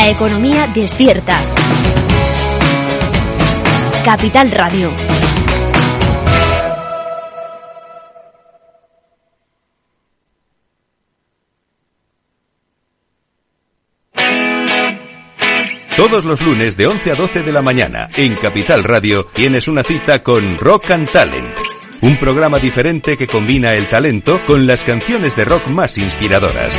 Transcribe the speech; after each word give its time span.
La 0.00 0.08
economía 0.08 0.66
despierta. 0.68 1.38
Capital 4.02 4.50
Radio. 4.50 4.90
Todos 15.98 16.24
los 16.24 16.40
lunes 16.40 16.78
de 16.78 16.86
11 16.86 17.12
a 17.12 17.14
12 17.14 17.42
de 17.42 17.52
la 17.52 17.60
mañana 17.60 18.08
en 18.16 18.34
Capital 18.36 18.84
Radio 18.84 19.26
tienes 19.26 19.68
una 19.68 19.82
cita 19.82 20.22
con 20.22 20.56
Rock 20.56 20.92
and 20.92 21.10
Talent. 21.10 21.58
Un 22.00 22.16
programa 22.16 22.58
diferente 22.58 23.18
que 23.18 23.26
combina 23.26 23.68
el 23.76 23.86
talento 23.90 24.40
con 24.46 24.66
las 24.66 24.82
canciones 24.82 25.36
de 25.36 25.44
rock 25.44 25.68
más 25.68 25.98
inspiradoras. 25.98 26.78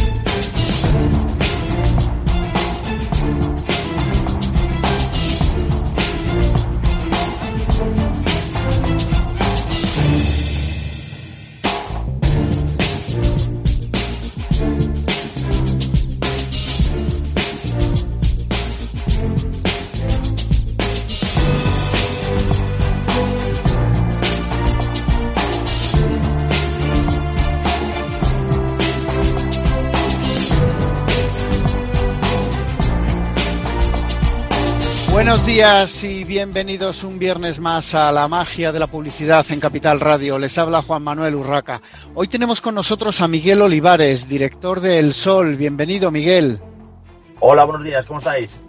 Días 35.61 36.03
y 36.03 36.23
bienvenidos 36.23 37.03
un 37.03 37.19
viernes 37.19 37.59
más 37.59 37.93
a 37.93 38.11
la 38.11 38.27
magia 38.27 38.71
de 38.71 38.79
la 38.79 38.87
publicidad 38.87 39.45
en 39.51 39.59
Capital 39.59 39.99
Radio. 39.99 40.39
Les 40.39 40.57
habla 40.57 40.81
Juan 40.81 41.03
Manuel 41.03 41.35
Urraca. 41.35 41.83
Hoy 42.15 42.27
tenemos 42.27 42.61
con 42.61 42.73
nosotros 42.73 43.21
a 43.21 43.27
Miguel 43.27 43.61
Olivares, 43.61 44.27
director 44.27 44.79
de 44.79 44.97
El 44.97 45.13
Sol. 45.13 45.57
Bienvenido, 45.57 46.09
Miguel. 46.09 46.59
Hola, 47.41 47.65
buenos 47.65 47.83
días, 47.83 48.07
¿cómo 48.07 48.17
estáis? 48.17 48.59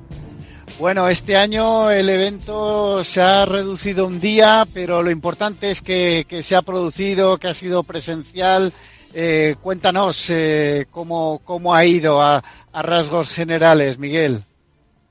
Bueno, 0.79 1.09
este 1.09 1.35
año 1.35 1.91
el 1.91 2.11
evento 2.11 3.03
se 3.05 3.23
ha 3.23 3.47
reducido 3.47 4.07
un 4.07 4.21
día, 4.21 4.67
pero 4.75 5.03
lo 5.03 5.11
importante 5.11 5.71
es 5.71 5.81
que, 5.81 6.27
que 6.29 6.43
se 6.43 6.57
ha 6.57 6.61
producido, 6.61 7.39
que 7.39 7.49
ha 7.49 7.55
sido 7.55 7.85
presencial. 7.85 8.71
Eh, 9.15 9.57
cuéntanos 9.63 10.27
eh, 10.29 10.85
cómo, 10.91 11.41
cómo 11.43 11.75
ha 11.75 11.87
ido 11.87 12.21
a, 12.21 12.45
a 12.71 12.83
rasgos 12.83 13.31
generales, 13.31 13.97
Miguel. 13.97 14.45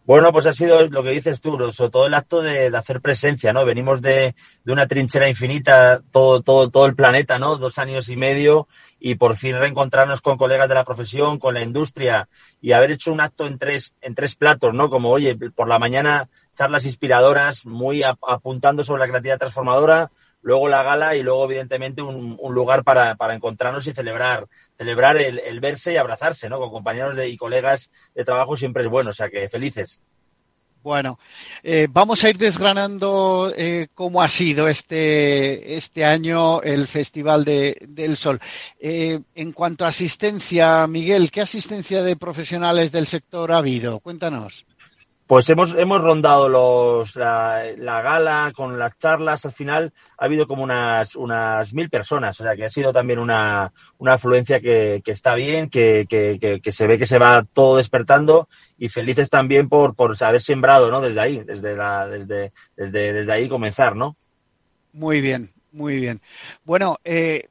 Bueno, 0.03 0.31
pues 0.33 0.47
ha 0.47 0.53
sido 0.53 0.89
lo 0.89 1.03
que 1.03 1.11
dices 1.11 1.41
tú, 1.41 1.51
sobre 1.71 1.91
todo 1.91 2.07
el 2.07 2.13
acto 2.15 2.41
de, 2.41 2.75
hacer 2.75 3.01
presencia, 3.01 3.53
¿no? 3.53 3.65
Venimos 3.65 4.01
de, 4.01 4.35
de, 4.63 4.73
una 4.73 4.87
trinchera 4.87 5.29
infinita, 5.29 6.01
todo, 6.11 6.41
todo, 6.41 6.71
todo 6.71 6.87
el 6.87 6.95
planeta, 6.95 7.37
¿no? 7.37 7.57
Dos 7.57 7.77
años 7.77 8.09
y 8.09 8.17
medio 8.17 8.67
y 8.99 9.15
por 9.15 9.37
fin 9.37 9.59
reencontrarnos 9.59 10.21
con 10.21 10.37
colegas 10.37 10.67
de 10.69 10.75
la 10.75 10.85
profesión, 10.85 11.37
con 11.37 11.53
la 11.53 11.61
industria 11.61 12.29
y 12.61 12.71
haber 12.71 12.91
hecho 12.91 13.13
un 13.13 13.21
acto 13.21 13.45
en 13.45 13.59
tres, 13.59 13.93
en 14.01 14.15
tres 14.15 14.35
platos, 14.35 14.73
¿no? 14.73 14.89
Como, 14.89 15.11
oye, 15.11 15.35
por 15.35 15.67
la 15.67 15.77
mañana 15.77 16.29
charlas 16.55 16.85
inspiradoras, 16.85 17.65
muy 17.67 18.01
apuntando 18.03 18.83
sobre 18.83 19.01
la 19.01 19.07
creatividad 19.07 19.37
transformadora, 19.37 20.11
luego 20.41 20.67
la 20.67 20.83
gala 20.83 21.15
y 21.15 21.23
luego, 21.23 21.45
evidentemente, 21.45 22.01
un, 22.01 22.37
un 22.39 22.53
lugar 22.53 22.83
para, 22.83 23.15
para, 23.15 23.33
encontrarnos 23.33 23.85
y 23.87 23.93
celebrar, 23.93 24.47
celebrar 24.77 25.17
el, 25.17 25.39
el, 25.39 25.59
verse 25.59 25.93
y 25.93 25.97
abrazarse, 25.97 26.49
¿no? 26.49 26.59
Con 26.59 26.71
compañeros 26.71 27.15
de, 27.15 27.29
y 27.29 27.37
colegas 27.37 27.91
de 28.15 28.25
trabajo 28.25 28.57
siempre 28.57 28.83
es 28.83 28.89
bueno, 28.89 29.11
o 29.11 29.13
sea 29.13 29.29
que 29.29 29.49
felices. 29.49 30.01
Bueno, 30.83 31.19
eh, 31.61 31.87
vamos 31.91 32.23
a 32.23 32.29
ir 32.29 32.39
desgranando 32.39 33.53
eh, 33.55 33.87
cómo 33.93 34.23
ha 34.23 34.27
sido 34.27 34.67
este, 34.67 35.75
este 35.75 36.05
año 36.05 36.63
el 36.63 36.87
Festival 36.87 37.45
de, 37.45 37.77
del 37.87 38.17
Sol. 38.17 38.39
Eh, 38.79 39.19
en 39.35 39.51
cuanto 39.51 39.85
a 39.85 39.89
asistencia, 39.89 40.87
Miguel, 40.87 41.29
¿qué 41.29 41.41
asistencia 41.41 42.01
de 42.01 42.15
profesionales 42.15 42.91
del 42.91 43.05
sector 43.05 43.51
ha 43.51 43.57
habido? 43.57 43.99
Cuéntanos. 43.99 44.65
Pues 45.31 45.47
hemos, 45.47 45.73
hemos 45.75 46.01
rondado 46.01 46.49
los, 46.49 47.15
la, 47.15 47.63
la, 47.77 48.01
gala 48.01 48.51
con 48.53 48.77
las 48.77 48.97
charlas. 48.97 49.45
Al 49.45 49.53
final 49.53 49.93
ha 50.17 50.25
habido 50.25 50.45
como 50.45 50.61
unas, 50.61 51.15
unas 51.15 51.73
mil 51.73 51.89
personas. 51.89 52.37
O 52.41 52.43
sea 52.43 52.53
que 52.57 52.65
ha 52.65 52.69
sido 52.69 52.91
también 52.91 53.17
una, 53.17 53.71
una 53.97 54.15
afluencia 54.15 54.59
que, 54.59 55.01
que 55.01 55.11
está 55.11 55.35
bien, 55.35 55.69
que, 55.69 56.05
que, 56.09 56.59
que, 56.61 56.71
se 56.73 56.85
ve 56.85 56.99
que 56.99 57.05
se 57.05 57.17
va 57.17 57.45
todo 57.45 57.77
despertando 57.77 58.49
y 58.77 58.89
felices 58.89 59.29
también 59.29 59.69
por, 59.69 59.95
por 59.95 60.21
haber 60.21 60.41
sembrado, 60.41 60.91
¿no? 60.91 60.99
Desde 60.99 61.21
ahí, 61.21 61.41
desde, 61.45 61.77
la, 61.77 62.09
desde, 62.09 62.51
desde, 62.75 63.13
desde 63.13 63.31
ahí 63.31 63.47
comenzar, 63.47 63.95
¿no? 63.95 64.17
Muy 64.91 65.21
bien, 65.21 65.53
muy 65.71 65.95
bien. 65.95 66.19
Bueno, 66.65 66.97
eh, 67.05 67.47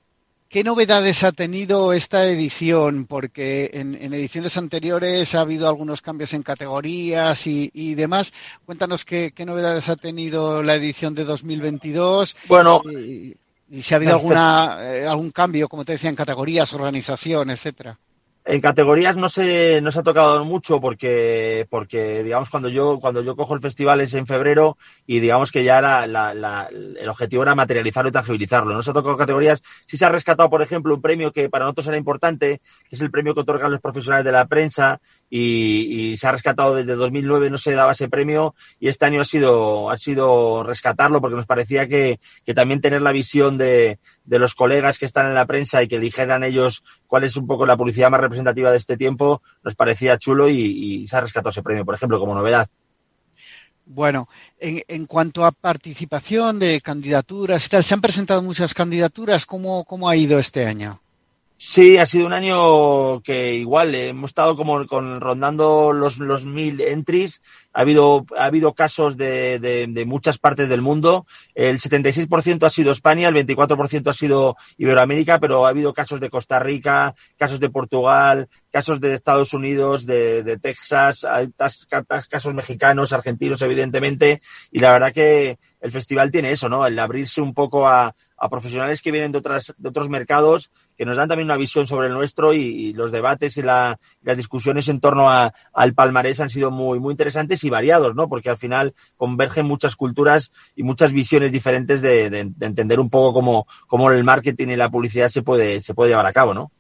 ¿Qué 0.51 0.65
novedades 0.65 1.23
ha 1.23 1.31
tenido 1.31 1.93
esta 1.93 2.27
edición? 2.27 3.07
Porque 3.07 3.71
en, 3.73 3.95
ediciones 4.13 4.57
anteriores 4.57 5.37
ha 5.37 5.43
habido 5.43 5.69
algunos 5.69 6.03
cambios 6.03 6.35
en 6.35 6.43
categorías 6.43 7.47
y, 7.47 7.95
demás. 7.95 8.33
Cuéntanos 8.67 9.05
qué, 9.05 9.33
novedades 9.47 9.89
ha 9.89 9.95
tenido 9.95 10.65
la 10.65 10.75
edición 10.75 11.15
de 11.15 11.23
2022. 11.23 12.37
Bueno. 12.49 12.83
Y, 12.91 13.37
si 13.81 13.95
ha 13.95 13.99
habido 13.99 14.15
alguna, 14.15 14.79
eh, 14.81 15.07
algún 15.07 15.31
cambio, 15.31 15.69
como 15.69 15.85
te 15.85 15.93
decía, 15.93 16.11
en 16.11 16.17
categorías, 16.17 16.73
organización, 16.73 17.51
etcétera. 17.51 17.97
En 18.51 18.61
categorías 18.61 19.17
no 19.17 19.29
se, 19.29 19.81
no 19.81 19.93
se 19.93 20.01
ha 20.01 20.03
tocado 20.03 20.45
mucho 20.45 20.81
porque, 20.81 21.69
porque 21.71 22.25
digamos, 22.25 22.51
cuando 22.51 22.69
yo, 22.69 22.99
cuando 22.99 23.23
yo 23.23 23.37
cojo 23.37 23.55
el 23.55 23.61
festival 23.61 24.01
es 24.01 24.13
en 24.15 24.27
febrero 24.27 24.77
y 25.07 25.21
digamos 25.21 25.53
que 25.53 25.63
ya 25.63 25.81
la, 25.81 26.05
la, 26.09 26.69
el 26.69 27.09
objetivo 27.09 27.45
era 27.45 27.55
materializarlo 27.55 28.09
y 28.09 28.13
tangibilizarlo. 28.13 28.75
No 28.75 28.83
se 28.83 28.91
ha 28.91 28.95
tocado 28.95 29.17
categorías. 29.17 29.63
Sí 29.87 29.97
se 29.97 30.05
ha 30.05 30.09
rescatado, 30.09 30.51
por 30.51 30.63
ejemplo, 30.63 30.93
un 30.93 31.01
premio 31.01 31.31
que 31.31 31.49
para 31.49 31.65
nosotros 31.65 31.87
era 31.87 31.97
importante, 31.97 32.61
que 32.89 32.97
es 32.97 33.01
el 33.01 33.13
premio 33.13 33.35
que 33.35 33.43
otorgan 33.43 33.71
los 33.71 33.81
profesionales 33.81 34.25
de 34.25 34.33
la 34.33 34.47
prensa 34.47 35.01
y, 35.31 36.17
se 36.17 36.27
ha 36.27 36.33
rescatado 36.33 36.75
desde 36.75 36.97
2009, 36.97 37.51
no 37.51 37.59
se 37.59 37.73
daba 37.73 37.93
ese 37.93 38.09
premio 38.09 38.55
y 38.81 38.89
este 38.89 39.07
año 39.07 39.23
ha 39.23 39.25
sido, 39.25 39.91
ha 39.91 39.97
sido 39.97 40.65
rescatarlo 40.65 41.21
porque 41.21 41.37
nos 41.37 41.47
parecía 41.47 41.87
que, 41.87 42.19
que 42.45 42.53
también 42.53 42.81
tener 42.81 43.01
la 43.01 43.13
visión 43.13 43.57
de, 43.57 44.01
de 44.25 44.39
los 44.39 44.55
colegas 44.55 44.99
que 44.99 45.07
están 45.07 45.27
en 45.27 45.35
la 45.35 45.47
prensa 45.47 45.83
y 45.83 45.89
que 45.89 46.01
dijeran 46.01 46.43
ellos 46.43 46.83
cuál 47.07 47.25
es 47.25 47.37
un 47.37 47.47
poco 47.47 47.65
la 47.65 47.77
publicidad 47.77 48.11
más 48.11 48.21
representativa 48.21 48.73
de 48.73 48.79
este 48.79 48.97
tiempo, 48.97 49.43
nos 49.63 49.77
parecía 49.77 50.19
chulo 50.19 50.49
y, 50.49 51.07
se 51.07 51.17
ha 51.17 51.21
rescatado 51.21 51.51
ese 51.51 51.63
premio, 51.63 51.85
por 51.85 51.95
ejemplo, 51.95 52.19
como 52.19 52.35
novedad. 52.35 52.69
Bueno, 53.87 54.29
en, 54.59 54.83
en, 54.87 55.07
cuanto 55.07 55.45
a 55.45 55.51
participación 55.51 56.59
de 56.61 56.81
candidaturas, 56.81 57.65
se 57.65 57.95
han 57.95 58.01
presentado 58.01 58.41
muchas 58.43 58.73
candidaturas. 58.73 59.47
¿Cómo, 59.47 59.85
cómo 59.85 60.09
ha 60.09 60.15
ido 60.15 60.39
este 60.39 60.67
año? 60.67 61.01
Sí, 61.63 61.99
ha 61.99 62.07
sido 62.07 62.25
un 62.25 62.33
año 62.33 63.21
que 63.21 63.55
igual 63.55 63.95
eh, 63.95 64.09
hemos 64.09 64.31
estado 64.31 64.57
como 64.57 64.87
con, 64.87 65.21
rondando 65.21 65.93
los, 65.93 66.17
los 66.17 66.47
mil 66.47 66.81
entries. 66.81 67.43
Ha 67.75 67.83
habido, 67.83 68.25
ha 68.39 68.47
habido 68.47 68.73
casos 68.73 69.19
de, 69.19 69.59
de, 69.59 69.87
de 69.87 70.07
muchas 70.07 70.39
partes 70.39 70.71
del 70.71 70.81
mundo. 70.81 71.27
El 71.55 71.79
76% 71.79 72.63
ha 72.63 72.71
sido 72.71 72.93
España, 72.93 73.29
el 73.29 73.35
24% 73.35 74.07
ha 74.07 74.15
sido 74.15 74.57
Iberoamérica, 74.79 75.39
pero 75.39 75.67
ha 75.67 75.69
habido 75.69 75.93
casos 75.93 76.19
de 76.19 76.31
Costa 76.31 76.59
Rica, 76.61 77.15
casos 77.37 77.61
de 77.61 77.69
Portugal, 77.69 78.49
casos 78.73 78.99
de 78.99 79.13
Estados 79.13 79.53
Unidos, 79.53 80.07
de, 80.07 80.43
de 80.43 80.57
Texas, 80.57 81.27
casos 82.31 82.55
mexicanos, 82.55 83.13
argentinos, 83.13 83.61
evidentemente. 83.61 84.41
Y 84.73 84.79
la 84.79 84.93
verdad 84.93 85.13
que 85.13 85.59
el 85.83 85.93
festival 85.93 86.31
tiene 86.31 86.53
eso, 86.53 86.71
¿no? 86.71 86.87
El 86.87 86.99
abrirse 86.99 87.43
un 87.43 87.53
poco 87.53 87.87
a, 87.87 88.15
a 88.39 88.49
profesionales 88.49 89.03
que 89.03 89.13
vienen 89.13 89.33
de, 89.33 89.39
otras, 89.39 89.75
de 89.77 89.89
otros 89.89 90.09
mercados 90.09 90.71
que 91.01 91.07
nos 91.07 91.17
dan 91.17 91.31
también 91.31 91.47
una 91.47 91.57
visión 91.57 91.87
sobre 91.87 92.09
el 92.09 92.13
nuestro 92.13 92.53
y, 92.53 92.93
los 92.93 93.11
debates 93.11 93.57
y 93.57 93.63
las 93.63 93.97
discusiones 94.37 94.87
en 94.89 95.01
torno 95.01 95.31
al 95.31 95.95
palmarés 95.95 96.41
han 96.41 96.51
sido 96.51 96.71
muy, 96.71 97.01
muy 97.01 97.13
interesantes 97.13 97.65
y 97.65 97.71
variados, 97.71 98.15
¿no? 98.15 98.29
Porque 98.29 98.51
al 98.51 98.59
final 98.59 98.93
convergen 99.17 99.65
muchas 99.65 99.97
culturas 99.97 100.53
y 100.77 100.83
muchas 100.83 101.15
visiones 101.15 101.53
diferentes 101.53 102.03
de, 102.03 102.29
de, 102.29 102.53
de 102.55 102.67
entender 102.67 103.01
un 103.01 103.09
poco 103.09 103.33
cómo, 103.33 103.67
cómo 103.87 104.11
el 104.11 104.25
marketing 104.25 104.69
y 104.69 104.77
la 104.77 104.91
publicidad 104.91 105.31
se 105.31 105.41
puede, 105.41 105.81
se 105.81 105.95
puede 105.95 106.11
llevar 106.11 106.27
a 106.27 106.35
cabo, 106.35 106.53
¿no? 106.53 106.71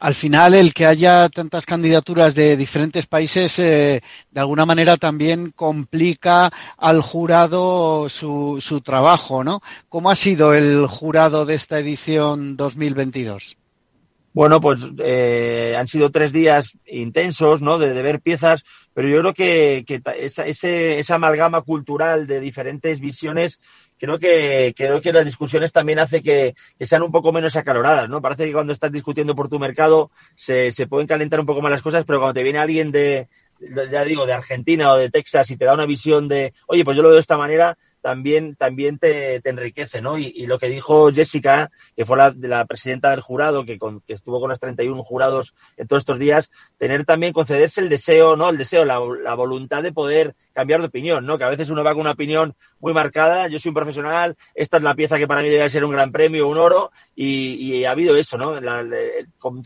Al 0.00 0.14
final 0.14 0.54
el 0.54 0.72
que 0.72 0.86
haya 0.86 1.28
tantas 1.28 1.66
candidaturas 1.66 2.34
de 2.34 2.56
diferentes 2.56 3.06
países 3.06 3.58
eh, 3.58 4.00
de 4.30 4.40
alguna 4.40 4.64
manera 4.66 4.96
también 4.96 5.52
complica 5.54 6.50
al 6.78 7.02
jurado 7.02 8.08
su, 8.08 8.58
su 8.60 8.80
trabajo, 8.80 9.44
¿no? 9.44 9.60
¿Cómo 9.88 10.10
ha 10.10 10.16
sido 10.16 10.54
el 10.54 10.86
jurado 10.86 11.44
de 11.44 11.54
esta 11.54 11.78
edición 11.78 12.56
2022? 12.56 13.59
Bueno, 14.32 14.60
pues 14.60 14.80
eh, 14.98 15.74
han 15.76 15.88
sido 15.88 16.10
tres 16.10 16.32
días 16.32 16.78
intensos, 16.86 17.62
¿no? 17.62 17.78
De, 17.78 18.00
ver 18.00 18.20
piezas, 18.20 18.64
pero 18.94 19.08
yo 19.08 19.20
creo 19.20 19.34
que, 19.34 19.84
que 19.84 20.00
esa, 20.18 20.46
ese, 20.46 21.04
amalgama 21.12 21.62
cultural 21.62 22.28
de 22.28 22.38
diferentes 22.38 23.00
visiones 23.00 23.58
creo 23.98 24.18
que, 24.20 24.72
creo 24.76 25.00
que 25.00 25.12
las 25.12 25.24
discusiones 25.24 25.72
también 25.72 25.98
hace 25.98 26.22
que, 26.22 26.54
que, 26.78 26.86
sean 26.86 27.02
un 27.02 27.10
poco 27.10 27.32
menos 27.32 27.56
acaloradas, 27.56 28.08
¿no? 28.08 28.22
Parece 28.22 28.46
que 28.46 28.52
cuando 28.52 28.72
estás 28.72 28.92
discutiendo 28.92 29.34
por 29.34 29.48
tu 29.48 29.58
mercado 29.58 30.12
se, 30.36 30.70
se 30.70 30.86
pueden 30.86 31.08
calentar 31.08 31.40
un 31.40 31.46
poco 31.46 31.60
más 31.60 31.72
las 31.72 31.82
cosas, 31.82 32.04
pero 32.04 32.20
cuando 32.20 32.34
te 32.34 32.44
viene 32.44 32.60
alguien 32.60 32.92
de, 32.92 33.28
ya 33.90 34.04
digo, 34.04 34.26
de 34.26 34.32
Argentina 34.32 34.92
o 34.92 34.96
de 34.96 35.10
Texas 35.10 35.50
y 35.50 35.56
te 35.56 35.64
da 35.64 35.74
una 35.74 35.86
visión 35.86 36.28
de, 36.28 36.54
oye, 36.66 36.84
pues 36.84 36.96
yo 36.96 37.02
lo 37.02 37.08
veo 37.08 37.16
de 37.16 37.20
esta 37.20 37.36
manera, 37.36 37.76
también, 38.00 38.56
también 38.56 38.98
te, 38.98 39.40
enriquece, 39.48 40.00
¿no? 40.00 40.18
Y, 40.18 40.46
lo 40.46 40.58
que 40.58 40.68
dijo 40.68 41.12
Jessica, 41.12 41.70
que 41.96 42.04
fue 42.04 42.16
la, 42.16 42.34
la 42.38 42.64
presidenta 42.64 43.10
del 43.10 43.20
jurado, 43.20 43.64
que, 43.64 43.78
con, 43.78 44.00
que 44.00 44.14
estuvo 44.14 44.40
con 44.40 44.50
los 44.50 44.60
31 44.60 45.02
jurados 45.04 45.54
en 45.76 45.86
todos 45.86 46.00
estos 46.00 46.18
días, 46.18 46.50
tener 46.78 47.04
también, 47.04 47.32
concederse 47.32 47.80
el 47.80 47.88
deseo, 47.88 48.36
¿no? 48.36 48.48
El 48.50 48.58
deseo, 48.58 48.84
la, 48.84 49.00
la 49.22 49.34
voluntad 49.34 49.82
de 49.82 49.92
poder 49.92 50.34
cambiar 50.52 50.80
de 50.80 50.86
opinión, 50.86 51.26
¿no? 51.26 51.38
Que 51.38 51.44
a 51.44 51.50
veces 51.50 51.70
uno 51.70 51.84
va 51.84 51.92
con 51.92 52.02
una 52.02 52.12
opinión 52.12 52.54
muy 52.78 52.92
marcada, 52.92 53.48
yo 53.48 53.58
soy 53.58 53.70
un 53.70 53.74
profesional, 53.74 54.36
esta 54.54 54.78
es 54.78 54.82
la 54.82 54.94
pieza 54.94 55.18
que 55.18 55.28
para 55.28 55.42
mí 55.42 55.48
debe 55.48 55.68
ser 55.70 55.84
un 55.84 55.92
gran 55.92 56.10
premio, 56.12 56.48
un 56.48 56.58
oro, 56.58 56.90
y, 57.14 57.84
ha 57.84 57.92
habido 57.92 58.16
eso, 58.16 58.38
¿no? 58.38 58.60
La, 58.60 58.84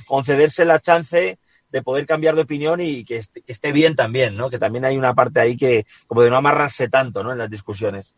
concederse 0.07 0.65
la 0.65 0.81
chance 0.81 1.39
de 1.71 1.83
poder 1.83 2.07
cambiar 2.07 2.37
de 2.37 2.43
opinión 2.43 2.81
y 2.81 3.05
que 3.05 3.21
esté, 3.47 3.73
bien 3.73 3.97
también, 3.97 4.37
¿no? 4.37 4.49
Que 4.49 4.59
también 4.59 4.85
hay 4.85 4.97
una 4.97 5.15
parte 5.15 5.41
ahí 5.41 5.57
que, 5.57 5.87
como 6.07 6.23
de 6.23 6.31
no 6.31 6.37
amarrarse 6.37 6.89
tanto, 6.89 7.23
¿no? 7.25 7.33
En 7.33 7.39
las 7.39 7.51
discusiones 7.51 8.15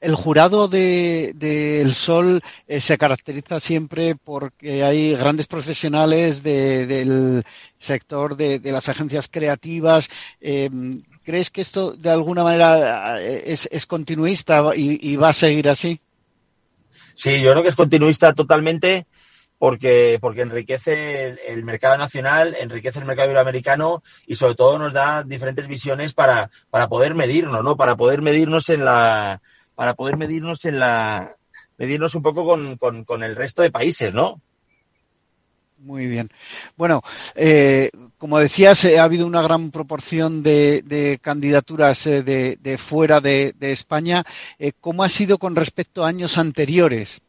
el 0.00 0.14
jurado 0.14 0.68
de, 0.68 1.80
El 1.80 1.94
Sol 1.94 2.40
eh, 2.66 2.80
se 2.80 2.96
caracteriza 2.96 3.60
siempre 3.60 4.14
porque 4.16 4.82
hay 4.82 5.14
grandes 5.14 5.46
profesionales 5.46 6.42
de, 6.42 6.86
del 6.86 7.44
sector 7.78 8.36
de, 8.36 8.60
las 8.64 8.88
agencias 8.88 9.28
creativas. 9.28 10.08
Eh, 10.40 10.70
¿Crees 11.24 11.50
que 11.50 11.60
esto 11.60 11.92
de 11.92 12.10
alguna 12.10 12.42
manera 12.42 13.22
eh, 13.22 13.42
es, 13.46 13.68
es 13.70 13.86
continuista 13.86 14.64
y, 14.74 14.98
y, 15.12 15.16
va 15.16 15.28
a 15.28 15.34
seguir 15.34 15.68
así? 15.68 16.00
Sí, 17.14 17.42
yo 17.42 17.50
creo 17.50 17.62
que 17.62 17.68
es 17.68 17.76
continuista 17.76 18.32
totalmente 18.32 19.06
porque, 19.58 20.16
porque 20.22 20.40
enriquece 20.40 21.26
el, 21.26 21.40
el, 21.46 21.64
mercado 21.64 21.98
nacional, 21.98 22.56
enriquece 22.58 23.00
el 23.00 23.04
mercado 23.04 23.28
iberoamericano 23.28 24.02
y 24.26 24.36
sobre 24.36 24.54
todo 24.54 24.78
nos 24.78 24.94
da 24.94 25.22
diferentes 25.22 25.68
visiones 25.68 26.14
para, 26.14 26.50
para 26.70 26.88
poder 26.88 27.14
medirnos, 27.14 27.62
¿no? 27.62 27.76
Para 27.76 27.96
poder 27.96 28.22
medirnos 28.22 28.70
en 28.70 28.86
la, 28.86 29.42
para 29.80 29.94
poder 29.94 30.18
medirnos 30.18 30.66
en 30.66 30.78
la 30.78 31.36
medirnos 31.78 32.14
un 32.14 32.20
poco 32.20 32.44
con, 32.44 32.76
con, 32.76 33.02
con 33.06 33.22
el 33.22 33.34
resto 33.34 33.62
de 33.62 33.70
países, 33.70 34.12
¿no? 34.12 34.38
Muy 35.78 36.06
bien. 36.06 36.28
Bueno, 36.76 37.00
eh, 37.34 37.90
como 38.18 38.38
decías, 38.38 38.84
eh, 38.84 38.98
ha 38.98 39.04
habido 39.04 39.26
una 39.26 39.40
gran 39.40 39.70
proporción 39.70 40.42
de, 40.42 40.82
de 40.82 41.18
candidaturas 41.22 42.06
eh, 42.06 42.22
de, 42.22 42.58
de, 42.60 42.76
fuera 42.76 43.22
de, 43.22 43.54
de 43.58 43.72
España. 43.72 44.22
¿Cómo 44.82 45.02
ha 45.02 45.08
sido 45.08 45.38
con 45.38 45.56
respecto 45.56 46.04
a 46.04 46.08
años 46.08 46.36
anteriores? 46.36 47.22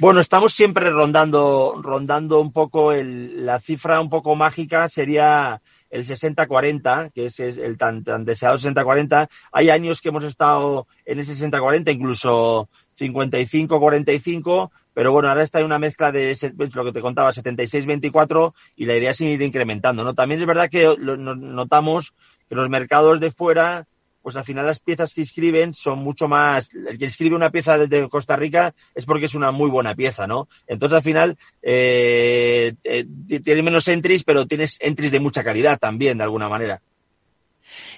Bueno, 0.00 0.18
estamos 0.18 0.52
siempre 0.52 0.90
rondando, 0.90 1.78
rondando 1.80 2.40
un 2.40 2.50
poco 2.52 2.90
el, 2.90 3.46
la 3.46 3.60
cifra 3.60 4.00
un 4.00 4.10
poco 4.10 4.34
mágica 4.34 4.88
sería 4.88 5.62
el 5.90 6.06
60-40, 6.06 7.12
que 7.12 7.26
es 7.26 7.38
el 7.38 7.76
tan, 7.76 8.04
tan 8.04 8.24
deseado 8.24 8.58
60-40. 8.58 9.28
Hay 9.52 9.70
años 9.70 10.00
que 10.00 10.08
hemos 10.08 10.24
estado 10.24 10.86
en 11.04 11.18
ese 11.18 11.34
60-40, 11.34 11.92
incluso 11.92 12.68
55-45, 12.98 14.70
pero 14.94 15.12
bueno, 15.12 15.28
ahora 15.28 15.42
está 15.42 15.60
en 15.60 15.66
una 15.66 15.78
mezcla 15.78 16.12
de 16.12 16.36
pues, 16.56 16.74
lo 16.74 16.84
que 16.84 16.92
te 16.92 17.00
contaba, 17.00 17.32
76-24, 17.32 18.54
y 18.76 18.86
la 18.86 18.96
idea 18.96 19.10
es 19.10 19.20
ir 19.20 19.42
incrementando, 19.42 20.04
¿no? 20.04 20.14
También 20.14 20.40
es 20.40 20.46
verdad 20.46 20.70
que 20.70 20.94
notamos 20.98 22.14
que 22.48 22.54
los 22.54 22.68
mercados 22.68 23.20
de 23.20 23.30
fuera 23.30 23.86
pues 24.22 24.36
al 24.36 24.44
final 24.44 24.66
las 24.66 24.80
piezas 24.80 25.14
que 25.14 25.22
escriben 25.22 25.72
son 25.74 26.00
mucho 26.00 26.28
más, 26.28 26.70
el 26.88 26.98
que 26.98 27.06
escribe 27.06 27.36
una 27.36 27.50
pieza 27.50 27.78
desde 27.78 28.08
Costa 28.08 28.36
Rica 28.36 28.74
es 28.94 29.04
porque 29.04 29.26
es 29.26 29.34
una 29.34 29.50
muy 29.52 29.70
buena 29.70 29.94
pieza, 29.94 30.26
¿no? 30.26 30.48
Entonces 30.66 30.96
al 30.96 31.02
final 31.02 31.38
eh, 31.62 32.74
eh, 32.84 33.06
tienes 33.42 33.64
menos 33.64 33.88
entries, 33.88 34.24
pero 34.24 34.46
tienes 34.46 34.76
entries 34.80 35.12
de 35.12 35.20
mucha 35.20 35.44
calidad 35.44 35.78
también, 35.78 36.18
de 36.18 36.24
alguna 36.24 36.48
manera. 36.48 36.80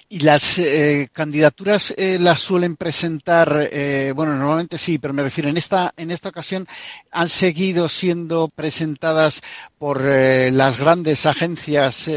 Y 0.09 0.19
las 0.19 0.59
eh, 0.59 1.09
candidaturas 1.11 1.93
eh, 1.97 2.17
las 2.19 2.39
suelen 2.39 2.75
presentar, 2.75 3.69
eh, 3.71 4.13
bueno, 4.15 4.35
normalmente 4.35 4.77
sí, 4.77 4.99
pero 4.99 5.13
me 5.13 5.23
refiero 5.23 5.49
en 5.49 5.57
esta 5.57 5.93
en 5.97 6.11
esta 6.11 6.29
ocasión 6.29 6.67
han 7.11 7.29
seguido 7.29 7.89
siendo 7.89 8.49
presentadas 8.49 9.41
por 9.79 10.05
eh, 10.05 10.51
las 10.51 10.77
grandes 10.77 11.25
agencias 11.25 12.07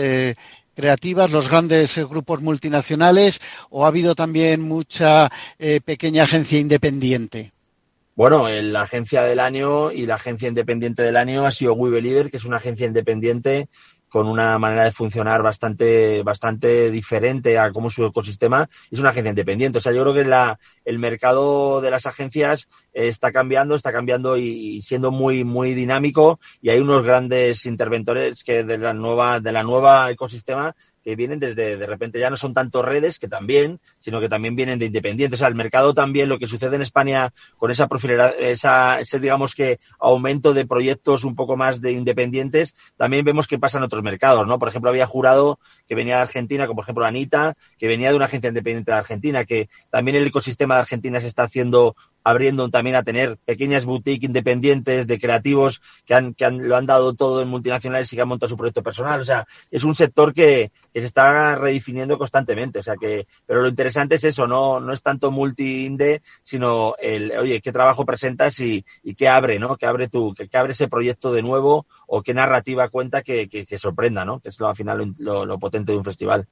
creativas, 0.77 1.33
los 1.33 1.49
grandes 1.49 1.97
grupos 1.97 2.43
multinacionales, 2.43 3.41
o 3.71 3.85
ha 3.85 3.89
habido 3.89 4.15
también 4.15 4.61
mucha 4.61 5.31
eh, 5.59 5.81
pequeña 5.85 6.23
agencia 6.25 6.61
independiente? 6.61 7.53
Bueno, 8.15 8.49
la 8.49 8.83
agencia 8.83 9.23
del 9.25 9.41
año 9.41 9.91
y 9.91 10.07
la 10.07 10.15
agencia 10.15 10.49
independiente 10.49 11.03
del 11.03 11.17
año 11.17 11.45
ha 11.45 11.51
sido 11.51 11.75
We 11.75 11.91
Believer, 11.91 12.31
que 12.31 12.39
es 12.39 12.45
una 12.45 12.57
agencia 12.59 12.87
independiente 12.87 13.69
con 14.09 14.29
una 14.29 14.59
manera 14.59 14.85
de 14.85 14.93
funcionar 14.93 15.43
bastante, 15.43 16.23
bastante 16.23 16.91
diferente 16.91 17.59
a 17.59 17.73
cómo 17.73 17.91
su 17.91 18.05
ecosistema 18.07 18.69
es 18.91 18.99
una 18.99 19.11
agencia 19.11 19.31
independiente. 19.31 19.79
O 19.79 19.81
sea, 19.81 19.93
yo 19.93 20.03
creo 20.03 20.15
que 20.15 20.25
la, 20.25 20.59
el 20.85 20.99
mercado 20.99 21.81
de 21.81 21.91
las 21.91 22.07
agencias 22.07 22.69
está 22.93 23.33
cambiando, 23.33 23.75
está 23.75 23.93
cambiando 23.93 24.37
y, 24.37 24.81
siendo 24.83 25.11
muy, 25.11 25.45
muy 25.45 25.75
dinámico 25.75 26.41
y 26.63 26.71
hay 26.71 26.81
unos 26.81 27.05
grandes 27.05 27.67
interventores 27.67 28.45
que 28.45 28.65
de 28.65 28.79
la 28.79 28.95
nueva, 28.95 29.41
de 29.41 29.53
la 29.53 29.63
nueva 29.63 30.11
ecosistema 30.11 30.75
que 31.07 31.15
vienen 31.15 31.39
desde, 31.39 31.77
de 31.77 31.87
repente 31.87 32.19
ya 32.19 32.31
no 32.31 32.37
son 32.37 32.53
tanto 32.53 32.83
redes, 32.83 33.21
que 33.21 33.29
también, 33.29 33.79
sino 34.01 34.19
que 34.19 34.29
también 34.29 34.57
vienen 34.57 34.81
de 34.81 34.87
independientes. 34.87 35.39
O 35.39 35.41
sea, 35.41 35.47
el 35.47 35.55
mercado 35.55 35.95
también, 35.95 36.29
lo 36.29 36.41
que 36.41 36.49
sucede 36.49 36.75
en 36.75 36.83
España 36.83 37.33
con 37.59 37.71
esa 37.71 37.89
esa, 38.41 38.99
ese, 38.99 39.21
digamos 39.21 39.55
que, 39.55 39.79
aumento 40.01 40.53
de 40.53 40.67
proyectos 40.67 41.23
un 41.23 41.37
poco 41.37 41.57
más 41.57 41.81
de 41.81 41.93
independientes, 41.93 42.75
también 42.97 43.25
vemos 43.25 43.47
que 43.47 43.57
pasa 43.57 43.79
en 43.79 43.85
otros 43.85 44.03
mercados, 44.03 44.49
¿no? 44.49 44.59
Por 44.59 44.67
ejemplo, 44.67 44.91
había 44.91 45.07
jurado 45.07 45.61
que 45.87 45.95
venía 45.95 46.17
de 46.17 46.23
Argentina, 46.23 46.67
como 46.67 46.77
por 46.77 46.85
ejemplo 46.85 47.05
Anita, 47.05 47.57
que 47.79 47.87
venía 47.87 48.11
de 48.11 48.17
una 48.17 48.27
agencia 48.27 48.49
independiente 48.49 48.91
de 48.91 48.99
Argentina, 48.99 49.45
que 49.45 49.69
también 49.91 50.17
el 50.17 50.27
ecosistema 50.27 50.75
de 50.75 50.81
Argentina 50.83 51.21
se 51.21 51.29
está 51.29 51.45
haciendo 51.45 51.97
abriendo 52.27 52.69
también 52.71 52.97
a 52.97 53.05
tener 53.05 53.39
pequeñas 53.45 53.85
boutiques 53.85 54.27
independientes 54.27 55.07
de 55.07 55.21
creativos 55.21 55.81
que, 56.05 56.13
han, 56.13 56.35
que 56.35 56.45
han, 56.45 56.67
lo 56.67 56.75
han 56.75 56.85
dado 56.85 57.15
todo 57.15 57.41
en 57.41 57.47
multinacionales 57.47 58.13
y 58.13 58.17
que 58.17 58.23
han 58.23 58.27
montado 58.27 58.51
su 58.51 58.57
proyecto 58.57 58.83
personal. 58.83 59.21
O 59.21 59.25
sea, 59.25 59.47
es 59.71 59.85
un 59.85 59.95
sector 59.95 60.35
que, 60.35 60.73
que 60.93 60.99
se 60.99 61.07
está 61.07 61.55
redefiniendo 61.55 62.19
constantemente. 62.19 62.81
O 62.81 62.83
sea 62.83 62.97
que, 62.97 63.29
pero 63.47 63.63
lo 63.63 63.69
interesante 63.69 64.17
es 64.17 64.25
eso, 64.25 64.49
no, 64.49 64.81
no 64.81 64.93
es 64.93 65.03
tanto 65.03 65.31
multi-inde, 65.31 66.21
sino 66.43 66.97
el, 66.99 67.31
oye, 67.31 67.61
qué 67.61 67.71
trabajo 67.71 68.05
presentas 68.05 68.59
y, 68.59 68.85
y 69.05 69.15
qué 69.15 69.29
abre, 69.29 69.61
¿no? 69.61 69.77
¿Qué 69.77 69.87
abre 69.87 70.09
tú, 70.09 70.35
qué, 70.37 70.49
abre 70.59 70.73
ese 70.73 70.89
proyecto 70.89 71.33
de 71.33 71.43
nuevo 71.43 71.87
o 72.09 72.23
qué 72.23 72.35
narrativa 72.35 72.89
cuenta 72.89 73.23
que, 73.23 73.49
que, 73.49 73.79
sorprenda, 73.79 74.25
¿no? 74.25 74.41
Que 74.41 74.49
es 74.49 74.59
lo, 74.59 74.67
al 74.67 74.75
final 74.75 75.15
lo, 75.19 75.47
lo 75.47 75.59
potente 75.61 75.76
de 75.85 75.97
un 75.97 76.05
festival. 76.05 76.47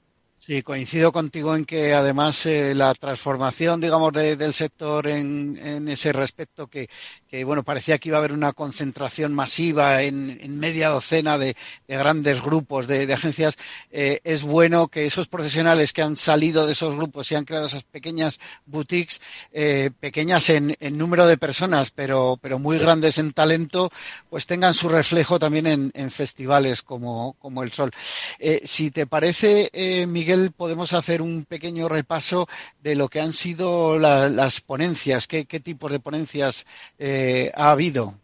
Sí, 0.47 0.63
coincido 0.63 1.11
contigo 1.11 1.57
en 1.57 1.65
que 1.65 1.95
además 1.95 2.45
eh, 2.45 2.75
la 2.75 2.93
transformación, 2.93 3.81
digamos, 3.81 4.13
del 4.13 4.53
sector 4.53 5.07
en, 5.07 5.57
en 5.57 5.89
ese 5.89 6.13
respecto, 6.13 6.67
que, 6.67 6.91
que, 7.35 7.43
bueno, 7.43 7.65
parecía 7.65 7.99
que 7.99 8.11
iba 8.11 8.19
a 8.19 8.21
haber 8.21 8.31
una 8.31 8.53
concentración 8.53 9.35
masiva 9.35 10.03
en, 10.03 10.39
en 10.41 10.57
media 10.57 10.91
docena 10.91 11.37
de, 11.37 11.57
de 11.89 11.97
grandes 11.97 12.41
grupos 12.41 12.87
de, 12.87 13.07
de 13.07 13.13
agencias, 13.13 13.57
eh, 13.91 14.21
es 14.23 14.45
bueno 14.45 14.87
que 14.87 15.05
esos 15.05 15.27
profesionales 15.27 15.93
que 15.93 16.03
han 16.03 16.17
salido 16.17 16.65
de 16.65 16.75
esos 16.75 16.95
grupos 16.95 17.33
y 17.33 17.35
han 17.35 17.45
creado 17.45 17.67
esas 17.67 17.83
pequeñas 17.83 18.39
boutiques, 18.67 19.21
eh, 19.53 19.91
pequeñas 19.99 20.49
en, 20.49 20.77
en, 20.79 20.97
número 20.97 21.27
de 21.27 21.37
personas, 21.37 21.91
pero, 21.91 22.39
pero 22.41 22.61
muy 22.61 22.79
grandes 22.79 23.19
en 23.19 23.33
talento, 23.33 23.91
pues 24.31 24.47
tengan 24.47 24.73
su 24.73 24.89
reflejo 24.89 25.41
también 25.41 25.67
en, 25.67 25.91
en 25.95 26.13
festivales 26.13 26.83
como, 26.83 27.33
como 27.41 27.65
el 27.65 27.73
Sol. 27.73 27.91
Eh, 28.39 28.61
si 28.65 28.93
te 28.93 29.09
parece, 29.09 29.73
Miguel, 30.07 30.53
podemos 30.53 30.93
hacer 30.93 31.21
un 31.21 31.45
pequeño 31.45 31.89
repaso 31.89 32.47
de 32.81 32.95
lo 32.95 33.09
que 33.09 33.21
han 33.21 33.33
sido 33.33 33.99
la, 33.99 34.29
las 34.29 34.61
ponencias, 34.61 35.27
qué, 35.27 35.47
qué 35.47 35.59
tipos 35.59 35.91
de 35.91 35.99
ponencias 35.99 36.65
eh, 36.97 37.24
ha 37.55 37.71
habido. 37.71 38.15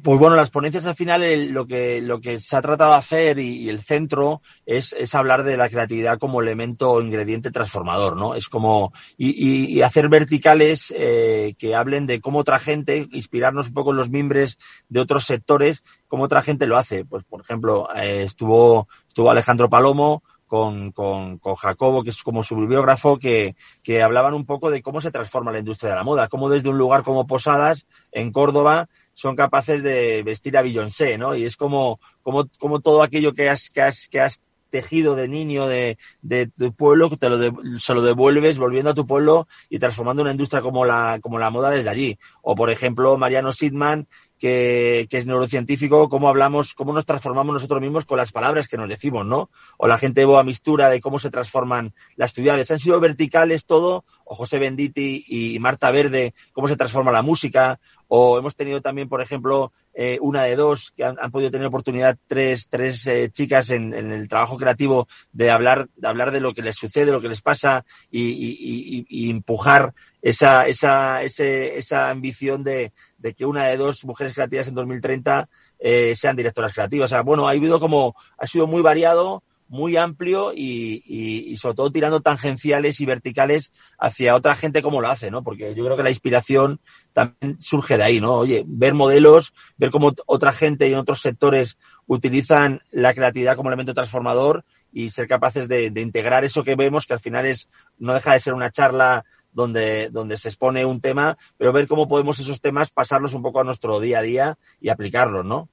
Pues 0.00 0.16
bueno, 0.20 0.36
las 0.36 0.50
ponencias 0.50 0.86
al 0.86 0.94
final 0.94 1.48
lo, 1.48 1.66
que, 1.66 2.00
lo 2.00 2.20
que 2.20 2.38
se 2.38 2.56
ha 2.56 2.62
tratado 2.62 2.92
de 2.92 2.98
hacer 2.98 3.38
y, 3.40 3.68
el 3.68 3.80
centro 3.80 4.42
es, 4.64 4.94
es, 4.96 5.12
hablar 5.16 5.42
de 5.42 5.56
la 5.56 5.68
creatividad 5.68 6.18
como 6.18 6.40
elemento 6.40 6.92
o 6.92 7.02
ingrediente 7.02 7.50
transformador, 7.50 8.16
¿no? 8.16 8.36
Es 8.36 8.48
como, 8.48 8.92
y, 9.16 9.76
y, 9.76 9.82
hacer 9.82 10.08
verticales 10.08 10.94
eh, 10.96 11.54
que 11.58 11.74
hablen 11.74 12.06
de 12.06 12.20
cómo 12.20 12.38
otra 12.38 12.60
gente, 12.60 13.08
inspirarnos 13.10 13.68
un 13.68 13.74
poco 13.74 13.92
los 13.92 14.08
mimbres 14.08 14.58
de 14.88 15.00
otros 15.00 15.24
sectores, 15.24 15.82
cómo 16.06 16.24
otra 16.24 16.42
gente 16.42 16.68
lo 16.68 16.76
hace. 16.76 17.04
Pues, 17.04 17.24
por 17.24 17.40
ejemplo, 17.40 17.88
eh, 17.96 18.22
estuvo, 18.22 18.86
estuvo 19.08 19.30
Alejandro 19.32 19.68
Palomo, 19.68 20.22
con, 20.48 20.90
con, 20.90 21.38
con, 21.38 21.54
Jacobo, 21.54 22.02
que 22.02 22.10
es 22.10 22.22
como 22.24 22.42
su 22.42 22.56
bibliógrafo, 22.56 23.18
que, 23.18 23.54
que 23.84 24.02
hablaban 24.02 24.34
un 24.34 24.46
poco 24.46 24.70
de 24.70 24.82
cómo 24.82 25.00
se 25.00 25.12
transforma 25.12 25.52
la 25.52 25.60
industria 25.60 25.90
de 25.90 25.96
la 25.96 26.04
moda, 26.04 26.28
cómo 26.28 26.48
desde 26.48 26.70
un 26.70 26.78
lugar 26.78 27.04
como 27.04 27.26
Posadas, 27.26 27.86
en 28.10 28.32
Córdoba, 28.32 28.88
son 29.14 29.36
capaces 29.36 29.82
de 29.82 30.22
vestir 30.22 30.56
a 30.56 30.62
Beyoncé, 30.62 31.18
¿no? 31.18 31.36
Y 31.36 31.44
es 31.44 31.56
como, 31.56 32.00
como, 32.22 32.48
como 32.58 32.80
todo 32.80 33.02
aquello 33.02 33.34
que 33.34 33.48
has, 33.50 33.70
que 33.70 33.82
has, 33.82 34.08
que 34.08 34.20
has 34.20 34.42
tejido 34.70 35.14
de 35.14 35.28
niño 35.28 35.66
de, 35.66 35.98
de 36.22 36.46
tu 36.46 36.72
pueblo, 36.72 37.10
te 37.10 37.28
lo 37.28 37.38
de, 37.38 37.52
se 37.78 37.94
lo 37.94 38.02
devuelves 38.02 38.58
volviendo 38.58 38.90
a 38.90 38.94
tu 38.94 39.06
pueblo 39.06 39.48
y 39.68 39.78
transformando 39.78 40.22
una 40.22 40.30
industria 40.30 40.62
como 40.62 40.84
la, 40.84 41.18
como 41.20 41.38
la 41.38 41.50
moda 41.50 41.70
desde 41.70 41.90
allí. 41.90 42.18
O, 42.42 42.54
por 42.54 42.70
ejemplo, 42.70 43.16
Mariano 43.18 43.52
Sidman, 43.52 44.06
que, 44.38 45.06
que, 45.10 45.18
es 45.18 45.26
neurocientífico, 45.26 46.08
cómo 46.08 46.28
hablamos, 46.28 46.74
cómo 46.74 46.92
nos 46.92 47.06
transformamos 47.06 47.54
nosotros 47.54 47.80
mismos 47.80 48.04
con 48.04 48.18
las 48.18 48.32
palabras 48.32 48.68
que 48.68 48.76
nos 48.76 48.88
decimos, 48.88 49.26
¿no? 49.26 49.50
O 49.76 49.88
la 49.88 49.98
gente 49.98 50.20
de 50.20 50.26
Boa 50.26 50.44
Mistura 50.44 50.88
de 50.88 51.00
cómo 51.00 51.18
se 51.18 51.30
transforman 51.30 51.94
las 52.16 52.32
ciudades. 52.32 52.70
Han 52.70 52.78
sido 52.78 53.00
verticales 53.00 53.66
todo, 53.66 54.04
o 54.24 54.34
José 54.34 54.58
Benditi 54.58 55.24
y 55.26 55.58
Marta 55.58 55.90
Verde, 55.90 56.34
cómo 56.52 56.68
se 56.68 56.76
transforma 56.76 57.10
la 57.10 57.22
música, 57.22 57.80
o 58.06 58.38
hemos 58.38 58.56
tenido 58.56 58.80
también, 58.80 59.08
por 59.08 59.20
ejemplo, 59.20 59.72
eh, 59.94 60.18
una 60.20 60.44
de 60.44 60.56
dos, 60.56 60.92
que 60.96 61.04
han, 61.04 61.16
podido 61.30 61.50
tener 61.50 61.66
oportunidad 61.66 62.16
tres, 62.26 62.68
tres 62.68 63.06
eh, 63.06 63.30
chicas 63.30 63.70
en, 63.70 63.92
en, 63.92 64.12
el 64.12 64.28
trabajo 64.28 64.56
creativo 64.56 65.08
de 65.32 65.50
hablar, 65.50 65.88
de 65.96 66.08
hablar 66.08 66.30
de 66.30 66.40
lo 66.40 66.54
que 66.54 66.62
les 66.62 66.76
sucede, 66.76 67.10
lo 67.10 67.20
que 67.20 67.28
les 67.28 67.42
pasa 67.42 67.84
y, 68.10 68.22
y, 68.22 68.56
y, 68.60 69.06
y 69.08 69.30
empujar 69.30 69.94
esa, 70.22 70.66
esa, 70.68 71.22
ese, 71.22 71.78
esa 71.78 72.10
ambición 72.10 72.64
de, 72.64 72.92
de, 73.18 73.34
que 73.34 73.44
una 73.44 73.66
de 73.66 73.76
dos 73.76 74.04
mujeres 74.04 74.34
creativas 74.34 74.68
en 74.68 74.74
2030 74.74 75.48
eh, 75.78 76.14
sean 76.16 76.36
directoras 76.36 76.72
creativas. 76.72 77.06
O 77.06 77.14
sea, 77.14 77.22
bueno, 77.22 77.46
ha 77.46 77.52
habido 77.52 77.80
como, 77.80 78.14
ha 78.38 78.46
sido 78.46 78.66
muy 78.66 78.82
variado, 78.82 79.42
muy 79.68 79.96
amplio 79.96 80.52
y, 80.54 81.02
y, 81.06 81.52
y, 81.52 81.56
sobre 81.58 81.76
todo 81.76 81.92
tirando 81.92 82.20
tangenciales 82.20 83.00
y 83.00 83.06
verticales 83.06 83.72
hacia 83.98 84.34
otra 84.34 84.54
gente 84.54 84.82
como 84.82 85.00
lo 85.00 85.08
hace, 85.08 85.30
¿no? 85.30 85.42
Porque 85.42 85.74
yo 85.74 85.84
creo 85.84 85.96
que 85.96 86.02
la 86.02 86.10
inspiración 86.10 86.80
también 87.12 87.60
surge 87.60 87.98
de 87.98 88.04
ahí, 88.04 88.20
¿no? 88.20 88.34
Oye, 88.34 88.64
ver 88.66 88.94
modelos, 88.94 89.52
ver 89.76 89.90
cómo 89.90 90.14
otra 90.26 90.52
gente 90.52 90.88
y 90.88 90.92
en 90.92 90.98
otros 90.98 91.20
sectores 91.20 91.78
utilizan 92.06 92.80
la 92.90 93.12
creatividad 93.12 93.56
como 93.56 93.68
elemento 93.68 93.94
transformador 93.94 94.64
y 94.90 95.10
ser 95.10 95.28
capaces 95.28 95.68
de, 95.68 95.90
de 95.90 96.00
integrar 96.00 96.44
eso 96.44 96.64
que 96.64 96.74
vemos, 96.74 97.04
que 97.06 97.12
al 97.12 97.20
final 97.20 97.44
es, 97.44 97.68
no 97.98 98.14
deja 98.14 98.32
de 98.32 98.40
ser 98.40 98.54
una 98.54 98.70
charla 98.70 99.26
donde, 99.52 100.10
donde 100.10 100.36
se 100.36 100.48
expone 100.48 100.84
un 100.84 101.00
tema, 101.00 101.36
pero 101.56 101.72
ver 101.72 101.88
cómo 101.88 102.08
podemos 102.08 102.38
esos 102.38 102.60
temas 102.60 102.90
pasarlos 102.90 103.34
un 103.34 103.42
poco 103.42 103.60
a 103.60 103.64
nuestro 103.64 104.00
día 104.00 104.20
a 104.20 104.22
día 104.22 104.58
y 104.80 104.88
aplicarlos, 104.88 105.44
¿no? 105.44 105.68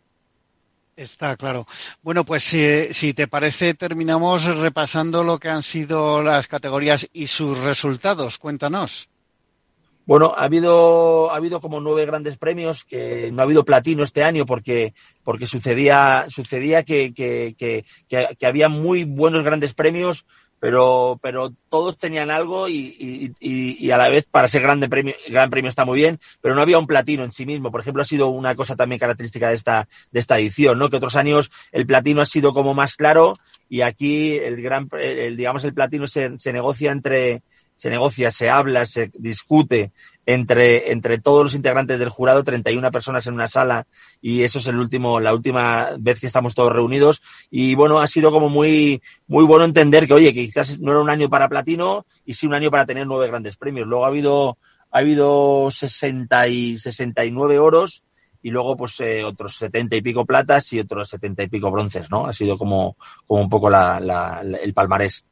Está 0.95 1.35
claro. 1.35 1.65
Bueno, 2.01 2.23
pues 2.23 2.43
si, 2.43 2.93
si, 2.93 3.13
te 3.13 3.27
parece, 3.27 3.73
terminamos 3.73 4.45
repasando 4.45 5.25
lo 5.25 5.39
que 5.39 5.49
han 5.49 5.61
sido 5.61 6.23
las 6.23 6.47
categorías 6.47 7.09
y 7.11 7.27
sus 7.27 7.57
resultados. 7.57 8.37
Cuéntanos. 8.37 9.09
Bueno, 10.05 10.35
ha 10.37 10.43
habido, 10.43 11.31
ha 11.31 11.37
habido 11.37 11.59
como 11.59 11.81
nueve 11.81 12.05
grandes 12.05 12.37
premios, 12.37 12.85
que 12.85 13.31
no 13.33 13.41
ha 13.41 13.43
habido 13.43 13.65
platino 13.65 14.03
este 14.03 14.23
año 14.23 14.45
porque, 14.45 14.93
porque 15.23 15.47
sucedía, 15.47 16.27
sucedía 16.29 16.83
que, 16.83 17.11
que, 17.13 17.55
que, 17.57 17.85
que, 18.07 18.45
había 18.45 18.69
muy 18.69 19.03
buenos 19.03 19.43
grandes 19.43 19.73
premios, 19.73 20.27
pero, 20.65 21.19
pero 21.21 21.53
todos 21.69 21.95
tenían 21.95 22.31
algo 22.31 22.67
y, 22.67 23.35
y, 23.39 23.77
y, 23.85 23.91
a 23.91 23.99
la 23.99 24.09
vez 24.09 24.25
para 24.25 24.47
ser 24.47 24.63
grande 24.63 24.89
premio, 24.89 25.13
gran 25.27 25.51
premio 25.51 25.69
está 25.69 25.85
muy 25.85 25.99
bien, 25.99 26.19
pero 26.41 26.55
no 26.55 26.61
había 26.63 26.79
un 26.79 26.87
platino 26.87 27.23
en 27.23 27.31
sí 27.31 27.45
mismo. 27.45 27.69
Por 27.69 27.81
ejemplo, 27.81 28.01
ha 28.01 28.05
sido 28.07 28.29
una 28.29 28.55
cosa 28.55 28.75
también 28.75 28.97
característica 28.97 29.49
de 29.49 29.53
esta, 29.53 29.87
de 30.11 30.19
esta 30.19 30.39
edición, 30.39 30.79
¿no? 30.79 30.89
Que 30.89 30.97
otros 30.97 31.15
años 31.17 31.51
el 31.71 31.85
platino 31.85 32.19
ha 32.19 32.25
sido 32.25 32.51
como 32.51 32.73
más 32.73 32.95
claro 32.95 33.35
y 33.69 33.81
aquí 33.81 34.37
el 34.37 34.59
gran, 34.63 34.89
el, 34.99 35.37
digamos, 35.37 35.63
el 35.65 35.75
platino 35.75 36.07
se, 36.07 36.39
se 36.39 36.51
negocia 36.51 36.91
entre, 36.91 37.43
se 37.75 37.89
negocia, 37.89 38.31
se 38.31 38.49
habla, 38.49 38.85
se 38.85 39.11
discute 39.13 39.91
entre, 40.25 40.91
entre 40.91 41.19
todos 41.19 41.43
los 41.43 41.55
integrantes 41.55 41.99
del 41.99 42.09
jurado, 42.09 42.43
31 42.43 42.91
personas 42.91 43.27
en 43.27 43.35
una 43.35 43.47
sala, 43.47 43.85
y 44.21 44.43
eso 44.43 44.59
es 44.59 44.67
el 44.67 44.77
último, 44.77 45.19
la 45.19 45.33
última 45.33 45.89
vez 45.99 46.19
que 46.19 46.27
estamos 46.27 46.55
todos 46.55 46.73
reunidos. 46.73 47.21
Y 47.51 47.75
bueno, 47.75 47.99
ha 47.99 48.07
sido 48.07 48.31
como 48.31 48.49
muy, 48.49 49.01
muy 49.27 49.45
bueno 49.45 49.65
entender 49.65 50.07
que, 50.07 50.13
oye, 50.13 50.33
que 50.33 50.45
quizás 50.45 50.79
no 50.79 50.91
era 50.91 51.01
un 51.01 51.09
año 51.09 51.29
para 51.29 51.49
platino 51.49 52.05
y 52.25 52.33
sí 52.33 52.47
un 52.47 52.53
año 52.53 52.71
para 52.71 52.85
tener 52.85 53.05
nueve 53.05 53.27
grandes 53.27 53.57
premios. 53.57 53.87
Luego 53.87 54.05
ha 54.05 54.09
habido, 54.09 54.57
ha 54.91 54.99
habido 54.99 55.69
60 55.69 56.47
y 56.47 56.77
69 56.77 57.59
oros 57.59 58.03
y 58.41 58.51
luego 58.51 58.77
pues 58.77 58.99
eh, 58.99 59.23
otros 59.23 59.57
70 59.57 59.95
y 59.95 60.01
pico 60.03 60.23
platas 60.23 60.71
y 60.71 60.79
otros 60.79 61.09
70 61.09 61.43
y 61.43 61.47
pico 61.49 61.71
bronces, 61.71 62.11
¿no? 62.11 62.27
Ha 62.27 62.33
sido 62.33 62.59
como, 62.59 62.95
como 63.25 63.41
un 63.41 63.49
poco 63.49 63.71
la, 63.71 63.99
la, 63.99 64.41
el 64.41 64.71
palmarés. 64.71 65.25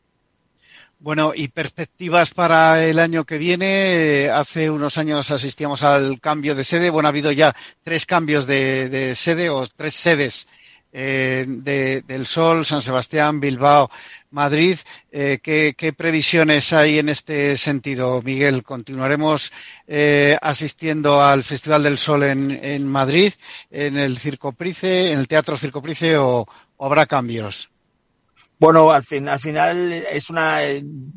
Bueno, 1.03 1.33
y 1.35 1.49
perspectivas 1.49 2.31
para 2.31 2.85
el 2.85 2.97
año 2.97 3.25
que 3.25 3.37
viene. 3.37 4.29
Hace 4.33 4.69
unos 4.69 4.97
años 4.97 5.31
asistíamos 5.31 5.83
al 5.83 6.21
cambio 6.21 6.55
de 6.55 6.63
sede. 6.63 6.89
Bueno, 6.89 7.07
ha 7.07 7.09
habido 7.09 7.33
ya 7.33 7.53
tres 7.83 8.05
cambios 8.05 8.47
de, 8.47 8.87
de 8.87 9.13
sede 9.13 9.49
o 9.49 9.67
tres 9.67 9.95
sedes 9.95 10.47
eh, 10.93 11.43
de, 11.45 12.03
del 12.03 12.25
Sol, 12.25 12.65
San 12.65 12.81
Sebastián, 12.81 13.41
Bilbao, 13.41 13.91
Madrid. 14.31 14.77
Eh, 15.11 15.39
¿qué, 15.43 15.73
¿qué, 15.77 15.91
previsiones 15.91 16.71
hay 16.71 16.99
en 16.99 17.09
este 17.09 17.57
sentido, 17.57 18.21
Miguel? 18.21 18.63
¿Continuaremos 18.63 19.51
eh, 19.85 20.37
asistiendo 20.41 21.21
al 21.21 21.43
Festival 21.43 21.83
del 21.83 21.97
Sol 21.97 22.23
en, 22.23 22.49
en, 22.63 22.87
Madrid, 22.87 23.33
en 23.69 23.97
el 23.97 24.17
Circo 24.19 24.53
Price, 24.53 25.11
en 25.11 25.19
el 25.19 25.27
Teatro 25.27 25.57
Circo 25.57 25.81
Price 25.81 26.15
o 26.17 26.47
habrá 26.79 27.05
cambios? 27.07 27.72
Bueno, 28.63 28.93
al, 28.93 29.03
fin, 29.03 29.27
al 29.27 29.41
final 29.41 29.91
es 29.91 30.29
una, 30.29 30.61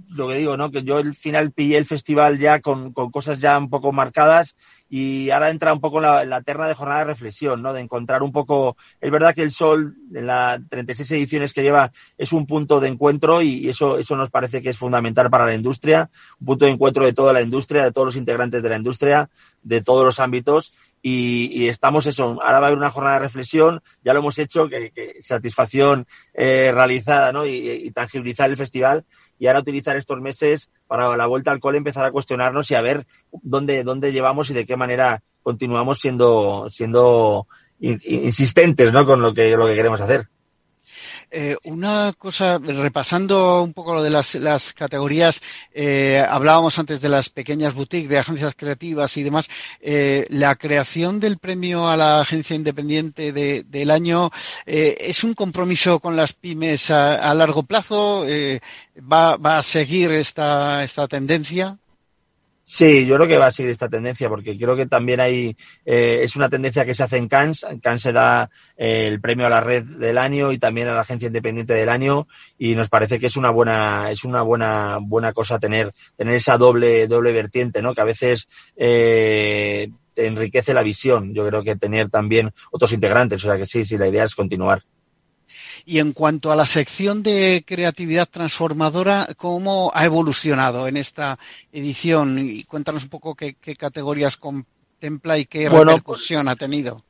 lo 0.08 0.26
que 0.26 0.34
digo, 0.34 0.56
¿no? 0.56 0.72
Que 0.72 0.82
yo 0.82 0.96
al 0.96 1.14
final 1.14 1.52
pillé 1.52 1.78
el 1.78 1.86
festival 1.86 2.40
ya 2.40 2.58
con, 2.58 2.92
con 2.92 3.12
cosas 3.12 3.38
ya 3.38 3.56
un 3.56 3.70
poco 3.70 3.92
marcadas 3.92 4.56
y 4.90 5.30
ahora 5.30 5.50
entra 5.50 5.72
un 5.72 5.80
poco 5.80 6.00
la, 6.00 6.24
la 6.24 6.42
terna 6.42 6.66
de 6.66 6.74
jornada 6.74 6.98
de 6.98 7.12
reflexión, 7.12 7.62
¿no? 7.62 7.72
De 7.72 7.82
encontrar 7.82 8.24
un 8.24 8.32
poco, 8.32 8.76
es 9.00 9.12
verdad 9.12 9.32
que 9.32 9.42
el 9.42 9.52
sol 9.52 9.94
en 10.12 10.26
las 10.26 10.60
36 10.68 11.08
ediciones 11.12 11.54
que 11.54 11.62
lleva 11.62 11.92
es 12.18 12.32
un 12.32 12.46
punto 12.46 12.80
de 12.80 12.88
encuentro 12.88 13.40
y 13.42 13.68
eso, 13.68 13.96
eso 13.96 14.16
nos 14.16 14.30
parece 14.30 14.60
que 14.60 14.70
es 14.70 14.76
fundamental 14.76 15.30
para 15.30 15.46
la 15.46 15.54
industria, 15.54 16.10
un 16.40 16.46
punto 16.46 16.64
de 16.64 16.72
encuentro 16.72 17.04
de 17.04 17.12
toda 17.12 17.32
la 17.32 17.42
industria, 17.42 17.84
de 17.84 17.92
todos 17.92 18.06
los 18.06 18.16
integrantes 18.16 18.60
de 18.60 18.68
la 18.70 18.76
industria, 18.76 19.30
de 19.62 19.82
todos 19.82 20.04
los 20.04 20.18
ámbitos 20.18 20.72
y, 21.08 21.62
y, 21.62 21.68
estamos 21.68 22.04
eso. 22.06 22.36
Ahora 22.42 22.58
va 22.58 22.64
a 22.64 22.66
haber 22.66 22.78
una 22.78 22.90
jornada 22.90 23.14
de 23.14 23.26
reflexión, 23.26 23.80
ya 24.02 24.12
lo 24.12 24.18
hemos 24.18 24.36
hecho, 24.40 24.68
que, 24.68 24.90
que 24.90 25.22
satisfacción 25.22 26.04
eh, 26.34 26.72
realizada, 26.74 27.30
¿no? 27.30 27.46
Y, 27.46 27.70
y, 27.70 27.92
tangibilizar 27.92 28.50
el 28.50 28.56
festival 28.56 29.04
y 29.38 29.46
ahora 29.46 29.60
utilizar 29.60 29.96
estos 29.96 30.20
meses 30.20 30.68
para 30.88 31.16
la 31.16 31.26
vuelta 31.26 31.52
al 31.52 31.60
cole 31.60 31.78
empezar 31.78 32.04
a 32.04 32.10
cuestionarnos 32.10 32.68
y 32.72 32.74
a 32.74 32.80
ver 32.80 33.06
dónde, 33.30 33.84
dónde 33.84 34.10
llevamos 34.10 34.50
y 34.50 34.54
de 34.54 34.66
qué 34.66 34.76
manera 34.76 35.22
continuamos 35.44 36.00
siendo, 36.00 36.66
siendo 36.72 37.46
insistentes, 37.78 38.92
¿no? 38.92 39.06
Con 39.06 39.22
lo 39.22 39.32
que, 39.32 39.56
lo 39.56 39.68
que 39.68 39.76
queremos 39.76 40.00
hacer. 40.00 40.26
Eh, 41.30 41.56
una 41.64 42.12
cosa, 42.16 42.58
repasando 42.58 43.62
un 43.62 43.72
poco 43.72 43.94
lo 43.94 44.02
de 44.02 44.10
las, 44.10 44.72
categorías, 44.74 45.42
eh, 45.74 46.24
hablábamos 46.26 46.78
antes 46.78 47.00
de 47.00 47.08
las 47.08 47.30
pequeñas 47.30 47.74
boutiques, 47.74 48.08
de 48.08 48.18
agencias 48.18 48.54
creativas 48.54 49.16
y 49.16 49.22
demás. 49.22 49.48
Eh, 49.80 50.26
la 50.30 50.54
creación 50.54 51.20
del 51.20 51.38
premio 51.38 51.88
a 51.88 51.96
la 51.96 52.20
agencia 52.20 52.54
independiente 52.54 53.32
de, 53.32 53.64
del 53.64 53.90
año 53.90 54.30
es 54.66 55.24
un 55.24 55.34
compromiso 55.34 56.00
con 56.00 56.16
las 56.16 56.32
pymes 56.32 56.90
a, 56.90 57.34
largo 57.34 57.64
plazo. 57.64 58.24
¿va, 59.00 59.36
¿Va 59.36 59.58
a 59.58 59.62
seguir 59.62 60.12
esta 60.12 60.86
tendencia? 61.08 61.78
Sí, 62.68 63.06
yo 63.06 63.14
creo 63.14 63.28
que 63.28 63.38
va 63.38 63.46
a 63.46 63.52
seguir 63.52 63.70
esta 63.70 63.88
tendencia 63.88 64.28
porque 64.28 64.58
creo 64.58 64.74
que 64.74 64.86
también 64.86 65.20
hay 65.20 65.56
eh, 65.84 66.20
es 66.24 66.34
una 66.34 66.48
tendencia 66.48 66.84
que 66.84 66.96
se 66.96 67.04
hace 67.04 67.16
en 67.16 67.28
Cannes. 67.28 67.62
En 67.62 67.78
Cannes 67.78 68.02
se 68.02 68.12
da 68.12 68.50
eh, 68.76 69.06
el 69.06 69.20
premio 69.20 69.46
a 69.46 69.48
la 69.48 69.60
red 69.60 69.84
del 69.84 70.18
año 70.18 70.50
y 70.50 70.58
también 70.58 70.88
a 70.88 70.94
la 70.94 71.02
agencia 71.02 71.28
independiente 71.28 71.74
del 71.74 71.88
año 71.88 72.26
y 72.58 72.74
nos 72.74 72.88
parece 72.88 73.20
que 73.20 73.28
es 73.28 73.36
una 73.36 73.50
buena 73.50 74.10
es 74.10 74.24
una 74.24 74.42
buena 74.42 74.98
buena 75.00 75.32
cosa 75.32 75.60
tener 75.60 75.92
tener 76.16 76.34
esa 76.34 76.58
doble 76.58 77.06
doble 77.06 77.32
vertiente, 77.32 77.82
¿no? 77.82 77.94
Que 77.94 78.00
a 78.00 78.04
veces 78.04 78.48
eh, 78.76 79.88
enriquece 80.16 80.74
la 80.74 80.82
visión. 80.82 81.34
Yo 81.34 81.46
creo 81.46 81.62
que 81.62 81.76
tener 81.76 82.10
también 82.10 82.52
otros 82.72 82.92
integrantes, 82.92 83.44
o 83.44 83.46
sea 83.46 83.56
que 83.56 83.66
sí, 83.66 83.84
sí, 83.84 83.96
la 83.96 84.08
idea 84.08 84.24
es 84.24 84.34
continuar. 84.34 84.82
Y 85.88 86.00
en 86.00 86.12
cuanto 86.12 86.50
a 86.50 86.56
la 86.56 86.66
sección 86.66 87.22
de 87.22 87.62
creatividad 87.64 88.28
transformadora, 88.28 89.28
¿cómo 89.36 89.92
ha 89.94 90.04
evolucionado 90.04 90.88
en 90.88 90.96
esta 90.96 91.38
edición? 91.72 92.40
Y 92.40 92.64
cuéntanos 92.64 93.04
un 93.04 93.08
poco 93.08 93.36
qué, 93.36 93.54
qué 93.54 93.76
categorías 93.76 94.36
contempla 94.36 95.38
y 95.38 95.46
qué 95.46 95.68
bueno, 95.68 95.92
repercusión 95.92 96.48
ha 96.48 96.56
tenido. 96.56 97.05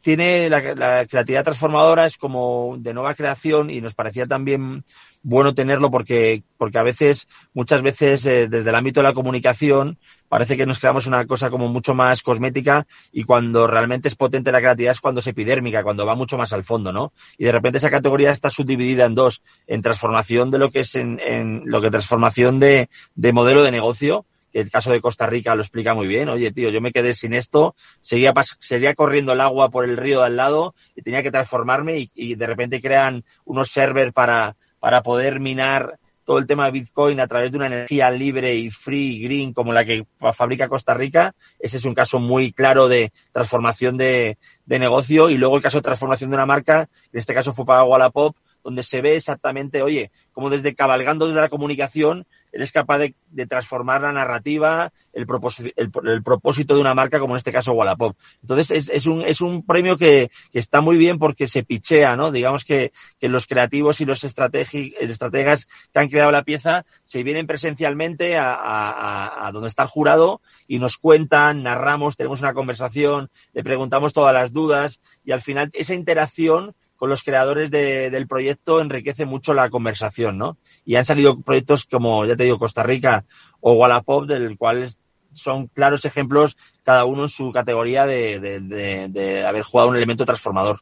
Tiene 0.00 0.50
la, 0.50 0.60
la, 0.74 1.06
creatividad 1.06 1.44
transformadora, 1.44 2.06
es 2.06 2.18
como 2.18 2.76
de 2.78 2.92
nueva 2.92 3.14
creación 3.14 3.70
y 3.70 3.80
nos 3.80 3.94
parecía 3.94 4.26
también 4.26 4.84
bueno 5.24 5.54
tenerlo 5.54 5.90
porque, 5.90 6.44
porque 6.58 6.78
a 6.78 6.82
veces, 6.82 7.26
muchas 7.54 7.82
veces, 7.82 8.24
eh, 8.26 8.46
desde 8.46 8.68
el 8.68 8.76
ámbito 8.76 9.00
de 9.00 9.08
la 9.08 9.14
comunicación, 9.14 9.98
parece 10.28 10.56
que 10.56 10.66
nos 10.66 10.78
quedamos 10.78 11.06
en 11.06 11.14
una 11.14 11.26
cosa 11.26 11.48
como 11.48 11.68
mucho 11.68 11.94
más 11.94 12.22
cosmética 12.22 12.86
y 13.10 13.24
cuando 13.24 13.66
realmente 13.66 14.08
es 14.08 14.14
potente 14.14 14.52
la 14.52 14.60
creatividad 14.60 14.92
es 14.92 15.00
cuando 15.00 15.20
es 15.20 15.26
epidérmica, 15.26 15.82
cuando 15.82 16.04
va 16.04 16.14
mucho 16.14 16.36
más 16.36 16.52
al 16.52 16.64
fondo, 16.64 16.92
¿no? 16.92 17.12
Y 17.38 17.44
de 17.44 17.52
repente 17.52 17.78
esa 17.78 17.90
categoría 17.90 18.30
está 18.30 18.50
subdividida 18.50 19.06
en 19.06 19.14
dos, 19.14 19.42
en 19.66 19.80
transformación 19.80 20.50
de 20.50 20.58
lo 20.58 20.70
que 20.70 20.80
es 20.80 20.94
en, 20.94 21.18
en 21.24 21.62
lo 21.64 21.80
que 21.80 21.90
transformación 21.90 22.58
de, 22.60 22.90
de 23.14 23.32
modelo 23.32 23.62
de 23.62 23.70
negocio, 23.70 24.26
el 24.54 24.70
caso 24.70 24.90
de 24.90 25.00
Costa 25.00 25.26
Rica 25.26 25.54
lo 25.54 25.62
explica 25.62 25.94
muy 25.94 26.06
bien. 26.06 26.28
Oye, 26.30 26.52
tío, 26.52 26.70
yo 26.70 26.80
me 26.80 26.92
quedé 26.92 27.12
sin 27.12 27.34
esto, 27.34 27.74
seguía, 28.00 28.32
seguía 28.58 28.94
corriendo 28.94 29.34
el 29.34 29.40
agua 29.40 29.68
por 29.68 29.84
el 29.84 29.96
río 29.96 30.20
de 30.20 30.26
al 30.26 30.36
lado 30.36 30.74
y 30.96 31.02
tenía 31.02 31.22
que 31.22 31.30
transformarme 31.30 31.98
y, 31.98 32.10
y 32.14 32.34
de 32.36 32.46
repente 32.46 32.80
crean 32.80 33.24
unos 33.44 33.70
servers 33.70 34.12
para, 34.12 34.56
para 34.78 35.02
poder 35.02 35.40
minar 35.40 35.98
todo 36.24 36.38
el 36.38 36.46
tema 36.46 36.64
de 36.64 36.72
Bitcoin 36.72 37.20
a 37.20 37.26
través 37.26 37.52
de 37.52 37.58
una 37.58 37.66
energía 37.66 38.10
libre 38.10 38.54
y 38.54 38.70
free 38.70 39.16
y 39.16 39.24
green 39.24 39.52
como 39.52 39.72
la 39.72 39.84
que 39.84 40.06
fabrica 40.32 40.68
Costa 40.68 40.94
Rica. 40.94 41.34
Ese 41.58 41.76
es 41.76 41.84
un 41.84 41.94
caso 41.94 42.18
muy 42.18 42.52
claro 42.52 42.88
de 42.88 43.12
transformación 43.32 43.96
de, 43.96 44.38
de 44.64 44.78
negocio. 44.78 45.28
Y 45.28 45.36
luego 45.36 45.56
el 45.56 45.62
caso 45.62 45.78
de 45.78 45.82
transformación 45.82 46.30
de 46.30 46.36
una 46.36 46.46
marca, 46.46 46.88
en 47.12 47.18
este 47.18 47.34
caso 47.34 47.52
fue 47.52 47.66
para 47.66 47.84
Wallapop, 47.84 48.36
donde 48.62 48.82
se 48.82 49.02
ve 49.02 49.16
exactamente, 49.16 49.82
oye, 49.82 50.10
como 50.32 50.48
desde 50.48 50.74
cabalgando 50.74 51.26
desde 51.26 51.42
la 51.42 51.50
comunicación, 51.50 52.26
eres 52.54 52.70
capaz 52.70 52.98
de, 52.98 53.14
de 53.30 53.46
transformar 53.46 54.02
la 54.02 54.12
narrativa, 54.12 54.92
el 55.12 55.26
propósito, 55.26 55.70
el, 55.76 55.90
el, 56.08 56.22
propósito 56.22 56.74
de 56.74 56.80
una 56.80 56.94
marca, 56.94 57.18
como 57.18 57.34
en 57.34 57.38
este 57.38 57.52
caso 57.52 57.72
Wallapop. 57.72 58.16
Entonces, 58.42 58.70
es, 58.70 58.88
es, 58.90 59.06
un, 59.06 59.22
es 59.22 59.40
un 59.40 59.66
premio 59.66 59.96
que, 59.96 60.30
que, 60.52 60.60
está 60.60 60.80
muy 60.80 60.96
bien 60.96 61.18
porque 61.18 61.48
se 61.48 61.64
pichea, 61.64 62.16
¿no? 62.16 62.30
Digamos 62.30 62.64
que, 62.64 62.92
que 63.18 63.28
los 63.28 63.46
creativos 63.46 64.00
y 64.00 64.04
los 64.04 64.22
estrategas 64.22 65.66
que 65.92 65.98
han 65.98 66.08
creado 66.08 66.30
la 66.30 66.44
pieza 66.44 66.86
se 67.04 67.24
vienen 67.24 67.48
presencialmente 67.48 68.36
a, 68.36 68.54
a, 68.54 69.48
a 69.48 69.52
donde 69.52 69.68
está 69.68 69.82
el 69.82 69.88
jurado 69.88 70.40
y 70.68 70.78
nos 70.78 70.96
cuentan, 70.96 71.64
narramos, 71.64 72.16
tenemos 72.16 72.40
una 72.40 72.54
conversación, 72.54 73.30
le 73.52 73.64
preguntamos 73.64 74.12
todas 74.12 74.32
las 74.32 74.52
dudas 74.52 75.00
y 75.24 75.32
al 75.32 75.42
final 75.42 75.70
esa 75.72 75.94
interacción 75.94 76.74
con 76.96 77.10
los 77.10 77.22
creadores 77.22 77.70
de, 77.70 78.10
del 78.10 78.26
proyecto 78.26 78.80
enriquece 78.80 79.26
mucho 79.26 79.52
la 79.52 79.68
conversación, 79.68 80.38
¿no? 80.38 80.56
Y 80.84 80.96
han 80.96 81.04
salido 81.04 81.40
proyectos 81.40 81.86
como, 81.86 82.26
ya 82.26 82.36
te 82.36 82.44
digo, 82.44 82.58
Costa 82.58 82.82
Rica 82.82 83.24
o 83.60 83.72
Wallapop, 83.72 84.26
del 84.26 84.58
cual 84.58 84.88
son 85.32 85.66
claros 85.68 86.04
ejemplos, 86.04 86.56
cada 86.82 87.04
uno 87.04 87.24
en 87.24 87.28
su 87.28 87.52
categoría 87.52 88.06
de, 88.06 88.38
de, 88.38 88.60
de, 88.60 89.08
de 89.08 89.46
haber 89.46 89.62
jugado 89.62 89.90
un 89.90 89.96
elemento 89.96 90.24
transformador. 90.24 90.80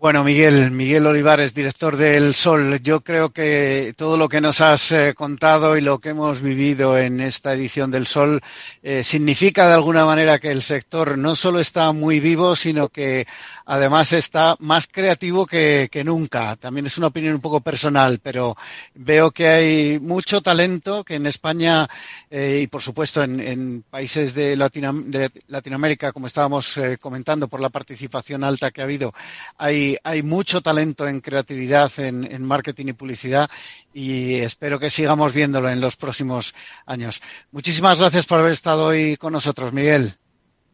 Bueno, 0.00 0.24
Miguel, 0.24 0.70
Miguel 0.70 1.06
Olivares, 1.06 1.52
director 1.52 1.94
del 1.98 2.32
Sol, 2.32 2.80
yo 2.80 3.02
creo 3.02 3.34
que 3.34 3.92
todo 3.98 4.16
lo 4.16 4.30
que 4.30 4.40
nos 4.40 4.62
has 4.62 4.92
eh, 4.92 5.12
contado 5.14 5.76
y 5.76 5.82
lo 5.82 5.98
que 5.98 6.08
hemos 6.08 6.40
vivido 6.40 6.96
en 6.96 7.20
esta 7.20 7.52
edición 7.52 7.90
del 7.90 8.06
Sol 8.06 8.40
eh, 8.82 9.04
significa 9.04 9.68
de 9.68 9.74
alguna 9.74 10.06
manera 10.06 10.38
que 10.38 10.52
el 10.52 10.62
sector 10.62 11.18
no 11.18 11.36
solo 11.36 11.60
está 11.60 11.92
muy 11.92 12.18
vivo, 12.18 12.56
sino 12.56 12.88
que 12.88 13.26
además 13.66 14.14
está 14.14 14.56
más 14.60 14.86
creativo 14.86 15.44
que, 15.44 15.90
nunca. 16.02 16.56
También 16.56 16.86
es 16.86 16.96
una 16.96 17.08
opinión 17.08 17.34
un 17.34 17.42
poco 17.42 17.60
personal, 17.60 18.20
pero 18.22 18.56
veo 18.94 19.30
que 19.32 19.48
hay 19.48 19.98
mucho 20.00 20.40
talento 20.40 21.04
que 21.04 21.16
en 21.16 21.26
España 21.26 21.86
eh, 22.30 22.60
y 22.62 22.66
por 22.68 22.80
supuesto 22.80 23.22
en, 23.22 23.84
países 23.90 24.32
de, 24.32 24.56
de, 24.56 25.30
Latinoamérica, 25.48 26.12
como 26.12 26.26
estábamos 26.26 26.80
comentando 27.00 27.48
por 27.48 27.60
la 27.60 27.68
participación 27.68 28.44
alta 28.44 28.70
que 28.70 28.80
ha 28.80 28.84
habido, 28.84 29.12
hay 29.58 29.89
hay, 30.02 30.22
mucho 30.22 30.60
talento 30.60 31.06
en 31.06 31.20
creatividad, 31.20 31.90
en, 31.98 32.24
en, 32.30 32.44
marketing 32.44 32.86
y 32.86 32.92
publicidad 32.92 33.50
y 33.92 34.36
espero 34.36 34.78
que 34.78 34.90
sigamos 34.90 35.32
viéndolo 35.32 35.68
en 35.68 35.80
los 35.80 35.96
próximos 35.96 36.54
años. 36.86 37.22
Muchísimas 37.52 37.98
gracias 37.98 38.26
por 38.26 38.40
haber 38.40 38.52
estado 38.52 38.86
hoy 38.86 39.16
con 39.16 39.32
nosotros, 39.32 39.72
Miguel. 39.72 40.14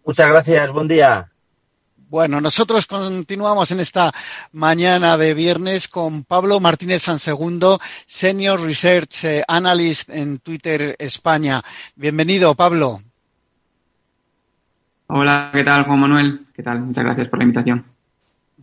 Muchas 0.04 0.28
gracias, 0.28 0.70
buen 0.72 0.88
día. 0.88 1.30
Bueno, 2.08 2.40
nosotros 2.40 2.86
continuamos 2.86 3.72
en 3.72 3.80
esta 3.80 4.12
mañana 4.52 5.16
de 5.16 5.34
viernes 5.34 5.88
con 5.88 6.22
Pablo 6.22 6.60
Martínez 6.60 7.02
Sansegundo, 7.02 7.80
Senior 8.06 8.60
Research 8.60 9.44
Analyst 9.48 10.10
en 10.10 10.38
Twitter 10.38 10.94
España. 11.00 11.60
Bienvenido, 11.96 12.54
Pablo. 12.54 13.00
Hola, 15.08 15.50
¿qué 15.52 15.64
tal, 15.64 15.84
Juan 15.84 15.98
Manuel? 15.98 16.46
¿Qué 16.54 16.62
tal? 16.62 16.80
Muchas 16.80 17.02
gracias 17.02 17.28
por 17.28 17.40
la 17.40 17.44
invitación. 17.44 17.95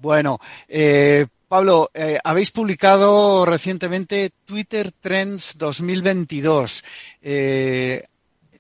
Bueno, 0.04 0.38
eh, 0.68 1.26
Pablo, 1.48 1.90
eh, 1.94 2.18
habéis 2.22 2.52
publicado 2.52 3.46
recientemente 3.46 4.32
Twitter 4.44 4.92
Trends 4.92 5.58
2022. 5.58 6.84
Eh, 7.22 8.04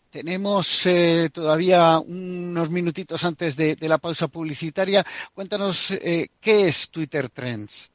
tenemos 0.10 0.86
eh, 0.86 1.28
todavía 1.34 2.00
unos 2.00 2.70
minutitos 2.70 3.26
antes 3.26 3.58
de, 3.58 3.76
la 3.82 3.98
pausa 3.98 4.30
publicitaria. 4.30 5.04
Cuéntanos 5.34 5.92
eh, 5.92 6.30
qué 6.40 6.70
es 6.70 6.90
Twitter 6.90 7.28
Trends. 7.28 7.92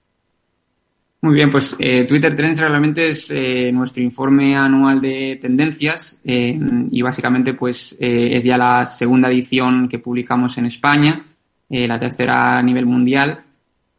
Muy 1.23 1.37
bien, 1.37 1.51
pues 1.51 1.75
Twitter 2.07 2.37
Trends 2.37 2.61
realmente 2.61 3.09
es 3.09 3.33
nuestro 3.73 4.03
informe 4.03 4.57
anual 4.57 5.01
de 5.01 5.39
tendencias 5.41 6.17
y 6.23 7.03
básicamente 7.03 7.55
pues 7.55 7.97
es 7.99 8.45
ya 8.45 8.57
la 8.57 8.87
segunda 8.87 9.29
edición 9.29 9.89
que 9.89 9.99
publicamos 9.99 10.57
en 10.59 10.67
España 10.67 11.28
eh, 11.68 11.87
la 11.87 11.98
tercera 11.98 12.59
a 12.59 12.62
nivel 12.62 12.87
mundial 12.87 13.42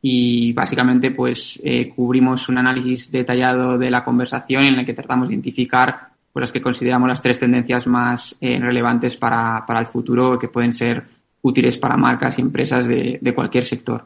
y 0.02 0.54
básicamente 0.54 1.12
pues 1.12 1.60
eh, 1.64 1.90
cubrimos 1.90 2.48
un 2.50 2.58
análisis 2.58 3.12
detallado 3.12 3.78
de 3.78 3.92
la 3.92 4.04
conversación 4.04 4.64
en 4.64 4.80
el 4.80 4.86
que 4.86 4.94
tratamos 4.94 5.28
de 5.28 5.34
identificar 5.34 6.10
pues, 6.32 6.42
las 6.42 6.52
que 6.52 6.62
consideramos 6.62 7.10
las 7.10 7.22
tres 7.22 7.40
tendencias 7.40 7.86
más 7.88 8.36
eh, 8.40 8.60
relevantes 8.60 9.18
para, 9.18 9.66
para 9.66 9.82
el 9.82 9.88
futuro 9.88 10.40
que 10.40 10.48
pueden 10.48 10.74
ser 10.74 11.04
útiles 11.42 11.78
para 11.78 11.98
marcas 11.98 12.38
y 12.38 12.42
empresas 12.42 12.88
de, 12.88 13.20
de 13.22 13.34
cualquier 13.34 13.66
sector. 13.66 14.06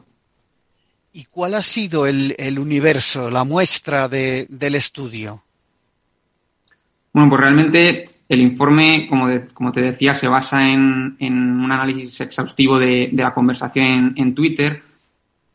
¿Y 1.16 1.26
cuál 1.26 1.54
ha 1.54 1.62
sido 1.62 2.08
el, 2.08 2.58
universo, 2.58 3.30
la 3.30 3.44
muestra 3.44 4.08
del 4.08 4.74
estudio? 4.74 5.44
Bueno, 7.12 7.30
pues 7.30 7.40
realmente 7.40 8.04
el 8.28 8.40
informe, 8.40 9.06
como, 9.06 9.72
te 9.72 9.82
decía, 9.82 10.14
se 10.14 10.28
basa 10.28 10.62
en, 10.62 11.16
un 11.20 11.70
análisis 11.70 12.20
exhaustivo 12.20 12.78
de, 12.78 13.10
la 13.12 13.34
conversación 13.34 14.14
en, 14.16 14.34
Twitter. 14.34 14.82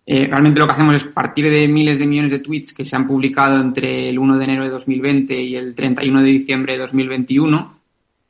Eh, 0.06 0.28
realmente 0.28 0.60
lo 0.60 0.68
que 0.68 0.74
hacemos 0.74 0.96
es 0.96 1.04
partir 1.06 1.50
de 1.50 1.68
miles 1.68 2.00
de 2.00 2.06
millones 2.06 2.32
de 2.32 2.40
tweets 2.40 2.74
que 2.74 2.86
se 2.86 2.96
han 2.96 3.08
publicado 3.08 3.60
entre 3.60 4.10
el 4.10 4.18
1 4.18 4.38
de 4.38 4.44
enero 4.44 4.64
de 4.64 4.70
2020 4.70 5.42
y 5.42 5.56
el 5.56 5.76
31 5.76 6.22
de 6.22 6.28
diciembre 6.28 6.74
de 6.74 6.80
2021. 6.80 7.80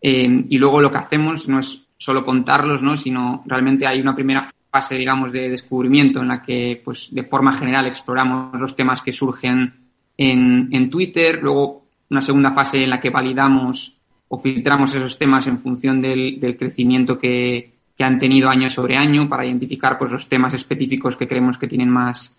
Eh, 0.02 0.46
y 0.50 0.58
luego 0.58 0.82
lo 0.82 0.92
que 0.92 0.98
hacemos 0.98 1.48
no 1.50 1.60
es 1.60 1.86
solo 1.98 2.24
contarlos, 2.24 2.82
¿no? 2.82 2.96
sino 2.96 3.44
realmente 3.46 3.86
hay 3.86 4.00
una 4.00 4.16
primera 4.16 4.54
fase, 4.72 4.96
digamos, 4.96 5.34
de 5.34 5.50
descubrimiento 5.50 6.22
en 6.22 6.30
la 6.30 6.42
que, 6.42 6.82
pues, 6.84 7.10
de 7.12 7.24
forma 7.24 7.54
general 7.54 7.88
exploramos 7.88 8.58
los 8.60 8.76
temas 8.76 9.02
que 9.02 9.12
surgen 9.12 9.74
en, 10.16 10.70
en 10.72 10.90
Twitter. 10.90 11.40
Luego, 11.42 11.84
una 12.10 12.22
segunda 12.22 12.52
fase 12.52 12.84
en 12.84 12.90
la 12.90 13.02
que 13.02 13.10
validamos 13.10 13.99
o 14.30 14.40
filtramos 14.40 14.94
esos 14.94 15.18
temas 15.18 15.46
en 15.48 15.60
función 15.60 16.02
del, 16.02 16.40
crecimiento 16.58 17.20
que, 17.20 17.74
han 18.00 18.18
tenido 18.18 18.48
año 18.48 18.70
sobre 18.70 18.96
año 18.96 19.28
para 19.28 19.46
identificar 19.46 19.98
pues, 19.98 20.10
los 20.10 20.30
temas 20.30 20.54
específicos 20.54 21.18
que 21.18 21.28
creemos 21.28 21.58
que 21.58 21.68
tienen 21.68 21.90
más 21.90 22.34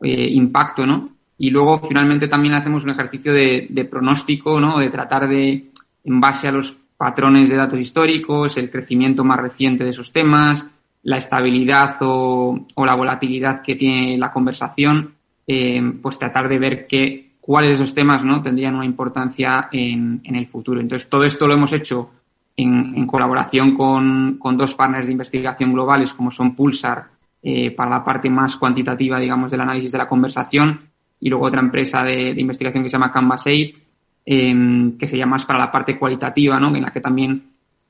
eh, 0.00 0.28
impacto, 0.30 0.86
¿no? 0.86 1.16
Y 1.36 1.50
luego, 1.50 1.80
finalmente, 1.80 2.28
también 2.28 2.54
hacemos 2.54 2.84
un 2.84 2.90
ejercicio 2.90 3.32
de, 3.32 3.88
pronóstico, 3.90 4.60
¿no? 4.60 4.78
De 4.78 4.88
tratar 4.88 5.28
de, 5.28 5.70
en 6.04 6.20
base 6.20 6.46
a 6.46 6.52
los 6.52 6.76
patrones 6.96 7.48
de 7.48 7.56
datos 7.56 7.80
históricos, 7.80 8.56
el 8.56 8.70
crecimiento 8.70 9.24
más 9.24 9.40
reciente 9.40 9.82
de 9.82 9.90
esos 9.90 10.12
temas, 10.12 10.68
la 11.02 11.16
estabilidad 11.16 11.96
o, 12.02 12.66
la 12.76 12.94
volatilidad 12.94 13.62
que 13.62 13.74
tiene 13.74 14.16
la 14.18 14.30
conversación, 14.30 15.14
eh, 15.46 15.82
pues 16.00 16.18
tratar 16.18 16.48
de 16.48 16.58
ver 16.58 16.86
qué 16.86 17.29
cuáles 17.40 17.70
de 17.70 17.84
esos 17.84 17.94
temas 17.94 18.24
no 18.24 18.42
tendrían 18.42 18.76
una 18.76 18.84
importancia 18.84 19.68
en, 19.72 20.20
el 20.24 20.46
futuro. 20.46 20.80
Entonces, 20.80 21.08
todo 21.08 21.24
esto 21.24 21.46
lo 21.46 21.54
hemos 21.54 21.72
hecho 21.72 22.10
en, 22.56 23.06
colaboración 23.06 23.74
con, 23.74 24.38
dos 24.56 24.74
partners 24.74 25.06
de 25.06 25.12
investigación 25.12 25.72
globales, 25.72 26.12
como 26.12 26.30
son 26.30 26.54
Pulsar, 26.54 27.08
eh, 27.42 27.70
para 27.70 27.90
la 27.90 28.04
parte 28.04 28.28
más 28.28 28.56
cuantitativa, 28.56 29.18
digamos, 29.18 29.50
del 29.50 29.62
análisis 29.62 29.92
de 29.92 29.98
la 29.98 30.06
conversación, 30.06 30.80
y 31.18 31.28
luego 31.28 31.46
otra 31.46 31.60
empresa 31.60 32.02
de, 32.02 32.30
investigación 32.30 32.82
que 32.82 32.90
se 32.90 32.94
llama 32.94 33.12
Canvas 33.12 33.46
8, 33.46 33.78
em, 34.26 34.98
que 34.98 35.06
sería 35.06 35.26
más 35.26 35.44
para 35.44 35.58
la 35.58 35.70
parte 35.70 35.98
cualitativa, 35.98 36.60
¿no? 36.60 36.74
en 36.74 36.82
la 36.82 36.90
que 36.90 37.00
también 37.00 37.42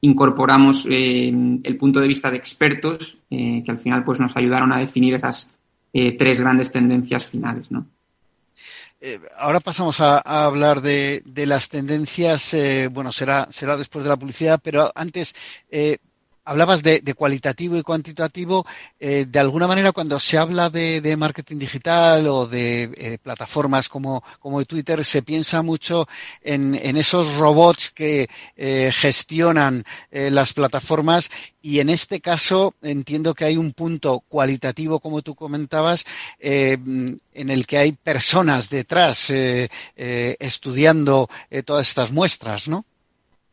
incorporamos 0.02 0.86
em, 0.88 1.60
el 1.62 1.76
punto 1.76 2.00
de 2.00 2.08
vista 2.08 2.30
de 2.30 2.38
expertos, 2.38 3.18
eh, 3.30 3.62
que 3.64 3.70
al 3.70 3.78
final 3.78 4.04
pues, 4.04 4.18
nos 4.20 4.36
ayudaron 4.36 4.72
a 4.72 4.78
definir 4.78 5.14
esas 5.14 5.50
eh, 5.92 6.16
tres 6.16 6.40
grandes 6.40 6.72
tendencias 6.72 7.26
finales. 7.26 7.70
¿no? 7.70 7.86
Eh, 9.02 9.18
ahora 9.36 9.60
pasamos 9.60 10.00
a, 10.00 10.18
hablar 10.18 10.82
de, 10.82 11.22
las 11.46 11.70
tendencias. 11.70 12.52
Eh, 12.54 12.88
bueno, 12.90 13.12
será, 13.12 13.48
será 13.50 13.76
después 13.76 14.04
de 14.04 14.10
la 14.10 14.18
publicidad, 14.18 14.60
pero 14.62 14.92
antes, 14.94 15.34
eh, 15.70 15.98
hablabas 16.44 16.82
de, 16.82 17.02
cualitativo 17.14 17.76
y 17.76 17.82
cuantitativo. 17.82 18.66
Eh, 18.98 19.26
de 19.28 19.38
alguna 19.38 19.66
manera, 19.66 19.92
cuando 19.92 20.18
se 20.18 20.38
habla 20.38 20.70
de, 20.70 21.16
marketing 21.16 21.58
digital 21.58 22.26
o 22.28 22.46
de 22.46 22.90
eh, 22.96 23.18
plataformas 23.22 23.88
como, 23.88 24.22
como 24.38 24.64
Twitter, 24.64 25.04
se 25.04 25.22
piensa 25.22 25.62
mucho 25.62 26.08
en, 26.42 26.74
esos 26.96 27.34
robots 27.36 27.90
que 27.90 28.28
eh, 28.56 28.90
gestionan 28.92 29.84
las 30.10 30.52
plataformas 30.52 31.30
y 31.62 31.80
en 31.80 31.88
este 31.88 32.20
caso 32.20 32.74
entiendo 32.82 33.34
que 33.34 33.44
hay 33.44 33.56
un 33.56 33.72
punto 33.72 34.20
cualitativo, 34.28 35.00
como 35.00 35.22
tú 35.22 35.34
comentabas, 35.34 36.04
en 36.38 37.20
el 37.32 37.66
que 37.66 37.78
hay 37.78 37.92
personas 37.92 38.68
detrás 38.68 39.30
estudiando 39.96 41.28
todas 41.64 41.88
estas 41.88 42.12
muestras, 42.12 42.68
¿no? 42.68 42.84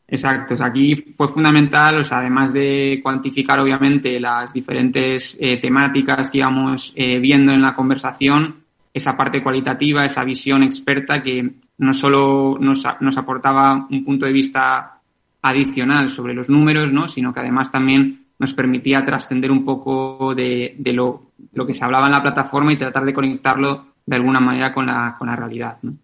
Exacto, 0.09 0.55
aquí 0.63 0.95
fue 1.17 1.27
fundamental, 1.33 1.99
o 1.99 2.03
sea, 2.05 2.19
además 2.19 2.53
de 2.53 3.01
cuantificar 3.03 3.59
obviamente 3.59 4.19
las 4.21 4.53
diferentes 4.53 5.37
eh, 5.39 5.57
temáticas 5.57 6.31
que 6.31 6.37
íbamos 6.37 6.93
eh, 6.95 7.19
viendo 7.19 7.51
en 7.51 7.61
la 7.61 7.75
conversación, 7.75 8.63
esa 8.93 9.17
parte 9.17 9.43
cualitativa, 9.43 10.05
esa 10.05 10.23
visión 10.23 10.63
experta 10.63 11.21
que 11.21 11.49
no 11.79 11.93
solo 11.93 12.57
nos, 12.59 12.85
nos 13.01 13.17
aportaba 13.17 13.85
un 13.89 14.05
punto 14.05 14.25
de 14.25 14.31
vista 14.31 14.99
adicional 15.41 16.09
sobre 16.09 16.33
los 16.33 16.47
números, 16.47 16.91
¿no? 16.91 17.09
sino 17.09 17.33
que 17.33 17.41
además 17.41 17.69
también 17.69 18.27
nos 18.39 18.53
permitía 18.53 19.03
trascender 19.03 19.51
un 19.51 19.65
poco 19.65 20.33
de, 20.33 20.75
de 20.77 20.93
lo, 20.93 21.31
lo, 21.53 21.65
que 21.65 21.73
se 21.73 21.83
hablaba 21.83 22.07
en 22.07 22.13
la 22.13 22.21
plataforma 22.21 22.71
y 22.71 22.77
tratar 22.77 23.03
de 23.03 23.13
conectarlo 23.13 23.87
de 24.05 24.15
alguna 24.15 24.39
manera 24.39 24.73
con 24.73 24.85
la, 24.85 25.15
con 25.17 25.27
la 25.27 25.35
realidad. 25.35 25.77
¿no? 25.81 25.95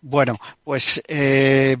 Bueno, 0.00 0.34
pues 0.62 1.02
eh, 1.08 1.76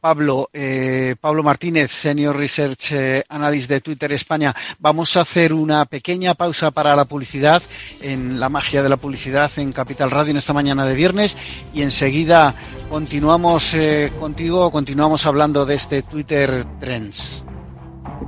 Pablo, 0.00 0.48
eh, 0.52 1.16
Pablo 1.20 1.42
Martínez, 1.42 1.90
Senior 1.90 2.36
Research 2.36 2.92
eh, 2.92 3.24
Analyst 3.28 3.68
de 3.68 3.80
Twitter 3.80 4.12
España. 4.12 4.54
Vamos 4.78 5.16
a 5.16 5.22
hacer 5.22 5.52
una 5.52 5.84
pequeña 5.86 6.34
pausa 6.34 6.70
para 6.70 6.94
la 6.96 7.04
publicidad 7.04 7.62
en 8.02 8.38
la 8.38 8.48
magia 8.48 8.82
de 8.82 8.88
la 8.88 8.96
publicidad 8.96 9.50
en 9.56 9.72
Capital 9.72 10.10
Radio 10.10 10.30
en 10.30 10.36
esta 10.36 10.52
mañana 10.52 10.84
de 10.86 10.94
viernes 10.94 11.36
y 11.74 11.82
enseguida 11.82 12.54
continuamos 12.88 13.74
eh, 13.74 14.12
contigo, 14.18 14.70
continuamos 14.70 15.26
hablando 15.26 15.66
de 15.66 15.74
este 15.74 16.02
Twitter 16.02 16.64
Trends. 16.80 17.44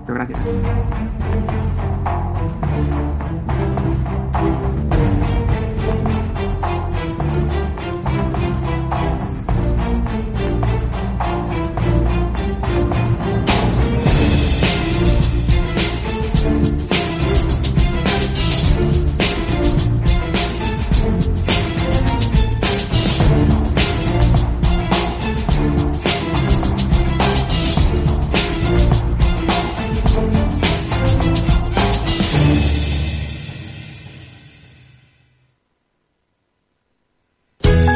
gracias. 0.06 1.59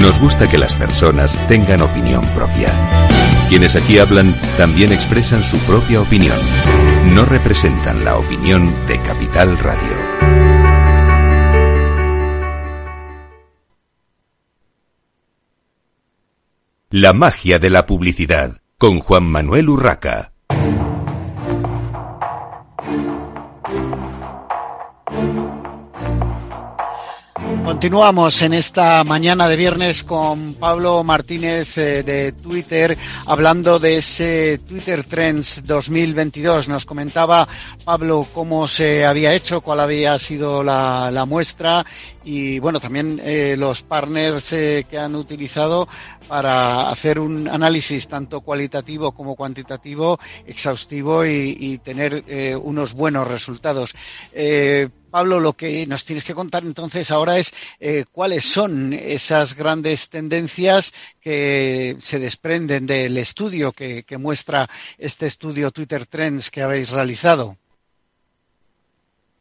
Nos 0.00 0.20
gusta 0.20 0.46
que 0.48 0.58
las 0.58 0.74
personas 0.74 1.38
tengan 1.48 1.80
opinión 1.80 2.22
propia. 2.34 2.68
Quienes 3.48 3.76
aquí 3.76 3.98
hablan 3.98 4.34
también 4.58 4.92
expresan 4.92 5.42
su 5.42 5.58
propia 5.60 6.02
opinión. 6.02 6.38
No 7.14 7.24
representan 7.24 8.04
la 8.04 8.16
opinión 8.16 8.72
de 8.86 9.00
Capital 9.00 9.58
Radio. 9.58 9.96
La 16.90 17.12
magia 17.14 17.58
de 17.58 17.70
la 17.70 17.86
publicidad 17.86 18.60
con 18.78 19.00
Juan 19.00 19.24
Manuel 19.24 19.70
Urraca. 19.70 20.35
Continuamos 27.66 28.42
en 28.42 28.54
esta 28.54 29.02
mañana 29.02 29.48
de 29.48 29.56
viernes 29.56 30.04
con 30.04 30.54
Pablo 30.54 31.02
Martínez 31.02 31.76
eh, 31.76 32.04
de 32.04 32.30
Twitter 32.30 32.96
hablando 33.26 33.80
de 33.80 33.96
ese 33.96 34.58
Twitter 34.58 35.02
Trends 35.02 35.64
2022. 35.66 36.68
Nos 36.68 36.84
comentaba 36.84 37.48
Pablo 37.84 38.24
cómo 38.32 38.68
se 38.68 39.04
había 39.04 39.34
hecho, 39.34 39.62
cuál 39.62 39.80
había 39.80 40.16
sido 40.20 40.62
la, 40.62 41.24
muestra 41.26 41.84
y 42.24 42.60
bueno, 42.60 42.78
también 42.78 43.20
eh, 43.24 43.56
los 43.58 43.82
partners 43.82 44.52
eh, 44.52 44.86
que 44.88 44.98
han 44.98 45.16
utilizado 45.16 45.88
para 46.28 46.88
hacer 46.88 47.18
un 47.18 47.48
análisis 47.48 48.06
tanto 48.06 48.42
cualitativo 48.42 49.10
como 49.10 49.34
cuantitativo 49.34 50.20
exhaustivo 50.46 51.26
y, 51.26 51.80
tener 51.82 52.24
unos 52.62 52.94
buenos 52.94 53.26
resultados. 53.28 53.94
Pablo, 55.16 55.40
lo 55.40 55.54
que 55.54 55.86
nos 55.86 56.04
tienes 56.04 56.26
que 56.26 56.34
contar 56.34 56.62
entonces 56.64 57.10
ahora 57.10 57.38
es 57.38 57.50
eh, 57.80 58.04
cuáles 58.12 58.44
son 58.44 58.92
esas 58.92 59.56
grandes 59.56 60.10
tendencias 60.10 60.92
que 61.22 61.96
se 62.00 62.18
desprenden 62.18 62.84
del 62.84 63.16
estudio 63.16 63.72
que, 63.72 64.04
muestra 64.18 64.68
este 64.98 65.26
estudio 65.26 65.70
Twitter 65.70 66.04
Trends 66.04 66.50
que 66.50 66.60
habéis 66.60 66.90
realizado. 66.90 67.56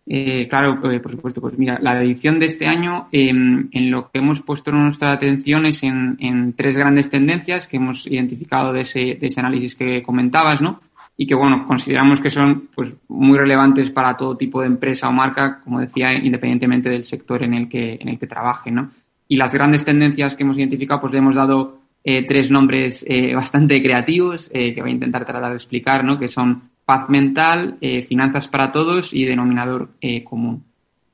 Eh, 0.08 0.48
claro, 0.48 0.80
eh, 0.90 1.02
por 1.02 1.12
supuesto. 1.12 1.42
Pues 1.42 1.58
mira, 1.58 1.78
la 1.82 2.02
edición 2.02 2.40
de 2.40 2.46
este 2.46 2.68
año, 2.68 3.10
eh, 3.12 3.28
en 3.32 3.92
lo 3.92 4.10
que 4.10 4.20
hemos 4.20 4.42
puesto 4.44 4.72
nuestra 4.72 5.12
atención 5.12 5.66
es 5.66 5.84
en, 5.84 6.54
tres 6.56 6.78
grandes 6.78 7.10
tendencias 7.10 7.68
que 7.68 7.76
hemos 7.76 8.08
identificado 8.08 8.72
de 8.72 8.80
ese 8.80 9.40
análisis 9.42 9.76
que 9.76 10.02
comentabas, 10.04 10.62
¿no? 10.62 10.80
Y 11.18 11.28
que 11.28 11.36
bueno, 11.36 11.66
consideramos 11.66 12.20
que 12.20 12.30
son 12.30 12.70
pues 12.76 12.94
muy 13.08 13.38
relevantes 13.38 13.90
para 13.90 14.18
todo 14.18 14.36
tipo 14.36 14.62
de 14.62 14.68
empresa 14.68 15.08
o 15.08 15.14
marca, 15.14 15.62
como 15.64 15.80
decía, 15.80 16.14
independientemente 16.14 16.90
del 16.90 17.06
sector 17.06 17.44
en 17.44 17.54
el 17.54 17.70
que, 17.70 17.98
en 18.00 18.10
el 18.10 18.20
que 18.20 18.28
trabaje, 18.28 18.72
¿no? 18.72 18.92
Y 19.28 19.38
las 19.38 19.54
grandes 19.54 19.86
tendencias 19.86 20.36
que 20.36 20.44
hemos 20.44 20.58
identificado, 20.58 21.02
pues 21.02 21.14
le 21.14 21.20
hemos 21.20 21.36
dado 21.36 21.80
eh, 22.04 22.26
tres 22.28 22.52
nombres 22.52 23.06
eh, 23.08 23.34
bastante 23.36 23.82
creativos 23.82 24.52
eh, 24.54 24.74
que 24.74 24.82
voy 24.82 24.92
a 24.92 24.94
intentar 24.94 25.26
tratar 25.26 25.50
de 25.50 25.56
explicar, 25.56 26.04
¿no? 26.04 26.20
Que 26.20 26.28
son 26.28 26.70
paz 26.86 27.10
mental, 27.10 27.78
eh, 27.82 28.04
finanzas 28.04 28.48
para 28.48 28.72
todos 28.72 29.14
y 29.14 29.26
denominador 29.26 29.90
eh, 30.02 30.24
común. 30.24 30.64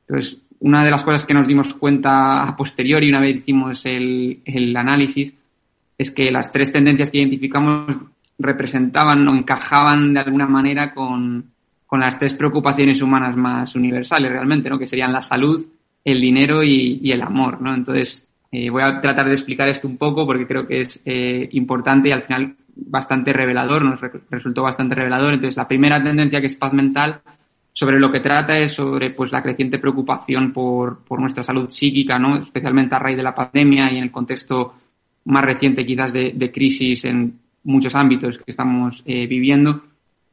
Entonces, 0.07 0.39
una 0.59 0.83
de 0.83 0.91
las 0.91 1.03
cosas 1.03 1.25
que 1.25 1.33
nos 1.33 1.47
dimos 1.47 1.73
cuenta 1.73 2.43
a 2.43 2.55
posteriori, 2.55 3.09
una 3.09 3.21
vez 3.21 3.37
hicimos 3.37 3.85
el, 3.85 4.41
el 4.45 4.75
análisis, 4.75 5.33
es 5.97 6.11
que 6.11 6.29
las 6.29 6.51
tres 6.51 6.71
tendencias 6.71 7.09
que 7.09 7.19
identificamos 7.19 7.95
representaban 8.41 9.27
o 9.27 9.35
encajaban 9.35 10.13
de 10.13 10.19
alguna 10.19 10.47
manera 10.47 10.93
con, 10.93 11.51
con 11.85 11.99
las 11.99 12.17
tres 12.17 12.33
preocupaciones 12.33 13.01
humanas 13.01 13.35
más 13.35 13.75
universales 13.75 14.31
realmente, 14.31 14.69
¿no? 14.69 14.79
Que 14.79 14.87
serían 14.87 15.13
la 15.13 15.21
salud, 15.21 15.65
el 16.03 16.19
dinero 16.19 16.63
y, 16.63 16.99
y 17.01 17.11
el 17.11 17.21
amor, 17.21 17.61
¿no? 17.61 17.73
Entonces, 17.73 18.27
eh, 18.51 18.69
voy 18.69 18.83
a 18.83 18.99
tratar 18.99 19.27
de 19.27 19.33
explicar 19.33 19.69
esto 19.69 19.87
un 19.87 19.97
poco 19.97 20.25
porque 20.25 20.45
creo 20.45 20.67
que 20.67 20.81
es 20.81 21.01
eh, 21.05 21.47
importante 21.53 22.09
y 22.09 22.11
al 22.11 22.23
final 22.23 22.55
bastante 22.75 23.31
revelador, 23.31 23.83
nos 23.83 24.01
re 24.01 24.11
resultó 24.29 24.63
bastante 24.63 24.95
revelador. 24.95 25.33
Entonces, 25.33 25.55
la 25.57 25.67
primera 25.67 26.03
tendencia 26.03 26.41
que 26.41 26.47
es 26.47 26.55
paz 26.55 26.73
mental, 26.73 27.21
sobre 27.73 27.99
lo 27.99 28.11
que 28.11 28.19
trata 28.19 28.57
es 28.57 28.73
sobre 28.73 29.11
pues 29.11 29.31
la 29.31 29.41
creciente 29.41 29.79
preocupación 29.79 30.51
por, 30.51 31.03
por 31.05 31.21
nuestra 31.21 31.43
salud 31.43 31.69
psíquica, 31.69 32.19
¿no? 32.19 32.37
Especialmente 32.37 32.95
a 32.95 32.99
raíz 32.99 33.15
de 33.15 33.23
la 33.23 33.35
pandemia 33.35 33.91
y 33.91 33.97
en 33.97 34.03
el 34.03 34.11
contexto 34.11 34.73
más 35.25 35.45
reciente 35.45 35.85
quizás 35.85 36.11
de, 36.11 36.33
de 36.35 36.51
crisis 36.51 37.05
en 37.05 37.39
muchos 37.63 37.95
ámbitos 37.95 38.37
que 38.37 38.51
estamos 38.51 39.03
eh, 39.05 39.27
viviendo, 39.27 39.83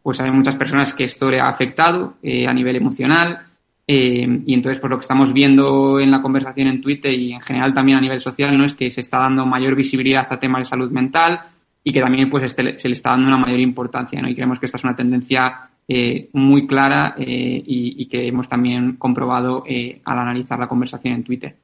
pues 0.02 0.20
hay 0.20 0.30
muchas 0.30 0.56
personas 0.56 0.94
que 0.94 1.04
esto 1.04 1.30
le 1.30 1.40
ha 1.40 1.48
afectado 1.48 2.14
eh, 2.22 2.46
a 2.46 2.52
nivel 2.52 2.76
emocional 2.76 3.48
eh, 3.90 4.42
y 4.44 4.52
entonces 4.52 4.82
por 4.82 4.90
lo 4.90 4.98
que 4.98 5.04
estamos 5.04 5.32
viendo 5.32 5.98
en 5.98 6.10
la 6.10 6.20
conversación 6.20 6.68
en 6.68 6.82
Twitter 6.82 7.14
y 7.14 7.32
en 7.32 7.40
general 7.40 7.72
también 7.72 7.96
a 7.96 8.00
nivel 8.02 8.20
social 8.20 8.56
no 8.56 8.66
es 8.66 8.74
que 8.74 8.90
se 8.90 9.00
está 9.00 9.16
dando 9.16 9.46
mayor 9.46 9.74
visibilidad 9.74 10.26
a 10.28 10.38
temas 10.38 10.60
de 10.60 10.64
salud 10.66 10.90
mental 10.90 11.40
y 11.82 11.90
que 11.90 12.00
también 12.02 12.28
pues 12.28 12.44
este, 12.44 12.78
se 12.78 12.88
le 12.90 12.96
está 12.96 13.12
dando 13.12 13.28
una 13.28 13.38
mayor 13.38 13.60
importancia 13.60 14.20
¿no? 14.20 14.28
y 14.28 14.34
creemos 14.34 14.60
que 14.60 14.66
esta 14.66 14.76
es 14.76 14.84
una 14.84 14.94
tendencia 14.94 15.70
eh, 15.88 16.28
muy 16.34 16.66
clara 16.66 17.14
eh, 17.16 17.62
y, 17.66 18.02
y, 18.02 18.06
que 18.08 18.28
hemos 18.28 18.46
también 18.46 18.96
comprobado 18.96 19.64
al 19.66 20.18
analizar 20.18 20.58
la 20.58 20.68
conversación 20.68 21.14
en 21.14 21.24
Twitter. 21.24 21.56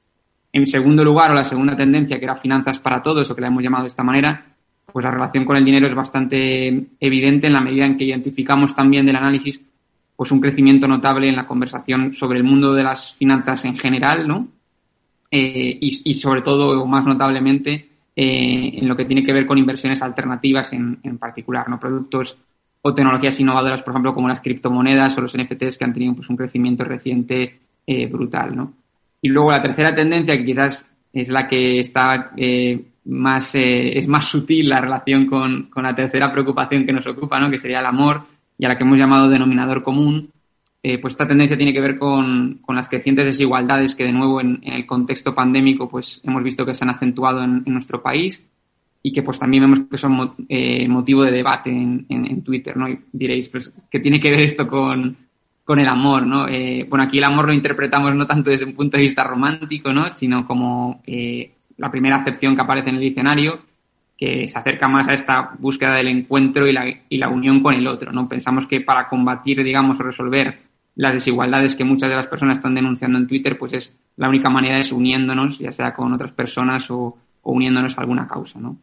En 0.51 0.67
segundo 0.67 1.05
lugar, 1.05 1.31
o 1.31 1.35
la 1.35 1.45
segunda 1.45 1.77
tendencia, 1.77 2.19
que 2.19 2.25
era 2.25 2.37
finanzas 2.37 2.79
para 2.79 3.03
todos, 3.03 3.31
o 3.31 3.35
que 3.35 3.43
la 3.43 3.49
hemos 3.49 3.63
llamado 3.63 3.85
de 3.85 3.89
esta 3.89 4.03
manera, 4.03 4.54
pues 4.93 5.05
la 5.05 5.11
relación 5.11 5.45
con 5.45 5.57
el 5.57 5.65
dinero 5.65 5.87
es 5.87 5.95
bastante 5.95 6.87
evidente 7.01 7.47
en 7.47 7.53
la 7.53 7.61
medida 7.61 7.87
en 7.87 7.97
que 7.97 8.05
identificamos 8.05 8.75
también 8.75 9.07
del 9.07 9.17
análisis 9.17 9.61
pues 10.17 10.31
un 10.31 10.41
crecimiento 10.41 10.87
notable 10.87 11.29
en 11.29 11.37
la 11.37 11.47
conversación 11.47 12.15
sobre 12.15 12.39
el 12.39 12.45
mundo 12.45 12.73
de 12.73 12.85
las 12.85 13.15
finanzas 13.15 13.65
en 13.65 13.77
general, 13.77 14.29
¿no? 14.29 14.49
Eh, 15.31 15.79
y, 15.81 16.15
sobre 16.15 16.43
todo, 16.43 16.81
o 16.81 16.87
más 16.87 17.05
notablemente, 17.05 17.89
eh, 18.15 18.71
en 18.75 18.87
lo 18.87 18.95
que 18.95 19.07
tiene 19.07 19.25
que 19.25 19.33
ver 19.33 19.47
con 19.47 19.59
inversiones 19.59 20.01
alternativas 20.03 20.73
en, 20.73 21.01
en, 21.03 21.19
particular, 21.19 21.69
¿no? 21.69 21.81
Productos 21.81 22.37
o 22.83 22.95
tecnologías 22.95 23.41
innovadoras, 23.41 23.83
por 23.83 23.93
ejemplo, 23.93 24.15
como 24.15 24.29
las 24.29 24.41
criptomonedas 24.41 25.19
o 25.19 25.23
los 25.23 25.37
NFTs 25.37 25.77
que 25.77 25.85
han 25.85 25.93
tenido 25.93 26.15
pues, 26.15 26.29
un 26.31 26.37
crecimiento 26.37 26.85
reciente 26.85 27.59
eh, 27.87 28.07
brutal, 28.07 28.55
¿no? 28.55 28.73
Y 29.21 29.29
luego 29.29 29.51
la 29.51 29.63
tercera 29.63 29.95
tendencia, 29.95 30.37
que 30.37 30.45
quizás 30.45 30.91
es 31.13 31.29
la 31.29 31.49
que 31.49 31.81
está 31.81 32.33
eh, 32.37 32.85
más, 33.05 33.55
eh, 33.55 33.99
es 33.99 34.09
más 34.09 34.27
sutil 34.27 34.69
la 34.69 34.81
relación 34.81 35.27
con, 35.27 35.65
con, 35.65 35.85
la 35.85 35.95
tercera 35.95 36.33
preocupación 36.33 36.87
que 36.87 36.93
nos 36.93 37.07
ocupa, 37.07 37.39
¿no? 37.39 37.51
que 37.51 37.59
sería 37.59 37.81
el 37.81 37.87
amor, 37.87 38.23
y 38.59 38.65
a 38.65 38.69
la 38.69 38.79
que 38.79 38.85
hemos 38.85 38.99
llamado 38.99 39.29
denominador 39.29 39.83
común, 39.83 40.31
eh, 40.83 40.99
pues 40.99 41.15
esta 41.15 41.27
tendencia 41.27 41.57
tiene 41.57 41.73
que 41.73 41.81
ver 41.81 41.99
con, 41.99 42.59
con 42.61 42.77
las 42.77 42.89
crecientes 42.89 43.25
desigualdades 43.25 43.95
que 43.95 44.05
de 44.05 44.13
nuevo 44.13 44.41
en, 44.41 44.61
el 44.63 44.87
contexto 44.87 45.35
pandémico 45.35 45.89
pues 45.89 46.21
hemos 46.25 46.43
visto 46.43 46.67
que 46.67 46.75
se 46.75 46.85
han 46.85 46.91
acentuado 46.91 47.43
en, 47.43 47.63
en 47.65 47.73
nuestro 47.73 48.03
país 48.03 48.45
y 49.07 49.13
que 49.13 49.23
pues 49.23 49.39
también 49.39 49.65
vemos 49.65 49.81
que 49.91 49.99
son 49.99 50.35
eh, 50.49 50.89
motivo 50.89 51.25
de 51.25 51.31
debate 51.31 51.69
en, 51.69 52.07
en, 52.09 52.43
Twitter, 52.43 52.75
¿no? 52.75 52.89
Y 52.89 52.99
diréis, 53.13 53.51
pues, 53.51 53.71
¿qué 53.91 54.01
tiene 54.01 54.19
que 54.19 54.31
ver 54.31 54.41
esto 54.41 54.67
con, 54.67 55.15
con 55.63 55.79
el 55.79 55.87
amor, 55.87 56.27
¿no? 56.27 56.49
Eh, 56.49 56.87
bueno, 56.89 57.05
aquí 57.05 57.19
el 57.19 57.25
amor 57.25 57.47
lo 57.47 57.53
interpretamos 57.53 58.15
no 58.15 58.27
tanto 58.27 58.49
desde 58.49 58.65
un 58.65 58.73
punto 58.73 58.97
de 58.97 59.03
vista 59.03 59.23
romántico, 59.23 59.93
¿no? 59.93 60.09
Sino 60.09 60.47
como 60.47 61.03
eh, 61.07 61.53
la 61.77 61.91
primera 61.91 62.17
acepción 62.17 62.55
que 62.55 62.63
aparece 62.63 62.91
en 62.91 62.97
el 62.97 63.01
diccionario, 63.01 63.61
que 64.17 64.47
se 64.47 64.59
acerca 64.59 64.89
más 64.89 65.09
a 65.09 65.15
esta 65.15 65.55
búsqueda 65.59 65.95
del 65.95 66.09
encuentro 66.09 66.67
y 66.67 66.73
la, 66.73 66.87
y 67.09 67.19
la 67.19 67.29
unión 67.29 67.63
con 67.63 67.75
el 67.75 67.87
otro, 67.87 68.13
¿no? 68.13 68.29
Pensamos 68.29 68.67
que 68.67 68.81
para 68.81 69.09
combatir, 69.09 69.63
digamos, 69.63 69.99
o 69.99 70.03
resolver 70.03 70.59
las 70.97 71.15
desigualdades 71.15 71.75
que 71.75 71.85
muchas 71.85 72.09
de 72.09 72.17
las 72.17 72.29
personas 72.29 72.59
están 72.59 72.75
denunciando 72.75 73.19
en 73.19 73.27
Twitter, 73.27 73.59
pues 73.59 73.73
es 73.73 73.97
la 74.17 74.29
única 74.29 74.49
manera 74.49 74.79
es 74.79 74.93
uniéndonos, 74.93 75.59
ya 75.59 75.73
sea 75.73 75.93
con 75.93 76.13
otras 76.13 76.33
personas 76.33 76.89
o, 76.91 77.19
o 77.43 77.53
uniéndonos 77.53 77.99
a 77.99 78.01
alguna 78.01 78.29
causa, 78.29 78.61
¿no? 78.61 78.79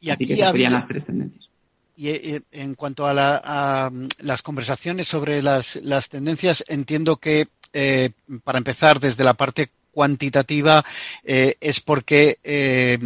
Y 0.00 0.10
aquí 0.10 0.24
Así 0.24 0.26
que 0.26 0.40
esas 0.40 0.52
serían 0.52 0.72
las 0.72 0.88
tres 0.88 1.04
tendencias. 1.04 1.48
Y 1.94 2.08
en 2.50 2.74
cuanto 2.74 3.06
a, 3.06 3.12
la, 3.12 3.40
a 3.44 3.90
las 4.20 4.42
conversaciones 4.42 5.06
sobre 5.06 5.42
las, 5.42 5.76
las, 5.76 6.08
tendencias, 6.08 6.64
entiendo 6.66 7.16
que 7.16 7.48
eh, 7.74 8.10
para 8.42 8.58
empezar 8.58 8.98
desde 8.98 9.24
la 9.24 9.34
parte 9.34 9.68
cuantitativa 9.92 10.84
eh, 11.22 11.56
es 11.60 11.80
porque 11.80 12.38
eh, 12.42 12.98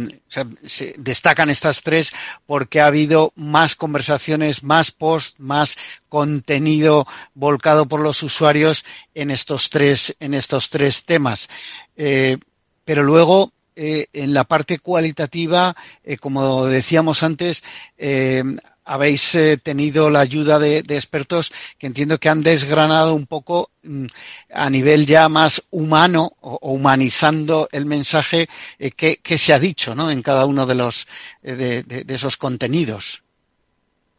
se 0.63 0.95
destacan 0.97 1.49
estas 1.49 1.83
tres 1.83 2.13
porque 2.45 2.81
ha 2.81 2.87
habido 2.87 3.33
más 3.35 3.75
conversaciones, 3.75 4.63
más 4.63 4.91
posts, 4.91 5.35
más 5.37 5.77
contenido 6.09 7.05
volcado 7.35 7.87
por 7.87 7.99
los 7.99 8.23
usuarios 8.23 8.85
en 9.13 9.29
estos 9.29 9.69
tres 9.69 10.15
en 10.19 10.33
estos 10.33 10.69
tres 10.69 11.05
temas. 11.05 11.49
Eh, 11.95 12.37
pero 12.85 13.03
luego 13.03 13.51
eh, 13.79 14.07
en 14.13 14.33
la 14.33 14.43
parte 14.43 14.79
cualitativa, 14.79 15.75
eh, 16.03 16.17
como 16.17 16.65
decíamos 16.65 17.21
antes, 17.21 17.63
eh, 17.95 18.43
habéis 18.87 19.35
eh, 19.35 19.57
tenido 19.57 20.09
la 20.09 20.21
ayuda 20.21 20.59
de, 20.59 20.79
expertos 20.79 21.53
que 21.77 21.87
entiendo 21.87 22.17
que 22.17 22.29
han 22.29 22.41
desgranado 22.41 23.13
un 23.13 23.25
poco 23.27 23.69
mm, 23.83 24.05
a 24.53 24.69
nivel 24.69 25.05
ya 25.05 25.29
más 25.29 25.67
humano 25.71 26.31
o, 26.41 26.57
humanizando 26.73 27.67
el 27.71 27.85
mensaje 27.85 28.47
eh, 28.79 28.91
que, 28.91 29.37
se 29.37 29.53
ha 29.53 29.59
dicho 29.59 29.93
¿no? 29.93 30.09
en 30.09 30.21
cada 30.21 30.45
uno 30.45 30.65
de, 30.65 30.75
los, 30.75 31.07
de, 31.41 32.05
esos 32.07 32.37
contenidos. 32.37 33.23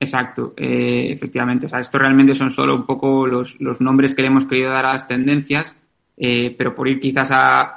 Exacto, 0.00 0.54
efectivamente. 0.56 1.66
O 1.66 1.68
sea, 1.68 1.80
esto 1.80 1.98
realmente 1.98 2.34
son 2.36 2.52
solo 2.52 2.76
un 2.76 2.86
poco 2.86 3.26
los, 3.26 3.56
los 3.58 3.80
nombres 3.80 4.14
que 4.14 4.22
le 4.22 4.28
hemos 4.28 4.46
querido 4.46 4.70
dar 4.70 4.86
a 4.86 4.94
las 4.94 5.08
tendencias 5.08 5.74
eh, 6.20 6.52
pero 6.58 6.74
por 6.74 6.88
ir 6.88 6.98
quizás 6.98 7.30
a, 7.32 7.76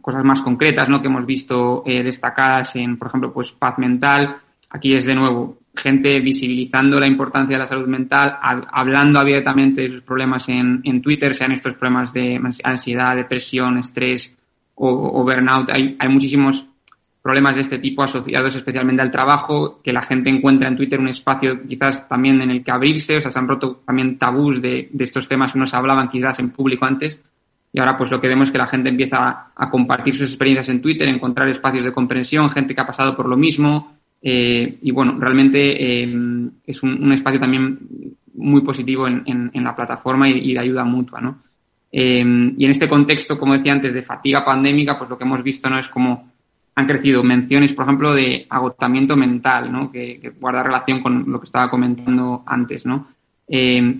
cosas 0.00 0.24
más 0.24 0.42
concretas, 0.42 0.88
¿no? 0.88 1.00
Que 1.00 1.06
hemos 1.06 1.24
visto 1.24 1.84
eh, 1.86 2.02
destacadas 2.02 2.74
en, 2.74 2.98
por 2.98 3.06
ejemplo, 3.08 3.32
pues 3.32 3.52
paz 3.52 3.78
mental. 3.78 4.38
Aquí 4.70 4.94
es 4.94 5.04
de 5.04 5.14
nuevo 5.14 5.58
gente 5.76 6.20
visibilizando 6.20 6.98
la 6.98 7.06
importancia 7.06 7.56
de 7.56 7.62
la 7.62 7.68
salud 7.68 7.86
mental, 7.86 8.36
hablando 8.40 9.20
abiertamente 9.20 9.82
de 9.82 9.90
sus 9.90 10.02
problemas 10.02 10.48
en, 10.48 10.80
en, 10.84 11.02
Twitter, 11.02 11.34
sean 11.34 11.52
estos 11.52 11.74
problemas 11.74 12.12
de 12.12 12.40
ansiedad, 12.64 13.16
depresión, 13.16 13.78
estrés 13.78 14.34
o, 14.74 15.22
burnout. 15.22 15.70
Hay, 15.70 15.96
hay 15.98 16.08
muchísimos 16.08 16.66
problemas 17.22 17.56
de 17.56 17.62
este 17.62 17.78
tipo 17.78 18.02
asociados 18.02 18.54
especialmente 18.54 19.02
al 19.02 19.10
trabajo, 19.10 19.80
que 19.82 19.92
la 19.92 20.02
gente 20.02 20.30
encuentra 20.30 20.68
en 20.68 20.76
Twitter 20.76 21.00
un 21.00 21.08
espacio 21.08 21.62
quizás 21.66 22.08
también 22.08 22.40
en 22.40 22.50
el 22.50 22.64
que 22.64 22.70
abrirse, 22.70 23.16
o 23.16 23.20
sea, 23.20 23.30
se 23.30 23.38
han 23.38 23.48
roto 23.48 23.82
también 23.84 24.18
tabús 24.18 24.62
de, 24.62 24.88
de 24.92 25.04
estos 25.04 25.26
temas 25.26 25.52
que 25.52 25.58
no 25.58 25.66
se 25.66 25.76
hablaban 25.76 26.08
quizás 26.08 26.38
en 26.38 26.50
público 26.50 26.84
antes 26.84 27.20
y 27.76 27.78
ahora 27.78 27.98
pues 27.98 28.10
lo 28.10 28.18
que 28.18 28.28
vemos 28.28 28.48
es 28.48 28.52
que 28.52 28.58
la 28.58 28.66
gente 28.66 28.88
empieza 28.88 29.50
a, 29.54 29.70
compartir 29.70 30.16
sus 30.16 30.30
experiencias 30.30 30.70
en 30.70 30.80
Twitter, 30.80 31.06
encontrar 31.10 31.46
espacios 31.50 31.84
de 31.84 31.92
comprensión, 31.92 32.48
gente 32.48 32.74
que 32.74 32.80
ha 32.80 32.86
pasado 32.86 33.14
por 33.14 33.28
lo 33.28 33.36
mismo. 33.36 33.95
Eh, 34.28 34.78
y 34.82 34.90
bueno, 34.90 35.14
realmente 35.20 36.02
eh, 36.02 36.48
es 36.66 36.82
un, 36.82 37.12
espacio 37.12 37.38
también 37.38 37.78
muy 38.34 38.60
positivo 38.62 39.06
en, 39.06 39.52
la 39.54 39.76
plataforma 39.76 40.28
y, 40.28 40.52
de 40.52 40.58
ayuda 40.58 40.82
mutua, 40.82 41.20
¿no? 41.20 41.38
Eh, 41.92 42.24
y 42.58 42.64
en 42.64 42.70
este 42.72 42.88
contexto, 42.88 43.38
como 43.38 43.56
decía 43.56 43.72
antes, 43.72 43.94
de 43.94 44.02
fatiga 44.02 44.44
pandémica, 44.44 44.98
pues 44.98 45.08
lo 45.08 45.16
que 45.16 45.22
hemos 45.22 45.44
visto 45.44 45.70
no 45.70 45.78
es 45.78 45.86
como 45.86 46.28
han 46.74 46.86
crecido 46.88 47.22
menciones, 47.22 47.72
por 47.72 47.84
ejemplo, 47.84 48.12
de 48.16 48.46
agotamiento 48.50 49.16
mental, 49.16 49.70
¿no? 49.70 49.92
Que, 49.92 50.32
guarda 50.40 50.64
relación 50.64 51.04
con 51.04 51.30
lo 51.30 51.38
que 51.38 51.46
estaba 51.46 51.70
comentando 51.70 52.42
antes, 52.46 52.84
¿no? 52.84 53.06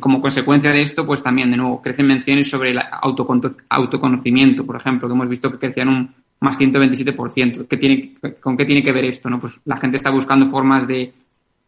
Como 0.01 0.21
consecuencia 0.21 0.73
de 0.73 0.83
esto, 0.83 1.07
pues 1.07 1.23
también, 1.23 1.53
de 1.53 1.57
nuevo, 1.57 1.81
crecen 1.81 2.09
menciones 2.09 2.51
sobre 2.51 2.73
el 2.73 2.81
autoconocimiento, 3.69 4.67
por 4.67 4.75
ejemplo, 4.75 5.07
que 5.07 5.15
hemos 5.15 5.29
visto 5.29 5.53
que 5.53 5.59
crecían 5.59 5.89
un 5.89 6.15
más 6.41 6.59
127%. 6.59 7.67
¿Qué 7.67 7.77
tiene, 7.77 8.15
¿Con 8.41 8.57
qué 8.57 8.65
tiene 8.65 8.83
que 8.83 8.93
ver 8.93 9.05
esto? 9.07 9.29
No? 9.31 9.41
Pues 9.41 9.55
la 9.65 9.77
gente 9.79 9.97
está 9.97 10.11
buscando 10.11 10.51
formas 10.51 10.87
de 10.87 11.13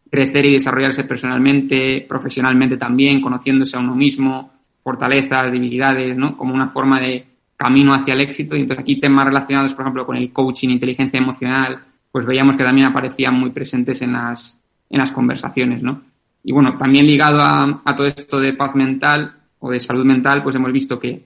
crecer 0.09 0.45
y 0.45 0.53
desarrollarse 0.53 1.03
personalmente, 1.03 2.05
profesionalmente 2.07 2.77
también, 2.77 3.21
conociéndose 3.21 3.77
a 3.77 3.79
uno 3.79 3.95
mismo, 3.95 4.51
fortalezas, 4.83 5.51
debilidades, 5.51 6.17
¿no? 6.17 6.35
Como 6.35 6.53
una 6.53 6.69
forma 6.69 6.99
de 6.99 7.25
camino 7.55 7.93
hacia 7.93 8.13
el 8.13 8.21
éxito. 8.21 8.55
Y 8.55 8.61
entonces 8.61 8.81
aquí 8.81 8.99
temas 8.99 9.25
relacionados, 9.25 9.73
por 9.73 9.81
ejemplo, 9.81 10.05
con 10.05 10.15
el 10.15 10.31
coaching, 10.31 10.69
inteligencia 10.69 11.19
emocional, 11.19 11.79
pues 12.11 12.25
veíamos 12.25 12.55
que 12.55 12.63
también 12.63 12.87
aparecían 12.87 13.35
muy 13.35 13.51
presentes 13.51 14.01
en 14.01 14.13
las, 14.13 14.57
en 14.89 14.99
las 14.99 15.11
conversaciones, 15.11 15.83
¿no? 15.83 16.01
Y 16.43 16.51
bueno, 16.51 16.77
también 16.77 17.05
ligado 17.05 17.41
a, 17.41 17.95
todo 17.95 18.07
esto 18.07 18.39
de 18.39 18.53
paz 18.53 18.73
mental 18.75 19.33
o 19.59 19.69
de 19.69 19.79
salud 19.79 20.05
mental, 20.05 20.41
pues 20.41 20.55
hemos 20.55 20.71
visto 20.71 20.99
que 20.99 21.21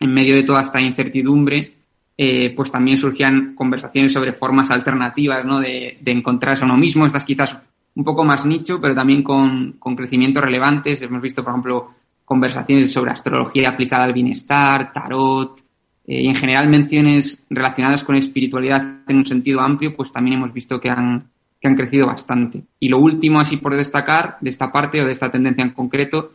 en 0.00 0.12
medio 0.12 0.34
de 0.34 0.42
toda 0.42 0.62
esta 0.62 0.80
incertidumbre, 0.80 1.72
eh, 2.22 2.52
pues 2.54 2.70
también 2.70 2.98
surgían 2.98 3.54
conversaciones 3.54 4.12
sobre 4.12 4.34
formas 4.34 4.70
alternativas, 4.70 5.42
¿no? 5.42 5.58
De, 5.58 5.96
de, 5.98 6.12
encontrarse 6.12 6.64
a 6.64 6.66
uno 6.66 6.76
mismo. 6.76 7.06
Estas 7.06 7.24
quizás 7.24 7.56
un 7.94 8.04
poco 8.04 8.24
más 8.24 8.44
nicho, 8.44 8.78
pero 8.78 8.94
también 8.94 9.22
con, 9.22 9.76
con 9.78 9.96
crecimientos 9.96 10.44
relevantes. 10.44 11.00
Hemos 11.00 11.22
visto, 11.22 11.42
por 11.42 11.52
ejemplo, 11.52 11.94
conversaciones 12.26 12.92
sobre 12.92 13.12
astrología 13.12 13.70
aplicada 13.70 14.04
al 14.04 14.12
bienestar, 14.12 14.92
tarot, 14.92 15.60
eh, 16.06 16.20
y 16.20 16.26
en 16.26 16.34
general 16.34 16.68
menciones 16.68 17.42
relacionadas 17.48 18.04
con 18.04 18.16
espiritualidad 18.16 18.98
en 19.08 19.16
un 19.16 19.24
sentido 19.24 19.62
amplio, 19.62 19.96
pues 19.96 20.12
también 20.12 20.36
hemos 20.36 20.52
visto 20.52 20.78
que 20.78 20.90
han, 20.90 21.24
que 21.58 21.68
han 21.68 21.74
crecido 21.74 22.06
bastante. 22.06 22.64
Y 22.78 22.90
lo 22.90 22.98
último, 22.98 23.40
así 23.40 23.56
por 23.56 23.74
destacar, 23.74 24.36
de 24.42 24.50
esta 24.50 24.70
parte 24.70 25.00
o 25.00 25.06
de 25.06 25.12
esta 25.12 25.30
tendencia 25.30 25.64
en 25.64 25.70
concreto, 25.70 26.32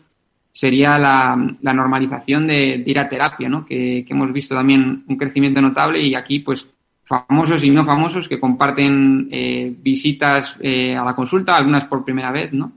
sería 0.56 0.98
la, 0.98 1.36
normalización 1.74 2.48
de, 2.48 2.82
ir 2.86 2.98
a 2.98 3.10
terapia, 3.10 3.50
¿no? 3.50 3.65
Que, 3.65 4.06
hemos 4.08 4.32
visto 4.32 4.56
también 4.56 5.04
un 5.06 5.18
crecimiento 5.18 5.62
notable 5.62 6.02
y 6.02 6.15
aquí, 6.15 6.39
pues, 6.39 6.65
famosos 7.04 7.62
y 7.63 7.70
no 7.70 7.84
famosos 7.86 8.30
que 8.30 8.39
comparten 8.39 9.28
eh, 9.32 9.76
visitas 9.78 10.56
eh, 10.62 10.96
a 10.96 11.04
la 11.04 11.13
consulta, 11.13 11.58
algunas 11.58 11.84
por 11.86 12.06
primera 12.06 12.32
vez, 12.32 12.54
¿no? 12.54 12.72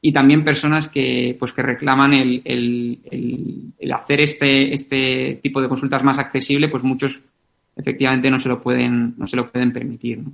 Y 0.00 0.12
también 0.12 0.42
personas 0.42 0.88
que, 0.88 1.36
pues, 1.38 1.52
que 1.52 1.62
reclaman 1.62 2.12
el, 2.12 2.42
el, 2.44 3.72
el 3.78 3.92
hacer 3.92 4.20
este, 4.20 4.74
este 4.74 5.38
tipo 5.40 5.62
de 5.62 5.68
consultas 5.68 6.02
más 6.02 6.18
accesible, 6.18 6.68
pues 6.68 6.82
muchos 6.82 7.20
efectivamente 7.76 8.32
no 8.32 8.40
se 8.40 8.48
lo 8.48 8.60
pueden, 8.60 9.14
no 9.16 9.28
se 9.28 9.36
lo 9.36 9.48
pueden 9.48 9.72
permitir, 9.72 10.18
¿no? 10.18 10.32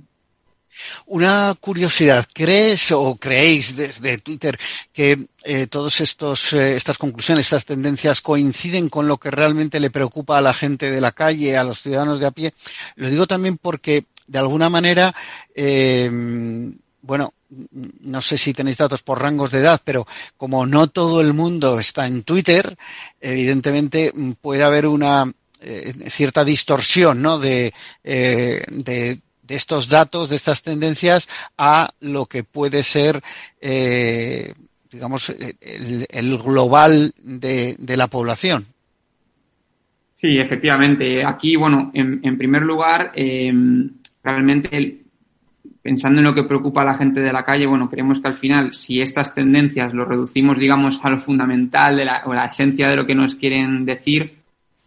Una 1.05 1.55
curiosidad, 1.59 2.27
¿crees 2.33 2.91
o 2.91 3.15
creéis 3.15 3.75
desde 3.75 4.17
Twitter 4.17 4.59
que 4.93 5.27
eh, 5.43 5.67
todas 5.67 5.99
eh, 6.01 6.75
estas 6.75 6.97
conclusiones, 6.97 7.45
estas 7.45 7.65
tendencias 7.65 8.21
coinciden 8.21 8.89
con 8.89 9.07
lo 9.07 9.17
que 9.17 9.31
realmente 9.31 9.79
le 9.79 9.89
preocupa 9.89 10.37
a 10.37 10.41
la 10.41 10.53
gente 10.53 10.91
de 10.91 11.01
la 11.01 11.11
calle, 11.11 11.57
a 11.57 11.63
los 11.63 11.81
ciudadanos 11.81 12.19
de 12.19 12.25
a 12.25 12.31
pie? 12.31 12.53
Lo 12.95 13.09
digo 13.09 13.27
también 13.27 13.57
porque, 13.57 14.05
de 14.27 14.39
alguna 14.39 14.69
manera, 14.69 15.13
eh, 15.55 16.09
bueno, 17.01 17.33
no 18.01 18.21
sé 18.21 18.37
si 18.37 18.53
tenéis 18.53 18.77
datos 18.77 19.01
por 19.01 19.21
rangos 19.21 19.51
de 19.51 19.59
edad, 19.59 19.81
pero 19.83 20.05
como 20.37 20.65
no 20.65 20.87
todo 20.87 21.21
el 21.21 21.33
mundo 21.33 21.79
está 21.79 22.05
en 22.05 22.23
Twitter, 22.23 22.77
evidentemente 23.19 24.13
puede 24.41 24.63
haber 24.63 24.85
una 24.85 25.31
cierta 26.09 26.45
distorsión 26.45 27.21
¿no? 27.21 27.39
de, 27.39 27.73
de, 28.03 29.19
de 29.49 29.55
estos 29.55 29.89
datos, 29.89 30.29
de 30.29 30.37
estas 30.37 30.63
tendencias, 30.63 31.27
a 31.57 31.89
lo 31.99 32.27
que 32.27 32.43
puede 32.43 32.83
ser, 32.83 33.19
eh, 33.59 34.53
digamos, 34.91 35.29
el, 35.29 36.37
global 36.37 37.11
de, 37.17 37.75
la 37.97 38.07
población. 38.07 38.67
Sí, 40.15 40.37
efectivamente. 40.37 41.25
Aquí, 41.25 41.55
bueno, 41.55 41.91
en, 41.93 42.37
primer 42.37 42.61
lugar, 42.61 43.11
eh, 43.15 43.51
realmente 44.23 44.99
pensando 45.81 46.19
en 46.19 46.25
lo 46.25 46.35
que 46.35 46.43
preocupa 46.43 46.81
a 46.81 46.85
la 46.85 46.97
gente 46.97 47.19
de 47.21 47.33
la 47.33 47.43
calle, 47.43 47.65
bueno, 47.65 47.89
creemos 47.89 48.19
que 48.19 48.27
al 48.27 48.35
final, 48.35 48.73
si 48.73 49.01
estas 49.01 49.33
tendencias 49.33 49.93
lo 49.93 50.05
reducimos, 50.05 50.59
digamos, 50.59 50.99
a 51.03 51.09
lo 51.09 51.19
fundamental 51.21 51.95
de 51.95 52.05
la, 52.05 52.21
o 52.25 52.33
la 52.33 52.45
esencia 52.45 52.89
de 52.89 52.95
lo 52.95 53.05
que 53.05 53.15
nos 53.15 53.35
quieren 53.35 53.85
decir, 53.85 54.38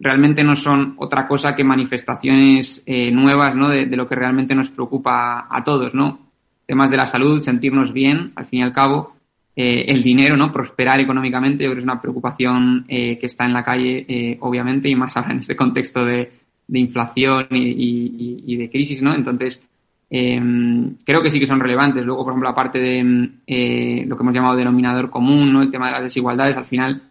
realmente 0.03 0.43
no 0.43 0.57
son 0.57 0.95
otra 0.97 1.29
cosa 1.29 1.55
que 1.55 1.63
manifestaciones 1.63 2.83
eh, 2.87 3.11
nuevas 3.13 3.55
¿no? 3.55 3.69
De, 3.69 3.87
lo 3.87 4.07
que 4.07 4.17
realmente 4.17 4.55
nos 4.55 4.69
preocupa 4.71 5.47
a 5.49 5.63
todos, 5.63 5.95
¿no? 5.95 6.19
Temas 6.67 6.91
de 6.91 6.97
la 6.97 7.07
salud, 7.07 7.41
sentirnos 7.41 7.93
bien, 7.93 8.33
al 8.35 8.47
fin 8.47 8.61
y 8.61 8.63
al 8.65 8.73
cabo, 8.73 9.15
eh, 9.55 9.85
el 9.87 10.03
dinero, 10.03 10.37
¿no? 10.37 10.51
Prosperar 10.51 10.99
económicamente, 11.01 11.63
yo 11.63 11.71
creo 11.71 11.77
que 11.77 11.81
es 11.81 11.85
una 11.85 12.01
preocupación 12.01 12.85
eh, 12.89 13.17
que 13.19 13.27
está 13.27 13.45
en 13.45 13.53
la 13.53 13.63
calle, 13.63 14.39
obviamente, 14.41 14.89
y 14.89 14.97
más 14.97 15.17
ahora 15.17 15.33
en 15.33 15.39
este 15.39 15.55
contexto 15.55 16.05
de, 16.05 16.33
inflación 16.75 17.47
y, 17.51 18.57
de 18.57 18.71
crisis, 18.71 19.03
¿no? 19.03 19.15
Entonces, 19.15 19.63
em, 20.11 20.97
creo 21.05 21.23
que 21.23 21.31
sí 21.31 21.39
que 21.39 21.47
son 21.47 21.61
relevantes. 21.61 22.05
Luego, 22.05 22.25
por 22.25 22.33
ejemplo, 22.33 22.49
aparte 22.49 22.79
de 22.79 24.05
lo 24.07 24.17
que 24.17 24.23
hemos 24.23 24.35
llamado 24.35 24.57
denominador 24.57 25.11
común, 25.11 25.53
¿no? 25.53 25.63
El 25.63 25.71
tema 25.71 25.87
de 25.87 25.93
las 25.93 26.03
desigualdades, 26.03 26.57
al 26.57 26.65
final 26.65 27.03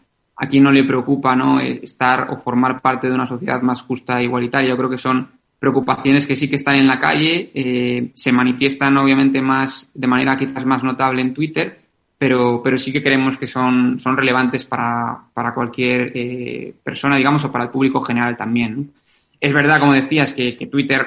a 0.42 0.60
no 0.60 0.72
le 0.72 0.84
preocupa 0.84 1.36
¿no? 1.36 1.60
estar 1.60 2.32
o 2.32 2.38
formar 2.38 2.82
parte 2.82 3.08
de 3.08 3.14
una 3.14 3.28
sociedad 3.28 3.62
más 3.62 3.82
justa 3.82 4.20
e 4.20 4.24
igualitaria. 4.24 4.70
Yo 4.70 4.78
creo 4.78 4.90
que 4.90 4.98
son 4.98 5.28
preocupaciones 5.60 6.26
que 6.26 6.36
sí 6.36 6.50
que 6.50 6.56
están 6.56 6.78
en 6.78 6.88
la 6.88 7.00
calle, 7.00 7.52
eh, 7.54 8.10
se 8.16 8.32
manifiestan 8.32 8.98
obviamente 8.98 9.40
más 9.40 9.92
de 9.94 10.08
manera 10.08 10.40
quizás 10.40 10.66
más 10.66 10.82
notable 10.82 11.22
en 11.22 11.36
Twitter, 11.36 11.80
pero, 12.18 12.62
pero 12.64 12.80
sí 12.80 12.92
que 12.92 13.04
creemos 13.04 13.38
que 13.38 13.46
son, 13.46 14.00
son 14.00 14.18
relevantes 14.18 14.66
para, 14.66 15.16
para 15.32 15.54
cualquier 15.54 16.12
eh, 16.16 16.74
persona, 16.84 17.18
digamos, 17.18 17.46
o 17.46 17.52
para 17.52 17.66
el 17.66 17.70
público 17.70 18.02
general 18.02 18.36
también. 18.36 18.92
Es 19.40 19.54
verdad, 19.54 19.80
como 19.80 19.94
decías, 19.94 20.34
que, 20.34 20.56
que 20.56 20.66
Twitter 20.66 21.06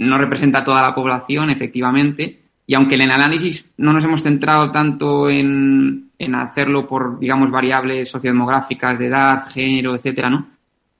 no 0.00 0.18
representa 0.18 0.58
a 0.58 0.64
toda 0.64 0.82
la 0.82 0.94
población, 0.94 1.48
efectivamente, 1.48 2.40
y 2.66 2.74
aunque 2.74 2.96
en 2.96 3.02
el 3.02 3.10
análisis 3.12 3.72
no 3.76 3.92
nos 3.92 4.04
hemos 4.04 4.22
centrado 4.22 4.70
tanto 4.70 5.30
en, 5.30 6.10
en 6.18 6.34
hacerlo 6.34 6.86
por, 6.86 7.18
digamos, 7.18 7.50
variables 7.50 8.10
sociodemográficas 8.10 8.98
de 8.98 9.06
edad, 9.06 9.48
género, 9.48 9.94
etcétera, 9.94 10.28
¿no? 10.28 10.48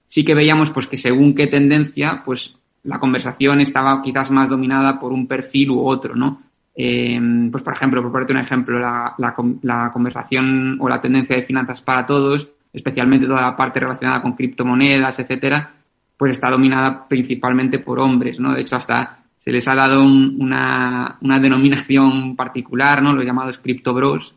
Sí 0.06 0.24
que 0.24 0.34
veíamos, 0.34 0.70
pues, 0.70 0.86
que 0.86 0.96
según 0.96 1.34
qué 1.34 1.48
tendencia, 1.48 2.22
pues, 2.24 2.56
la 2.84 3.00
conversación 3.00 3.60
estaba 3.60 4.00
quizás 4.00 4.30
más 4.30 4.48
dominada 4.48 5.00
por 5.00 5.12
un 5.12 5.26
perfil 5.26 5.70
u 5.70 5.84
otro, 5.84 6.14
¿no? 6.14 6.40
Eh, 6.76 7.20
pues, 7.50 7.64
por 7.64 7.72
ejemplo, 7.72 8.00
por 8.00 8.12
ponerte 8.12 8.32
un 8.32 8.38
ejemplo, 8.38 8.78
la, 8.78 9.14
la, 9.18 9.34
la 9.62 9.90
conversación 9.92 10.78
o 10.80 10.88
la 10.88 11.00
tendencia 11.00 11.34
de 11.34 11.42
finanzas 11.42 11.82
para 11.82 12.06
todos, 12.06 12.48
especialmente 12.72 13.26
toda 13.26 13.40
la 13.40 13.56
parte 13.56 13.80
relacionada 13.80 14.22
con 14.22 14.34
criptomonedas, 14.34 15.18
etcétera, 15.18 15.72
pues 16.16 16.32
está 16.32 16.48
dominada 16.48 17.08
principalmente 17.08 17.80
por 17.80 17.98
hombres, 17.98 18.38
¿no? 18.38 18.54
De 18.54 18.60
hecho, 18.60 18.76
hasta 18.76 19.18
se 19.46 19.52
les 19.52 19.68
ha 19.68 19.76
dado 19.76 20.02
una, 20.02 21.18
una, 21.20 21.38
denominación 21.38 22.34
particular, 22.34 23.00
¿no? 23.00 23.12
Los 23.12 23.24
llamados 23.24 23.58
criptobros, 23.58 24.34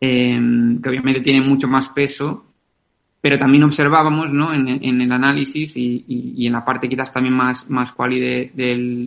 eh, 0.00 0.36
que 0.82 0.88
obviamente 0.88 1.20
tienen 1.20 1.48
mucho 1.48 1.68
más 1.68 1.88
peso, 1.90 2.44
pero 3.20 3.38
también 3.38 3.62
observábamos, 3.62 4.32
¿no? 4.32 4.52
En, 4.52 5.00
el 5.00 5.12
análisis 5.12 5.76
y, 5.76 6.04
y, 6.08 6.44
en 6.44 6.54
la 6.54 6.64
parte 6.64 6.88
quizás 6.88 7.12
también 7.12 7.36
más, 7.36 7.70
más 7.70 7.94
de, 7.96 8.50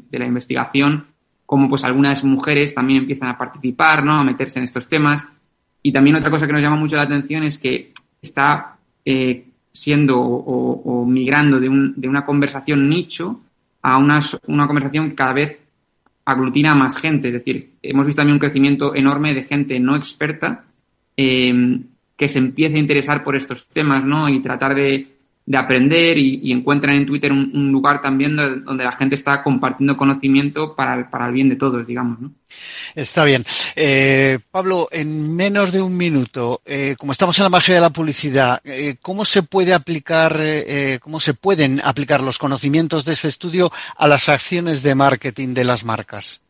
de 0.10 0.20
la 0.20 0.26
investigación, 0.26 1.08
como 1.45 1.68
pues 1.68 1.84
algunas 1.84 2.24
mujeres 2.24 2.74
también 2.74 2.99
empiezan 2.99 3.28
a 3.28 3.38
participar, 3.38 4.06
¿no? 4.06 4.14
A 4.14 4.24
meterse 4.24 4.60
en 4.60 4.64
estos 4.64 4.88
temas. 4.88 5.28
Y 5.84 5.91
también 5.91 6.16
otra 6.16 6.32
cosa 6.32 6.47
que 6.47 6.54
nos 6.54 6.62
llama 6.62 6.78
mucho 6.78 6.95
la 6.95 7.04
atención 7.04 7.43
es 7.43 7.60
que 7.60 7.91
está 8.22 8.78
eh, 9.04 9.47
siendo 9.70 10.18
o, 10.18 11.02
o 11.02 11.06
migrando 11.06 11.60
de, 11.60 11.68
un, 11.68 11.93
de, 11.97 12.08
una 12.08 12.26
conversación 12.26 12.88
nicho 12.88 13.41
a 13.82 13.98
una, 13.98 14.22
una 14.48 14.68
conversación 14.68 15.10
que 15.10 15.16
cada 15.16 15.34
vez 15.34 15.60
aglutina 16.26 16.72
a 16.72 16.76
más 16.76 16.98
gente. 16.98 17.30
Es 17.30 17.34
decir, 17.36 17.72
hemos 17.82 18.06
visto 18.06 18.20
también 18.20 18.36
un 18.36 18.40
crecimiento 18.40 18.96
enorme 18.96 19.34
de 19.34 19.44
gente 19.44 19.80
no 19.80 19.96
experta 19.96 20.66
eh, 21.18 21.80
que 22.16 22.28
se 22.28 22.40
empiece 22.40 22.76
a 22.76 22.80
interesar 22.80 23.24
por 23.24 23.36
estos 23.36 23.68
temas, 23.68 24.04
¿no? 24.06 24.30
Y 24.30 24.42
tratar 24.42 24.76
de, 24.76 25.08
de 25.46 25.58
aprender 25.58 26.18
y, 26.18 26.52
encuentran 26.52 26.96
en 26.96 27.06
Twitter 27.06 27.32
un, 27.32 27.72
lugar 27.72 28.02
también 28.02 28.36
donde, 28.36 28.84
la 28.84 28.92
gente 28.94 29.16
está 29.16 29.44
compartiendo 29.44 29.98
conocimiento 29.98 30.76
para 30.76 30.96
el, 30.96 31.10
para 31.10 31.28
el 31.28 31.34
bien 31.34 31.50
de 31.50 31.56
todos, 31.56 31.86
digamos. 31.86 32.20
¿no? 32.20 32.32
Está 32.96 33.26
bien. 33.26 33.44
Eh, 33.76 34.39
Pablo, 34.52 34.88
en 34.92 35.36
menos 35.36 35.72
de 35.72 35.82
un 35.82 35.98
minuto, 35.98 36.62
eh, 36.66 36.96
como 36.98 37.12
estamos 37.12 37.38
en 37.39 37.44
la 37.44 37.50
magia 37.50 37.76
de 37.76 37.82
la 37.82 37.89
publicidad, 37.89 38.62
eh, 38.64 38.96
¿cómo 39.02 39.26
se 39.26 39.44
puede 39.44 39.74
aplicar, 39.74 40.39
cómo 41.02 41.20
se 41.20 41.34
pueden 41.34 41.82
aplicar 41.84 42.22
los 42.22 42.38
conocimientos 42.38 43.06
de 43.06 43.14
este 43.14 43.28
estudio 43.28 43.72
a 43.98 44.08
las 44.08 44.30
acciones 44.30 44.84
de 44.84 44.96
marketing 44.96 45.54
de 45.54 45.66
las 45.66 45.84
marcas? 45.84 46.42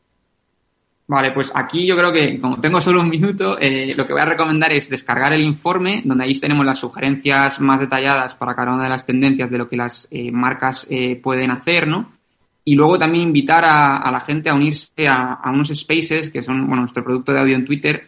Vale, 1.12 1.34
pues 1.34 1.52
aquí 1.54 1.86
yo 1.86 1.98
creo 1.98 2.14
que, 2.14 2.40
como 2.40 2.62
tengo 2.62 2.80
solo 2.80 3.02
un 3.02 3.10
minuto, 3.10 3.58
eh, 3.60 3.94
lo 3.98 4.08
que 4.08 4.14
voy 4.14 4.22
a 4.22 4.26
recomendar 4.26 4.72
es 4.72 4.90
descargar 4.90 5.34
el 5.34 5.42
informe, 5.42 6.02
donde 6.06 6.24
ahí 6.24 6.40
tenemos 6.40 6.66
las 6.66 6.80
sugerencias 6.80 7.60
más 7.60 7.82
detalladas 7.82 8.34
para 8.36 8.56
cada 8.56 8.72
una 8.72 8.84
de 8.84 8.90
las 8.92 9.06
tendencias 9.06 9.52
de 9.52 9.58
lo 9.58 9.68
que 9.68 9.76
las 9.76 10.08
eh, 10.10 10.32
marcas 10.32 10.88
eh, 10.90 11.18
pueden 11.22 11.52
hacer, 11.52 11.86
¿no? 11.86 12.14
Y 12.64 12.76
luego 12.76 12.98
también 12.98 13.26
invitar 13.26 13.66
a, 13.66 13.98
a 13.98 14.10
la 14.10 14.22
gente 14.22 14.50
a 14.50 14.54
unirse 14.54 15.06
a, 15.06 15.34
a, 15.34 15.52
unos 15.52 15.68
spaces, 15.76 16.30
que 16.30 16.44
son, 16.44 16.66
bueno, 16.66 16.84
nuestro 16.84 17.04
producto 17.04 17.34
de 17.34 17.40
audio 17.42 17.58
en 17.58 17.66
Twitter, 17.66 18.08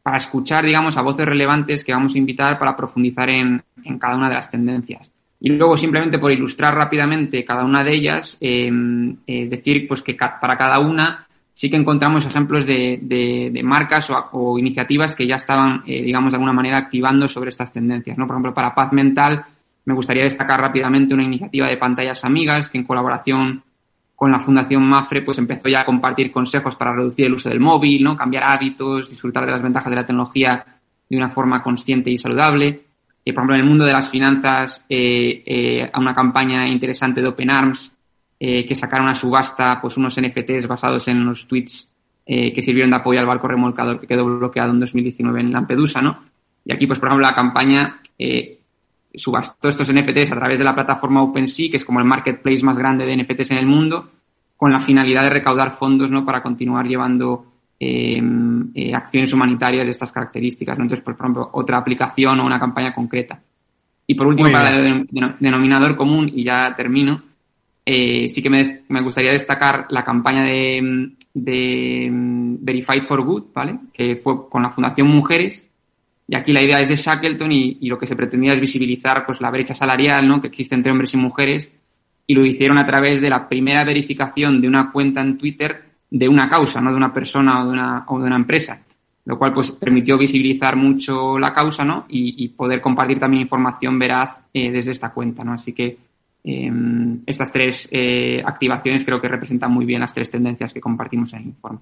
para 0.00 0.16
escuchar, 0.16 0.64
digamos, 0.64 0.96
a 0.96 1.02
voces 1.02 1.26
relevantes 1.26 1.82
que 1.82 1.92
vamos 1.92 2.14
a 2.14 2.18
invitar 2.18 2.56
para 2.56 2.76
profundizar 2.76 3.30
en, 3.30 3.60
en 3.82 3.98
cada 3.98 4.14
una 4.14 4.28
de 4.28 4.34
las 4.36 4.48
tendencias. 4.48 5.10
Y 5.40 5.50
luego, 5.50 5.76
simplemente 5.76 6.20
por 6.20 6.30
ilustrar 6.30 6.76
rápidamente 6.76 7.44
cada 7.44 7.64
una 7.64 7.82
de 7.82 7.94
ellas, 7.96 8.38
decir, 8.38 9.88
pues, 9.88 10.02
que 10.02 10.14
para 10.14 10.56
cada 10.56 10.78
una 10.78 11.27
sí 11.58 11.68
que 11.68 11.76
encontramos 11.76 12.24
ejemplos 12.24 12.66
de, 12.66 13.00
de, 13.02 13.50
de 13.52 13.62
marcas 13.64 14.08
o, 14.10 14.28
o, 14.30 14.58
iniciativas 14.60 15.16
que 15.16 15.26
ya 15.26 15.34
estaban, 15.34 15.82
eh, 15.88 16.02
digamos, 16.04 16.30
de 16.30 16.36
alguna 16.36 16.52
manera 16.52 16.78
activando 16.78 17.26
sobre 17.26 17.50
estas 17.50 17.72
tendencias. 17.72 18.16
¿no? 18.16 18.28
Por 18.28 18.36
ejemplo, 18.36 18.54
para 18.54 18.76
paz 18.76 18.92
mental 18.92 19.44
me 19.84 19.92
gustaría 19.92 20.22
destacar 20.22 20.60
rápidamente 20.60 21.14
una 21.14 21.24
iniciativa 21.24 21.66
de 21.66 21.76
pantallas 21.76 22.24
amigas 22.24 22.70
que 22.70 22.78
en 22.78 22.84
colaboración 22.84 23.64
con 24.14 24.30
la 24.30 24.38
Fundación 24.38 24.84
Mafre 24.84 25.22
pues 25.22 25.38
empezó 25.38 25.68
ya 25.68 25.80
a 25.80 25.84
compartir 25.84 26.30
consejos 26.30 26.76
para 26.76 26.94
reducir 26.94 27.26
el 27.26 27.32
uso 27.32 27.48
del 27.48 27.58
móvil, 27.58 28.04
¿no? 28.04 28.14
cambiar 28.14 28.44
hábitos, 28.44 29.10
disfrutar 29.10 29.44
de 29.44 29.50
las 29.50 29.62
ventajas 29.62 29.90
de 29.90 29.96
la 29.96 30.06
tecnología 30.06 30.64
de 31.10 31.16
una 31.16 31.30
forma 31.30 31.60
consciente 31.60 32.08
y 32.08 32.18
saludable. 32.18 32.68
Eh, 33.24 33.32
por 33.32 33.42
ejemplo, 33.42 33.56
en 33.56 33.62
el 33.62 33.66
mundo 33.66 33.84
de 33.84 33.92
las 33.94 34.08
finanzas, 34.08 34.86
eh, 34.88 35.42
eh, 35.44 35.90
a 35.92 35.98
una 35.98 36.14
campaña 36.14 36.68
interesante 36.68 37.20
de 37.20 37.26
Open 37.26 37.50
Arms 37.50 37.97
eh, 38.40 38.66
que 38.66 38.74
sacaron 38.74 39.08
a 39.08 39.14
subasta 39.14 39.80
pues 39.80 39.96
unos 39.96 40.20
NFTs 40.20 40.66
basados 40.66 41.08
en 41.08 41.24
los 41.24 41.46
tweets 41.46 41.88
eh, 42.26 42.52
que 42.52 42.62
sirvieron 42.62 42.90
de 42.90 42.96
apoyo 42.96 43.20
al 43.20 43.26
barco 43.26 43.48
remolcador 43.48 43.98
que 43.98 44.06
quedó 44.06 44.24
bloqueado 44.24 44.70
en 44.70 44.80
2019 44.80 45.40
en 45.40 45.52
Lampedusa, 45.52 46.00
¿no? 46.02 46.22
Y 46.68 46.72
aquí, 46.72 46.86
pues, 46.86 46.98
por 46.98 47.08
ejemplo, 47.08 47.26
la 47.26 47.34
campaña 47.34 48.00
eh, 48.18 48.58
subastó 49.14 49.68
estos 49.68 49.90
NFTs 49.90 50.32
a 50.32 50.36
través 50.36 50.58
de 50.58 50.64
la 50.64 50.74
plataforma 50.74 51.22
OpenSea, 51.22 51.70
que 51.70 51.78
es 51.78 51.84
como 51.84 51.98
el 51.98 52.04
marketplace 52.04 52.62
más 52.62 52.76
grande 52.76 53.06
de 53.06 53.16
NFTs 53.16 53.52
en 53.52 53.58
el 53.58 53.66
mundo, 53.66 54.10
con 54.54 54.70
la 54.70 54.80
finalidad 54.80 55.22
de 55.22 55.30
recaudar 55.30 55.78
fondos, 55.78 56.10
¿no? 56.10 56.26
Para 56.26 56.42
continuar 56.42 56.86
llevando 56.86 57.46
eh, 57.80 58.20
eh, 58.74 58.94
acciones 58.94 59.32
humanitarias 59.32 59.86
de 59.86 59.92
estas 59.92 60.12
características, 60.12 60.76
¿no? 60.76 60.84
Entonces, 60.84 61.04
por 61.04 61.14
ejemplo, 61.14 61.48
otra 61.52 61.78
aplicación 61.78 62.40
o 62.40 62.44
una 62.44 62.60
campaña 62.60 62.94
concreta. 62.94 63.40
Y 64.06 64.14
por 64.14 64.26
último, 64.26 64.50
para 64.50 64.76
el 64.76 65.06
denominador 65.40 65.96
común, 65.96 66.30
y 66.34 66.44
ya 66.44 66.74
termino, 66.76 67.22
eh, 67.90 68.28
sí 68.28 68.42
que 68.42 68.50
me, 68.50 68.82
me, 68.88 69.00
gustaría 69.00 69.32
destacar 69.32 69.86
la 69.88 70.04
campaña 70.04 70.44
de, 70.44 71.10
de 71.32 72.08
Verified 72.12 73.04
for 73.04 73.24
Good, 73.24 73.44
¿vale? 73.54 73.78
Que 73.94 74.16
fue 74.16 74.46
con 74.50 74.62
la 74.62 74.68
Fundación 74.68 75.08
Mujeres. 75.08 75.66
Y 76.26 76.36
aquí 76.36 76.52
la 76.52 76.62
idea 76.62 76.80
es 76.80 76.90
de 76.90 76.96
Shackleton 76.96 77.50
y, 77.50 77.88
lo 77.88 77.98
que 77.98 78.06
se 78.06 78.14
pretendía 78.14 78.52
es 78.52 78.60
visibilizar 78.60 79.24
pues 79.24 79.40
la 79.40 79.50
brecha 79.50 79.74
salarial, 79.74 80.28
¿no? 80.28 80.38
Que 80.38 80.48
existe 80.48 80.74
entre 80.74 80.92
hombres 80.92 81.14
y 81.14 81.16
mujeres. 81.16 81.72
Y 82.26 82.34
lo 82.34 82.44
hicieron 82.44 82.76
a 82.78 82.84
través 82.84 83.22
de 83.22 83.30
la 83.30 83.48
primera 83.48 83.82
verificación 83.84 84.60
de 84.60 84.68
una 84.68 84.92
cuenta 84.92 85.22
en 85.22 85.38
Twitter 85.38 85.82
de 86.10 86.28
una 86.28 86.46
causa, 86.46 86.82
no 86.82 86.90
de 86.90 86.96
una 86.98 87.14
persona 87.14 87.62
o 87.62 87.68
de 87.68 87.72
una, 87.72 88.04
o 88.08 88.18
de 88.18 88.26
una 88.26 88.36
empresa. 88.36 88.82
Lo 89.24 89.38
cual 89.38 89.54
pues 89.54 89.70
permitió 89.70 90.18
visibilizar 90.18 90.76
mucho 90.76 91.38
la 91.38 91.54
causa, 91.54 91.86
¿no? 91.86 92.04
Y, 92.10 92.44
y 92.44 92.48
poder 92.48 92.82
compartir 92.82 93.18
también 93.18 93.44
información 93.44 93.98
veraz 93.98 94.36
eh, 94.52 94.70
desde 94.70 94.90
esta 94.90 95.08
cuenta, 95.08 95.42
¿no? 95.42 95.54
Así 95.54 95.72
que 95.72 96.07
eh, 96.48 96.72
estas 97.26 97.52
tres 97.52 97.88
eh, 97.90 98.42
activaciones 98.44 99.04
creo 99.04 99.20
que 99.20 99.28
representan 99.28 99.72
muy 99.72 99.84
bien 99.84 100.00
las 100.00 100.14
tres 100.14 100.30
tendencias 100.30 100.72
que 100.72 100.80
compartimos 100.80 101.32
en 101.34 101.40
el 101.40 101.46
informe. 101.46 101.80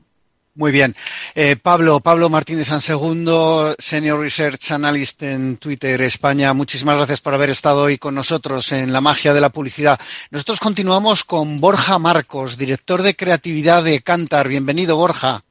Muy 0.56 0.72
bien. 0.72 0.94
Eh, 1.34 1.56
Pablo, 1.62 2.00
Pablo 2.00 2.30
Martínez 2.30 2.68
Segundo, 2.80 3.74
Senior 3.78 4.18
Research 4.18 4.72
Analyst 4.72 5.22
en 5.22 5.58
Twitter 5.58 6.00
España, 6.00 6.54
muchísimas 6.54 6.96
gracias 6.96 7.20
por 7.20 7.34
haber 7.34 7.50
estado 7.50 7.82
hoy 7.82 7.98
con 7.98 8.14
nosotros 8.14 8.72
en 8.72 8.90
la 8.90 9.02
magia 9.02 9.34
de 9.34 9.42
la 9.42 9.50
publicidad. 9.50 9.98
Nosotros 10.30 10.58
continuamos 10.58 11.24
con 11.24 11.60
Borja 11.60 11.98
Marcos, 11.98 12.56
director 12.56 13.02
de 13.02 13.14
creatividad 13.14 13.84
de 13.84 14.00
Cantar. 14.00 14.48
Bienvenido, 14.48 14.96
Borja. 14.96 15.42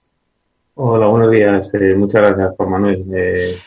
Hola, 0.74 1.06
buenos 1.06 1.32
días. 1.32 1.72
Eh, 1.76 1.94
muchas 1.96 2.22
gracias, 2.22 2.56
Juan 2.58 2.72
Manuel. 2.72 3.06
Eh, 3.16 3.58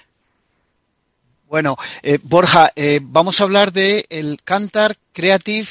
bueno, 1.48 1.76
eh, 2.02 2.18
Borja, 2.22 2.72
eh, 2.76 3.00
vamos 3.02 3.40
a 3.40 3.44
hablar 3.44 3.72
de 3.72 4.04
el 4.10 4.38
Cantar 4.44 4.96
Creative 5.12 5.66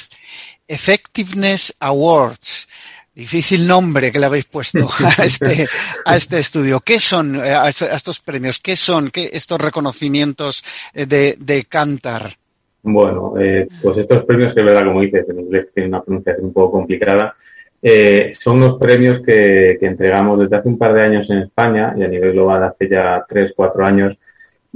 Effectiveness 0.68 1.76
Awards. 1.80 2.68
Difícil 3.14 3.68
nombre 3.68 4.12
que 4.12 4.20
le 4.20 4.28
habéis 4.28 4.46
puesto 4.46 4.80
a 5.18 5.24
este, 5.24 5.68
a 6.06 6.16
este 6.16 6.40
estudio. 6.40 6.80
¿Qué 6.82 7.00
son 7.00 7.36
eh, 7.36 7.54
a 7.54 7.70
estos 7.70 8.22
premios? 8.22 8.60
¿Qué 8.60 8.76
son 8.76 9.10
qué, 9.10 9.30
estos 9.34 9.60
reconocimientos 9.60 10.64
eh, 10.94 11.06
de, 11.06 11.36
de 11.40 11.66
Cantar? 11.66 12.32
Bueno, 12.84 13.34
eh, 13.40 13.68
pues 13.82 13.98
estos 13.98 14.24
premios 14.26 14.54
que, 14.54 14.64
verdad, 14.64 14.86
como 14.86 15.02
dices, 15.02 15.28
en 15.30 15.40
inglés 15.40 15.68
tienen 15.74 15.94
una 15.94 16.04
pronunciación 16.04 16.46
un 16.46 16.54
poco 16.54 16.72
complicada, 16.72 17.36
eh, 17.82 18.32
son 18.34 18.60
los 18.60 18.80
premios 18.80 19.22
que, 19.22 19.78
que 19.80 19.86
entregamos 19.86 20.40
desde 20.40 20.56
hace 20.56 20.70
un 20.70 20.78
par 20.78 20.94
de 20.94 21.02
años 21.02 21.30
en 21.30 21.40
España 21.40 21.94
y 21.98 22.04
a 22.04 22.08
nivel 22.08 22.34
global 22.34 22.64
hace 22.64 22.90
ya 22.90 23.24
tres, 23.28 23.52
cuatro 23.56 23.86
años 23.86 24.18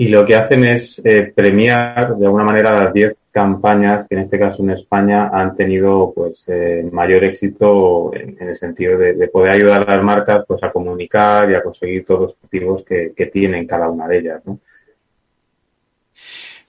y 0.02 0.08
lo 0.08 0.26
que 0.26 0.36
hacen 0.36 0.66
es 0.66 1.00
eh, 1.06 1.32
premiar 1.36 2.18
de 2.18 2.26
alguna 2.26 2.44
manera 2.44 2.72
las 2.72 2.92
10 2.92 3.18
campañas 3.30 4.08
que 4.08 4.16
en 4.16 4.22
este 4.22 4.40
caso 4.40 4.64
en 4.64 4.72
España 4.72 5.30
han 5.32 5.56
tenido 5.56 6.12
pues 6.12 6.44
eh, 6.48 6.90
mayor 6.92 7.24
éxito 7.24 8.12
en, 8.12 8.36
el 8.40 8.58
sentido 8.58 8.98
de, 8.98 9.14
de, 9.14 9.28
poder 9.28 9.52
ayudar 9.52 9.84
a 9.84 9.96
las 9.98 10.04
marcas 10.04 10.44
pues 10.48 10.64
a 10.64 10.72
comunicar 10.72 11.52
y 11.52 11.54
a 11.54 11.62
conseguir 11.62 12.04
todos 12.04 12.22
los 12.22 12.32
objetivos 12.32 12.84
que, 12.84 13.14
que 13.16 13.28
tienen 13.28 13.68
cada 13.68 13.92
una 13.92 14.08
de 14.08 14.18
ellas. 14.18 14.42
¿no? 14.44 14.58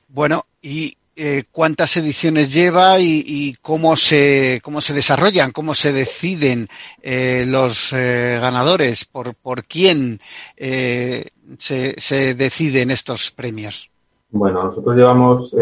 Bueno, 0.09 0.43
y 0.61 0.99
eh, 1.15 1.45
cuántas 1.51 1.97
ediciones 1.97 2.53
lleva 2.53 2.99
y, 2.99 3.55
cómo 3.61 3.97
se 3.97 4.61
cómo 4.63 4.81
se 4.81 4.95
desarrollan, 4.95 5.53
cómo 5.53 5.75
se 5.75 5.93
deciden 5.93 6.69
eh, 7.03 7.45
los 7.47 7.93
eh, 7.93 8.39
ganadores, 8.41 9.05
por, 9.05 9.35
por 9.35 9.65
quién 9.65 10.19
eh, 10.57 11.27
se, 11.59 12.01
se, 12.01 12.35
deciden 12.35 12.91
estos 12.91 13.31
premios. 13.31 13.91
Bueno, 14.31 14.65
nosotros 14.65 14.97
llevamos 14.97 15.55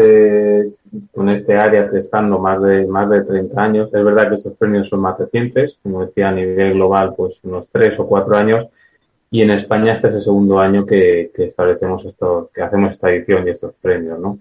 con 1.13 1.29
este 1.29 1.57
área 1.57 1.91
testando 1.91 2.39
más 2.39 2.61
de 2.61 2.87
más 2.87 3.09
de 3.09 3.23
30 3.23 3.61
años. 3.61 3.89
Es 3.93 4.05
verdad 4.05 4.29
que 4.29 4.35
estos 4.35 4.53
premios 4.53 4.87
son 4.87 5.01
más 5.01 5.19
recientes, 5.19 5.77
como 5.83 6.05
decía 6.05 6.29
a 6.29 6.31
nivel 6.31 6.75
global, 6.75 7.13
pues 7.17 7.37
unos 7.43 7.67
tres 7.69 7.99
o 7.99 8.07
cuatro 8.07 8.37
años. 8.37 8.67
Y 9.29 9.41
en 9.41 9.51
España 9.51 9.91
este 9.91 10.07
es 10.07 10.15
el 10.15 10.23
segundo 10.23 10.59
año 10.59 10.85
que, 10.85 11.31
que 11.35 11.45
establecemos 11.45 12.05
esto, 12.05 12.49
que 12.53 12.61
hacemos 12.61 12.93
esta 12.93 13.09
edición 13.11 13.45
y 13.45 13.51
estos 13.51 13.73
premios, 13.81 14.17
¿no? 14.17 14.39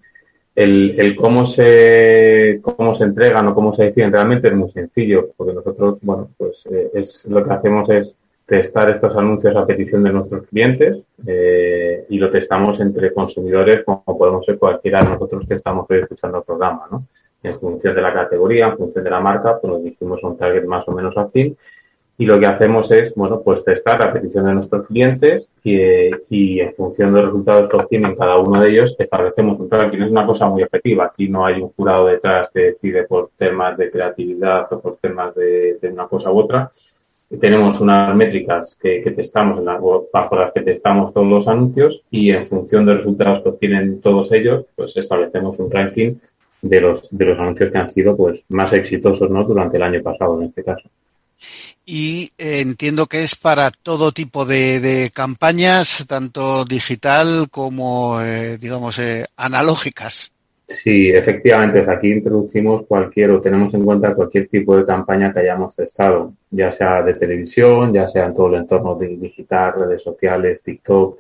El, 0.63 0.95
el, 0.99 1.17
cómo 1.17 1.47
se 1.47 2.61
cómo 2.63 2.95
se 2.95 3.05
entregan 3.05 3.47
o 3.49 3.55
cómo 3.55 3.75
se 3.75 3.85
deciden 3.85 4.13
realmente 4.13 4.49
es 4.49 4.55
muy 4.55 4.71
sencillo, 4.71 5.31
porque 5.37 5.55
nosotros, 5.55 5.99
bueno, 6.03 6.29
pues 6.37 6.67
eh, 6.71 6.91
es 6.95 7.27
lo 7.27 7.45
que 7.45 7.53
hacemos 7.53 7.89
es 7.91 8.17
testar 8.45 8.91
estos 8.91 9.17
anuncios 9.17 9.57
a 9.57 9.67
petición 9.67 10.03
de 10.03 10.13
nuestros 10.13 10.47
clientes 10.49 10.99
eh, 11.27 12.05
y 12.09 12.19
lo 12.19 12.31
testamos 12.31 12.81
entre 12.81 13.13
consumidores 13.15 13.85
como 13.85 14.03
podemos 14.19 14.45
ser 14.45 14.59
cualquiera 14.59 15.01
de 15.01 15.11
nosotros 15.11 15.47
que 15.49 15.55
estamos 15.55 15.87
hoy 15.89 15.99
escuchando 15.99 16.39
el 16.39 16.45
programa, 16.45 16.87
¿no? 16.91 17.07
En 17.43 17.59
función 17.59 17.95
de 17.95 18.03
la 18.03 18.13
categoría, 18.13 18.67
en 18.67 18.77
función 18.77 19.05
de 19.05 19.11
la 19.11 19.21
marca, 19.21 19.59
pues 19.59 19.73
nos 19.73 19.83
dijimos 19.83 20.23
un 20.23 20.37
target 20.37 20.65
más 20.65 20.87
o 20.89 20.93
menos 20.93 21.17
afín 21.17 21.57
y 22.21 22.27
lo 22.27 22.39
que 22.39 22.45
hacemos 22.45 22.91
es, 22.91 23.15
bueno, 23.15 23.41
pues 23.43 23.65
testar 23.65 24.07
a 24.07 24.13
petición 24.13 24.45
de 24.45 24.53
nuestros 24.53 24.87
clientes 24.87 25.49
y, 25.65 25.81
y, 26.29 26.61
en 26.61 26.75
función 26.75 27.15
de 27.15 27.23
los 27.23 27.31
resultados 27.31 27.71
que 27.71 27.77
obtienen 27.79 28.15
cada 28.15 28.37
uno 28.37 28.61
de 28.61 28.69
ellos, 28.69 28.95
establecemos 28.99 29.59
un 29.59 29.71
ranking. 29.71 30.03
Es 30.03 30.11
una 30.11 30.27
cosa 30.27 30.47
muy 30.47 30.63
efectiva. 30.63 31.07
Aquí 31.07 31.31
no 31.31 31.47
hay 31.47 31.63
un 31.63 31.71
jurado 31.71 32.09
detrás 32.09 32.51
que 32.53 32.73
decide 32.73 33.05
por 33.05 33.31
temas 33.39 33.79
de 33.79 33.91
creatividad 33.91 34.71
o 34.71 34.81
por 34.83 34.99
temas 34.99 35.35
de, 35.35 35.79
de 35.81 35.89
una 35.89 36.09
cosa 36.09 36.31
u 36.31 36.41
otra. 36.41 36.71
Tenemos 37.41 37.81
unas 37.81 38.15
métricas 38.15 38.77
que, 38.79 39.03
que 39.03 39.13
testamos, 39.13 39.61
en 39.61 39.65
la, 39.65 39.81
bajo 40.13 40.37
las 40.37 40.53
que 40.53 40.61
testamos 40.61 41.15
todos 41.15 41.27
los 41.27 41.49
anuncios 41.49 42.03
y 42.11 42.33
en 42.33 42.47
función 42.49 42.85
de 42.85 42.97
los 42.97 43.05
resultados 43.05 43.41
que 43.41 43.49
obtienen 43.49 43.99
todos 44.03 44.31
ellos, 44.33 44.67
pues 44.77 44.95
establecemos 44.95 45.59
un 45.59 45.71
ranking 45.71 46.17
de 46.61 46.81
los, 46.83 47.09
de 47.11 47.25
los 47.25 47.39
anuncios 47.39 47.73
que 47.73 47.79
han 47.79 47.91
sido 47.91 48.15
pues 48.15 48.43
más 48.51 48.75
exitosos, 48.75 49.31
¿no? 49.31 49.43
Durante 49.45 49.79
el 49.79 49.85
año 49.85 50.03
pasado, 50.03 50.39
en 50.39 50.49
este 50.49 50.63
caso 50.63 50.87
y 51.93 52.31
eh, 52.39 52.61
entiendo 52.61 53.07
que 53.07 53.25
es 53.25 53.35
para 53.35 53.73
todo 53.73 54.13
tipo 54.13 54.45
de, 54.45 55.11
campañas, 55.13 56.05
tanto 56.07 56.65
digital 56.65 57.49
como, 57.51 58.21
eh, 58.21 58.59
digamos, 58.59 59.01
eh, 59.01 59.27
analógicas. 59.37 60.31
Sí, 60.69 61.11
efectivamente, 61.11 61.85
aquí 61.91 62.13
introducimos 62.13 62.87
cualquier 62.87 63.33
o 63.33 63.41
tenemos 63.41 63.75
en 63.75 63.85
cuenta 63.85 64.15
cualquier 64.15 64.47
tipo 64.47 64.77
de 64.77 64.87
campaña 64.87 65.33
que 65.33 65.41
hayamos 65.41 65.75
testado, 65.75 66.33
ya 66.53 66.71
sea 66.71 67.03
de 67.03 67.15
televisión, 67.15 67.93
ya 67.93 68.07
sea 68.07 68.27
en 68.27 68.35
todo 68.35 68.47
el 68.55 68.61
entorno 68.61 68.95
digital, 68.95 69.75
redes 69.77 70.05
sociales, 70.05 70.61
TikTok, 70.63 71.19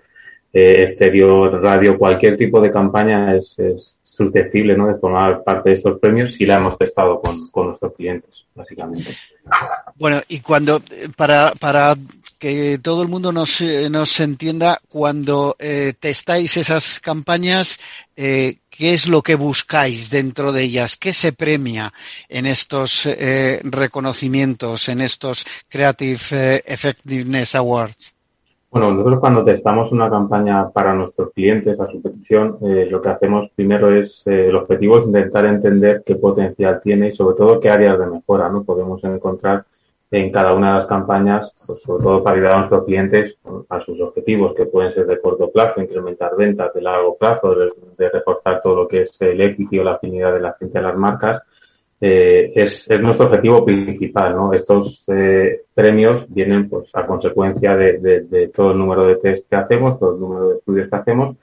eh, 0.53 0.85
exterior, 0.91 1.61
radio, 1.61 1.99
cualquier 1.99 2.37
tipo 2.37 2.61
de 2.61 2.71
campaña 2.71 3.35
es, 3.35 3.59
es 3.59 3.97
susceptible 4.11 4.77
¿no? 4.77 4.89
de 4.89 4.99
formar 4.99 5.43
parte 5.43 5.71
de 5.71 5.77
estos 5.77 5.99
premios 5.99 6.35
si 6.35 6.45
la 6.45 6.57
hemos 6.57 6.77
testado 6.77 7.21
con, 7.21 7.49
con 7.51 7.69
nuestros 7.69 7.95
clientes, 7.95 8.45
básicamente. 8.55 9.17
Bueno, 9.97 10.21
y 10.29 10.41
cuando, 10.41 10.83
para, 11.17 11.53
para 11.59 11.97
que 12.39 12.79
todo 12.79 13.03
el 13.03 13.09
mundo 13.09 13.33
nos, 13.33 13.61
nos 13.91 14.21
entienda, 14.21 14.81
cuando 14.89 15.57
eh, 15.59 15.93
testáis 16.01 16.57
esas 16.57 16.99
campañas, 16.99 17.79
eh, 18.17 18.57
¿qué 18.71 18.95
es 18.95 19.07
lo 19.07 19.23
que 19.23 19.35
buscáis 19.35 20.09
dentro 20.09 20.51
de 20.51 20.63
ellas? 20.63 20.97
¿Qué 20.97 21.13
se 21.13 21.33
premia 21.33 21.93
en 22.29 22.47
estos 22.47 23.05
eh, 23.05 23.61
reconocimientos, 23.63 24.89
en 24.89 25.03
estos 25.03 25.47
Creative 25.69 26.21
eh, 26.31 26.63
Effectiveness 26.67 27.55
Awards? 27.55 28.15
Bueno, 28.71 28.93
nosotros 28.93 29.19
cuando 29.19 29.43
testamos 29.43 29.91
una 29.91 30.09
campaña 30.09 30.71
para 30.71 30.95
nuestros 30.95 31.33
clientes 31.33 31.81
a 31.81 31.91
su 31.91 32.01
petición, 32.01 32.57
eh, 32.63 32.87
lo 32.89 33.03
que 33.03 33.09
hacemos 33.09 33.51
primero 33.57 33.93
es, 33.93 34.25
eh, 34.29 34.47
el 34.49 34.55
objetivo 34.55 34.99
es 34.99 35.07
intentar 35.07 35.45
entender 35.47 36.05
qué 36.07 36.15
potencial 36.15 36.81
tiene 36.81 37.09
y 37.09 37.13
sobre 37.13 37.37
todo 37.37 37.59
qué 37.59 37.69
áreas 37.69 37.99
de 37.99 38.07
mejora 38.07 38.49
no 38.49 38.63
podemos 38.63 39.03
encontrar 39.03 39.65
en 40.13 40.31
cada 40.31 40.55
una 40.55 40.73
de 40.73 40.79
las 40.79 40.87
campañas, 40.87 41.53
pues 41.67 41.83
sobre 41.83 42.05
todo 42.05 42.23
para 42.23 42.37
ayudar 42.37 42.53
a 42.53 42.59
nuestros 42.59 42.85
clientes 42.85 43.39
a 43.69 43.81
sus 43.81 44.01
objetivos, 44.01 44.55
que 44.55 44.67
pueden 44.67 44.93
ser 44.93 45.07
de 45.07 45.21
corto 45.21 45.51
plazo, 45.51 45.81
incrementar 45.81 46.37
ventas, 46.37 46.73
de 46.73 46.81
largo 46.81 47.17
plazo, 47.17 47.57
de, 47.57 47.73
de 47.99 48.09
reforzar 48.09 48.63
todo 48.63 48.77
lo 48.77 48.89
que 48.89 49.03
es 49.03 49.21
el 49.21 49.41
equity 49.41 49.81
o 49.81 49.85
la 49.85 49.95
afinidad 49.95 50.33
de 50.33 50.41
la 50.41 50.55
gente 50.59 50.79
a 50.79 50.83
las 50.83 50.97
marcas 50.97 51.43
eh, 52.01 52.53
es, 52.55 52.91
es, 52.91 53.01
nuestro 53.01 53.27
objetivo 53.27 53.65
principal, 53.65 54.35
¿no? 54.35 54.53
Estos 54.53 55.05
eh, 55.09 55.63
premios 55.75 56.25
vienen 56.29 56.69
pues 56.69 56.89
a 56.95 57.07
consecuencia 57.07 57.77
de, 57.77 57.99
de, 57.99 58.49
todo 58.49 58.73
el 58.73 58.79
número 58.79 59.07
de 59.07 59.17
test 59.17 59.51
que 59.51 59.57
hacemos, 59.57 59.99
todo 59.99 60.15
el 60.15 60.21
número 60.21 60.49
de 60.49 60.57
estudios 60.57 60.89
que 60.89 60.97
hacemos 60.97 61.37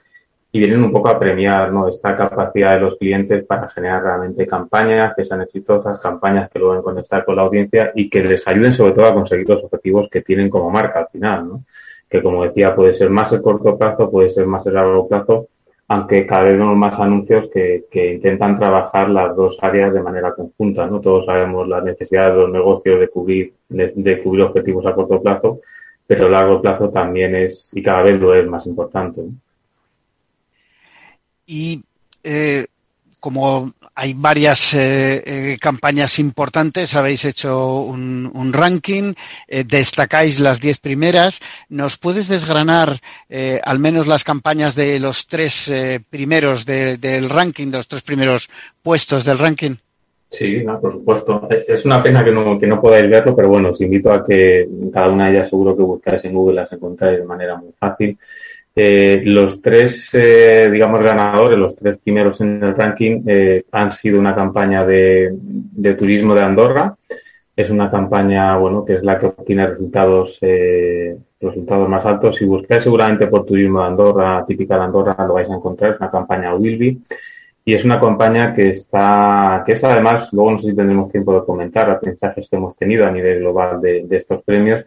y 0.50 0.60
vienen 0.60 0.82
un 0.82 0.92
poco 0.92 1.10
a 1.10 1.18
premiar 1.18 1.70
¿no? 1.72 1.88
esta 1.88 2.16
capacidad 2.16 2.72
de 2.72 2.80
los 2.80 2.96
clientes 2.96 3.44
para 3.44 3.68
generar 3.68 4.02
realmente 4.02 4.46
campañas 4.46 5.12
que 5.14 5.24
sean 5.24 5.42
exitosas, 5.42 6.00
campañas 6.00 6.50
que 6.50 6.58
logren 6.58 6.82
conectar 6.82 7.24
con 7.24 7.36
la 7.36 7.42
audiencia 7.42 7.92
y 7.94 8.08
que 8.08 8.22
les 8.22 8.46
ayuden 8.48 8.72
sobre 8.72 8.92
todo 8.92 9.06
a 9.06 9.14
conseguir 9.14 9.48
los 9.48 9.64
objetivos 9.64 10.08
que 10.10 10.22
tienen 10.22 10.48
como 10.48 10.70
marca 10.70 11.00
al 11.00 11.08
final, 11.08 11.48
¿no? 11.48 11.64
Que 12.08 12.22
como 12.22 12.44
decía, 12.44 12.74
puede 12.74 12.94
ser 12.94 13.10
más 13.10 13.30
el 13.32 13.42
corto 13.42 13.76
plazo, 13.76 14.10
puede 14.10 14.30
ser 14.30 14.46
más 14.46 14.64
el 14.66 14.74
largo 14.74 15.06
plazo, 15.06 15.48
aunque 15.90 16.26
cada 16.26 16.42
vez 16.42 16.58
vemos 16.58 16.76
más 16.76 17.00
anuncios 17.00 17.48
que, 17.50 17.86
intentan 18.14 18.58
trabajar 18.58 19.08
las 19.08 19.34
dos 19.34 19.56
áreas 19.62 19.92
de 19.94 20.02
manera 20.02 20.34
conjunta, 20.34 20.86
¿no? 20.86 21.00
Todos 21.00 21.24
sabemos 21.24 21.66
la 21.66 21.80
necesidad 21.80 22.30
de 22.30 22.40
los 22.42 22.50
negocios 22.50 23.00
de 23.00 23.08
cubrir, 23.08 23.54
de, 23.70 24.22
cubrir 24.22 24.44
objetivos 24.44 24.84
a 24.84 24.94
corto 24.94 25.22
plazo, 25.22 25.60
pero 26.06 26.26
a 26.26 26.30
largo 26.30 26.60
plazo 26.60 26.90
también 26.90 27.34
es, 27.34 27.70
y 27.72 27.82
cada 27.82 28.02
vez 28.02 28.20
lo 28.20 28.34
es 28.34 28.46
más 28.46 28.66
importante. 28.66 29.22
Y 31.46 31.82
eh, 32.22 32.66
como 33.20 33.72
hay 33.94 34.14
varias 34.14 34.74
eh, 34.74 35.22
eh, 35.26 35.58
campañas 35.60 36.18
importantes, 36.18 36.94
habéis 36.94 37.24
hecho 37.24 37.80
un, 37.80 38.52
ranking, 38.52 39.12
eh, 39.46 39.64
destacáis 39.64 40.40
las 40.40 40.60
diez 40.60 40.78
primeras. 40.78 41.40
¿Nos 41.68 41.98
puedes 41.98 42.28
desgranar 42.28 42.96
al 43.62 43.78
menos 43.78 44.06
las 44.06 44.24
campañas 44.24 44.74
de 44.74 44.98
los 45.00 45.26
tres 45.26 45.70
primeros 46.10 46.64
de, 46.64 46.96
del 46.96 47.28
ranking, 47.28 47.70
de 47.70 47.78
los 47.78 47.88
tres 47.88 48.02
primeros 48.02 48.48
puestos 48.82 49.24
del 49.24 49.38
ranking? 49.38 49.76
Sí, 50.30 50.62
por 50.80 50.92
supuesto. 50.92 51.48
Es 51.66 51.84
una 51.84 52.02
pena 52.02 52.22
que 52.22 52.30
no, 52.30 52.58
que 52.58 52.66
no 52.66 52.80
podáis 52.80 53.08
verlo, 53.08 53.34
pero 53.34 53.48
bueno, 53.48 53.70
os 53.70 53.80
invito 53.80 54.12
a 54.12 54.22
que 54.22 54.68
cada 54.92 55.08
una 55.08 55.26
de 55.28 55.36
ellas 55.36 55.48
seguro 55.48 55.74
que 55.74 55.82
buscáis 55.82 56.24
en 56.24 56.34
Google 56.34 56.56
las 56.56 56.72
encontráis 56.72 57.18
de 57.18 57.24
manera 57.24 57.56
muy 57.56 57.72
fácil. 57.78 58.18
Eh, 58.80 59.22
los 59.24 59.60
tres, 59.60 60.08
eh, 60.14 60.68
digamos, 60.70 61.02
ganadores, 61.02 61.58
los 61.58 61.74
tres 61.74 61.98
primeros 61.98 62.40
en 62.40 62.62
el 62.62 62.76
ranking, 62.76 63.24
eh, 63.26 63.64
han 63.72 63.90
sido 63.90 64.20
una 64.20 64.36
campaña 64.36 64.86
de, 64.86 65.30
de, 65.32 65.94
turismo 65.94 66.32
de 66.32 66.42
Andorra. 66.42 66.94
Es 67.56 67.70
una 67.70 67.90
campaña, 67.90 68.56
bueno, 68.56 68.84
que 68.84 68.94
es 68.94 69.02
la 69.02 69.18
que 69.18 69.26
obtiene 69.26 69.66
resultados, 69.66 70.38
resultados 71.40 71.88
más 71.88 72.06
altos. 72.06 72.36
Si 72.36 72.44
buscáis 72.44 72.84
seguramente 72.84 73.26
por 73.26 73.44
turismo 73.44 73.80
de 73.80 73.86
Andorra, 73.88 74.44
típica 74.46 74.76
de 74.76 74.84
Andorra, 74.84 75.26
lo 75.26 75.34
vais 75.34 75.50
a 75.50 75.56
encontrar. 75.56 75.94
Es 75.94 75.98
una 75.98 76.12
campaña 76.12 76.54
Wilby. 76.54 77.02
Y 77.64 77.74
es 77.74 77.84
una 77.84 77.98
campaña 77.98 78.54
que 78.54 78.70
está, 78.70 79.64
que 79.66 79.72
es 79.72 79.82
además, 79.82 80.32
luego 80.32 80.52
no 80.52 80.58
sé 80.60 80.70
si 80.70 80.76
tendremos 80.76 81.10
tiempo 81.10 81.34
de 81.34 81.44
comentar 81.44 81.88
los 81.88 82.02
mensajes 82.02 82.48
que 82.48 82.56
hemos 82.56 82.76
tenido 82.76 83.04
a 83.04 83.10
nivel 83.10 83.40
global 83.40 83.80
de 83.80 84.06
estos 84.16 84.40
premios, 84.44 84.84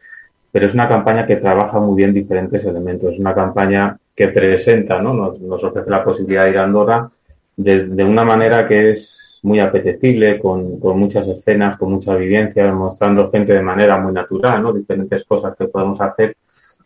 pero 0.52 0.68
es 0.68 0.74
una 0.74 0.88
campaña 0.88 1.26
que 1.26 1.38
trabaja 1.38 1.80
muy 1.80 1.96
bien 1.96 2.14
diferentes 2.14 2.64
elementos. 2.66 3.14
Es 3.14 3.20
una 3.20 3.34
campaña 3.34 3.98
que 4.16 4.28
presenta, 4.30 5.02
¿no? 5.02 5.14
Nos, 5.14 5.64
ofrece 5.64 5.90
la 5.90 6.04
posibilidad 6.04 6.44
de 6.44 6.52
ir 6.52 6.58
a 6.58 6.64
Andorra 6.64 7.10
de, 7.56 7.86
de, 7.86 8.04
una 8.04 8.24
manera 8.24 8.68
que 8.68 8.92
es 8.92 9.40
muy 9.44 9.60
apetecible, 9.60 10.40
con, 10.40 10.80
con 10.80 11.00
muchas 11.00 11.28
escenas, 11.28 11.78
con 11.78 11.92
muchas 11.92 12.18
vivencias, 12.20 12.74
mostrando 12.74 13.30
gente 13.30 13.54
de 13.54 13.62
manera 13.62 13.98
muy 13.98 14.14
natural, 14.14 14.62
¿no? 14.62 14.74
Diferentes 14.74 15.24
cosas 15.26 15.56
que 15.58 15.66
podemos 15.66 16.00
hacer 16.02 16.36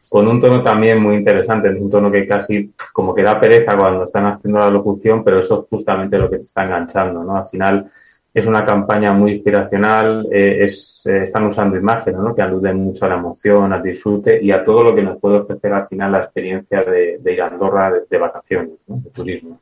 con 0.08 0.28
un 0.28 0.40
tono 0.40 0.62
también 0.62 1.02
muy 1.02 1.16
interesante, 1.16 1.68
un 1.70 1.90
tono 1.90 2.10
que 2.10 2.26
casi 2.26 2.74
como 2.94 3.14
que 3.14 3.22
da 3.22 3.38
pereza 3.38 3.76
cuando 3.76 4.06
están 4.06 4.28
haciendo 4.28 4.60
la 4.60 4.70
locución, 4.70 5.24
pero 5.24 5.40
eso 5.40 5.64
es 5.64 5.70
justamente 5.70 6.18
lo 6.18 6.30
que 6.30 6.38
te 6.38 6.46
está 6.46 6.64
enganchando, 6.64 7.22
¿no? 7.24 7.36
Al 7.36 7.46
final, 7.46 7.92
es 8.36 8.46
una 8.46 8.66
campaña 8.66 9.14
muy 9.14 9.32
inspiracional, 9.32 10.28
eh, 10.30 10.68
eh, 10.68 11.22
están 11.24 11.46
usando 11.46 11.78
imágenes 11.78 12.20
¿no? 12.20 12.36
que 12.36 12.42
aluden 12.42 12.76
mucho 12.76 13.06
a 13.06 13.08
la 13.08 13.16
emoción, 13.16 13.72
al 13.72 13.82
disfrute 13.82 14.44
y 14.44 14.52
a 14.52 14.62
todo 14.62 14.84
lo 14.84 14.94
que 14.94 15.04
nos 15.04 15.18
puede 15.20 15.38
ofrecer 15.38 15.72
al 15.72 15.88
final 15.88 16.12
la 16.12 16.24
experiencia 16.24 16.84
de, 16.84 17.18
de 17.20 17.34
ir 17.34 17.42
a 17.42 17.48
Andorra 17.48 17.94
de, 18.10 18.18
vacaciones, 18.18 18.74
¿no? 18.88 18.98
de 18.98 19.10
turismo. 19.12 19.62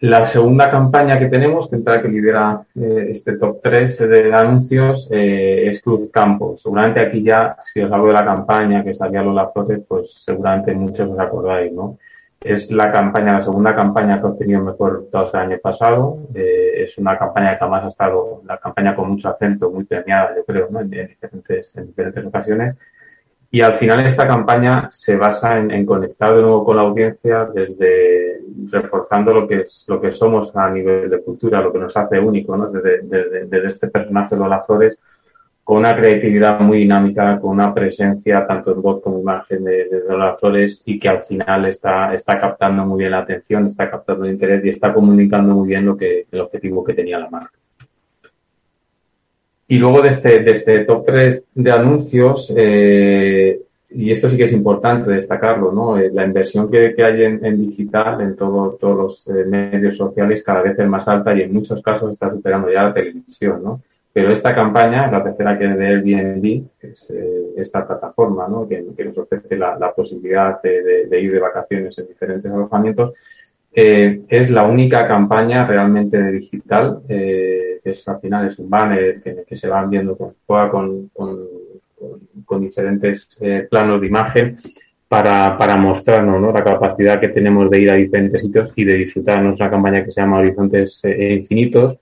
La 0.00 0.24
segunda 0.24 0.70
campaña 0.70 1.18
que 1.18 1.26
tenemos, 1.26 1.68
que 1.68 1.76
entra 1.76 2.00
que 2.00 2.08
lidera 2.08 2.62
eh, 2.74 3.08
este 3.10 3.36
top 3.36 3.60
3 3.62 3.98
de 3.98 4.32
anuncios, 4.32 5.06
es 5.10 5.82
Cruz 5.82 6.10
Campo. 6.10 6.56
Seguramente 6.56 7.02
aquí 7.02 7.22
ya, 7.22 7.56
si 7.60 7.82
os 7.82 7.92
hablo 7.92 8.06
de 8.06 8.14
la 8.14 8.24
campaña 8.24 8.82
que 8.82 8.94
salía 8.94 9.22
Lola 9.22 9.50
Flores, 9.50 9.82
pues 9.86 10.22
seguramente 10.24 10.74
muchos 10.74 11.10
os 11.10 11.18
acordáis, 11.18 11.70
¿no? 11.72 11.98
Es 12.44 12.70
la 12.70 12.90
campaña, 12.90 13.34
la 13.34 13.42
segunda 13.42 13.74
campaña 13.74 14.20
que 14.20 14.26
ha 14.26 14.30
obtenido 14.30 14.62
mejor 14.62 14.94
resultados 14.94 15.34
el 15.34 15.40
año 15.40 15.58
pasado. 15.62 16.18
Eh, 16.34 16.82
es 16.84 16.98
una 16.98 17.16
campaña 17.16 17.56
que 17.56 17.64
además 17.64 17.84
ha 17.84 17.88
estado, 17.88 18.42
la 18.44 18.58
campaña 18.58 18.96
con 18.96 19.10
mucho 19.10 19.28
acento, 19.28 19.70
muy 19.70 19.84
premiada, 19.84 20.34
yo 20.36 20.44
creo, 20.44 20.68
¿no? 20.70 20.80
en, 20.80 20.92
en, 20.92 21.08
diferentes, 21.08 21.72
en 21.76 21.86
diferentes 21.86 22.24
ocasiones. 22.26 22.76
Y 23.50 23.60
al 23.60 23.76
final 23.76 24.04
esta 24.06 24.26
campaña 24.26 24.88
se 24.90 25.14
basa 25.14 25.58
en, 25.58 25.70
en, 25.70 25.84
conectar 25.84 26.34
de 26.34 26.40
nuevo 26.40 26.64
con 26.64 26.76
la 26.76 26.82
audiencia 26.82 27.44
desde 27.44 28.40
reforzando 28.70 29.32
lo 29.32 29.46
que 29.46 29.60
es, 29.60 29.84
lo 29.86 30.00
que 30.00 30.12
somos 30.12 30.56
a 30.56 30.70
nivel 30.70 31.10
de 31.10 31.22
cultura, 31.22 31.60
lo 31.60 31.72
que 31.72 31.78
nos 31.78 31.96
hace 31.96 32.18
único, 32.18 32.56
¿no? 32.56 32.68
Desde, 32.68 33.02
desde, 33.02 33.46
desde 33.46 33.68
este 33.68 33.88
personaje 33.88 34.36
Lola 34.36 34.60
Flores 34.62 34.98
con 35.72 35.78
una 35.78 35.96
creatividad 35.96 36.60
muy 36.60 36.80
dinámica, 36.80 37.40
con 37.40 37.52
una 37.52 37.72
presencia 37.72 38.46
tanto 38.46 38.74
en 38.74 38.82
voz 38.82 39.00
como 39.00 39.20
imagen 39.20 39.64
de, 39.64 39.88
de 39.88 40.02
los 40.06 40.20
actores 40.20 40.82
y 40.84 40.98
que 40.98 41.08
al 41.08 41.22
final 41.22 41.64
está, 41.64 42.14
captando 42.26 42.84
muy 42.84 42.98
bien 42.98 43.12
la 43.12 43.20
atención, 43.20 43.68
está 43.68 43.90
captando 43.90 44.26
el 44.26 44.32
interés 44.32 44.62
y 44.66 44.68
está 44.68 44.92
comunicando 44.92 45.54
muy 45.54 45.68
bien 45.68 45.86
lo 45.86 45.96
que, 45.96 46.26
el 46.30 46.40
objetivo 46.42 46.84
que 46.84 46.92
tenía 46.92 47.18
la 47.18 47.30
marca. 47.30 47.58
Y 49.66 49.78
luego 49.78 50.02
de 50.02 50.10
este, 50.10 50.40
de 50.40 50.50
este 50.50 50.84
top 50.84 51.06
3 51.06 51.48
de 51.54 51.70
anuncios, 51.70 52.52
eh, 52.54 53.58
y 53.88 54.10
esto 54.10 54.28
sí 54.28 54.36
que 54.36 54.44
es 54.44 54.52
importante 54.52 55.10
destacarlo, 55.10 55.72
¿no? 55.72 55.96
Eh, 55.96 56.10
la 56.12 56.26
inversión 56.26 56.70
que, 56.70 56.94
hay 57.02 57.22
en, 57.24 57.66
digital, 57.66 58.20
en 58.20 58.36
todo, 58.36 58.76
todos 58.78 58.96
los 58.98 59.28
eh, 59.28 59.46
medios 59.46 59.96
sociales, 59.96 60.42
cada 60.42 60.60
vez 60.60 60.78
es 60.78 60.86
más 60.86 61.08
alta 61.08 61.34
y 61.34 61.40
en 61.40 61.54
muchos 61.54 61.80
casos 61.80 62.12
está 62.12 62.30
superando 62.30 62.70
ya 62.70 62.82
la 62.82 62.92
televisión, 62.92 63.62
¿no? 63.64 63.80
Pero 64.12 64.30
esta 64.30 64.54
campaña, 64.54 65.10
la 65.10 65.24
tercera 65.24 65.58
que 65.58 65.64
es 65.64 65.78
de 65.78 65.86
Airbnb, 65.86 66.64
es 66.80 67.10
eh, 67.10 67.54
esta 67.56 67.86
plataforma, 67.86 68.46
¿no? 68.46 68.68
Que, 68.68 68.82
nos 68.82 69.18
ofrece 69.18 69.56
la, 69.56 69.92
posibilidad 69.94 70.60
de, 70.60 71.20
ir 71.20 71.32
de 71.32 71.38
vacaciones 71.38 71.96
en 71.98 72.08
diferentes 72.08 72.50
alojamientos, 72.50 73.14
es 73.74 74.50
la 74.50 74.64
única 74.64 75.08
campaña 75.08 75.66
realmente 75.66 76.30
digital, 76.30 77.00
que 77.08 77.90
es 77.90 78.06
al 78.08 78.20
final 78.20 78.46
es 78.46 78.58
un 78.58 78.70
banner 78.70 79.20
que, 79.20 79.44
que 79.46 79.56
se 79.56 79.68
van 79.68 79.90
viendo 79.90 80.16
con, 80.16 81.10
diferentes 82.60 83.28
eh, 83.40 83.66
planos 83.68 84.00
de 84.00 84.06
imagen 84.06 84.56
para, 85.08 85.56
para 85.58 85.76
mostrarnos 85.76 86.40
¿no? 86.40 86.52
la 86.52 86.62
capacidad 86.62 87.20
que 87.20 87.28
tenemos 87.28 87.68
de 87.70 87.80
ir 87.80 87.90
a 87.90 87.94
diferentes 87.94 88.40
sitios 88.40 88.72
y 88.76 88.84
de 88.84 88.94
disfrutar. 88.94 89.42
nuestra 89.42 89.70
campaña 89.70 90.04
que 90.04 90.12
se 90.12 90.20
llama 90.20 90.38
Horizontes 90.38 91.00
eh, 91.04 91.34
Infinitos 91.40 91.98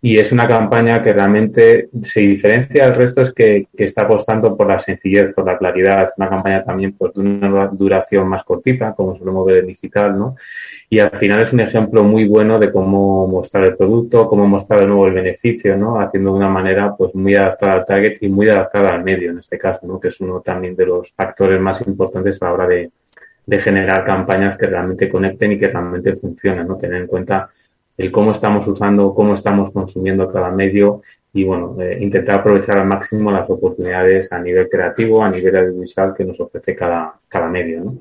y 0.00 0.16
es 0.16 0.30
una 0.30 0.46
campaña 0.46 1.02
que 1.02 1.12
realmente 1.12 1.88
se 2.04 2.20
diferencia 2.20 2.84
del 2.84 2.94
resto 2.94 3.22
es 3.22 3.32
que, 3.32 3.66
que, 3.76 3.84
está 3.84 4.02
apostando 4.02 4.56
por 4.56 4.68
la 4.68 4.78
sencillez, 4.78 5.34
por 5.34 5.44
la 5.44 5.58
claridad. 5.58 6.04
Es 6.04 6.12
una 6.16 6.28
campaña 6.28 6.62
también 6.62 6.92
pues, 6.92 7.14
de 7.14 7.20
una 7.20 7.66
duración 7.66 8.28
más 8.28 8.44
cortita, 8.44 8.94
como 8.94 9.18
solemos 9.18 9.44
ver 9.44 9.58
en 9.58 9.66
digital, 9.66 10.16
¿no? 10.16 10.36
Y 10.88 11.00
al 11.00 11.10
final 11.18 11.42
es 11.42 11.52
un 11.52 11.60
ejemplo 11.60 12.04
muy 12.04 12.28
bueno 12.28 12.60
de 12.60 12.70
cómo 12.70 13.26
mostrar 13.26 13.64
el 13.64 13.76
producto, 13.76 14.28
cómo 14.28 14.46
mostrar 14.46 14.80
de 14.80 14.86
nuevo 14.86 15.08
el 15.08 15.14
beneficio, 15.14 15.76
¿no? 15.76 16.00
Haciendo 16.00 16.30
de 16.30 16.36
una 16.36 16.48
manera 16.48 16.94
pues 16.96 17.12
muy 17.16 17.34
adaptada 17.34 17.72
al 17.72 17.84
target 17.84 18.18
y 18.20 18.28
muy 18.28 18.48
adaptada 18.48 18.90
al 18.90 19.02
medio 19.02 19.32
en 19.32 19.40
este 19.40 19.58
caso, 19.58 19.84
¿no? 19.84 19.98
Que 19.98 20.08
es 20.08 20.20
uno 20.20 20.40
también 20.42 20.76
de 20.76 20.86
los 20.86 21.10
factores 21.10 21.60
más 21.60 21.84
importantes 21.84 22.40
a 22.40 22.44
la 22.44 22.52
hora 22.52 22.68
de, 22.68 22.92
de 23.46 23.60
generar 23.60 24.04
campañas 24.04 24.56
que 24.56 24.66
realmente 24.66 25.08
conecten 25.08 25.52
y 25.52 25.58
que 25.58 25.66
realmente 25.66 26.14
funcionen, 26.14 26.68
¿no? 26.68 26.76
Tener 26.76 27.02
en 27.02 27.08
cuenta 27.08 27.50
el 27.98 28.12
cómo 28.12 28.32
estamos 28.32 28.66
usando, 28.66 29.12
cómo 29.12 29.34
estamos 29.34 29.72
consumiendo 29.72 30.32
cada 30.32 30.50
medio 30.50 31.02
y 31.32 31.44
bueno, 31.44 31.76
eh, 31.80 31.98
intentar 32.00 32.40
aprovechar 32.40 32.78
al 32.78 32.86
máximo 32.86 33.30
las 33.30 33.50
oportunidades 33.50 34.30
a 34.32 34.38
nivel 34.38 34.68
creativo, 34.68 35.22
a 35.22 35.30
nivel 35.30 35.56
audiovisual 35.56 36.14
que 36.16 36.24
nos 36.24 36.40
ofrece 36.40 36.74
cada, 36.74 37.14
cada 37.28 37.48
medio, 37.48 37.84
¿no? 37.84 37.98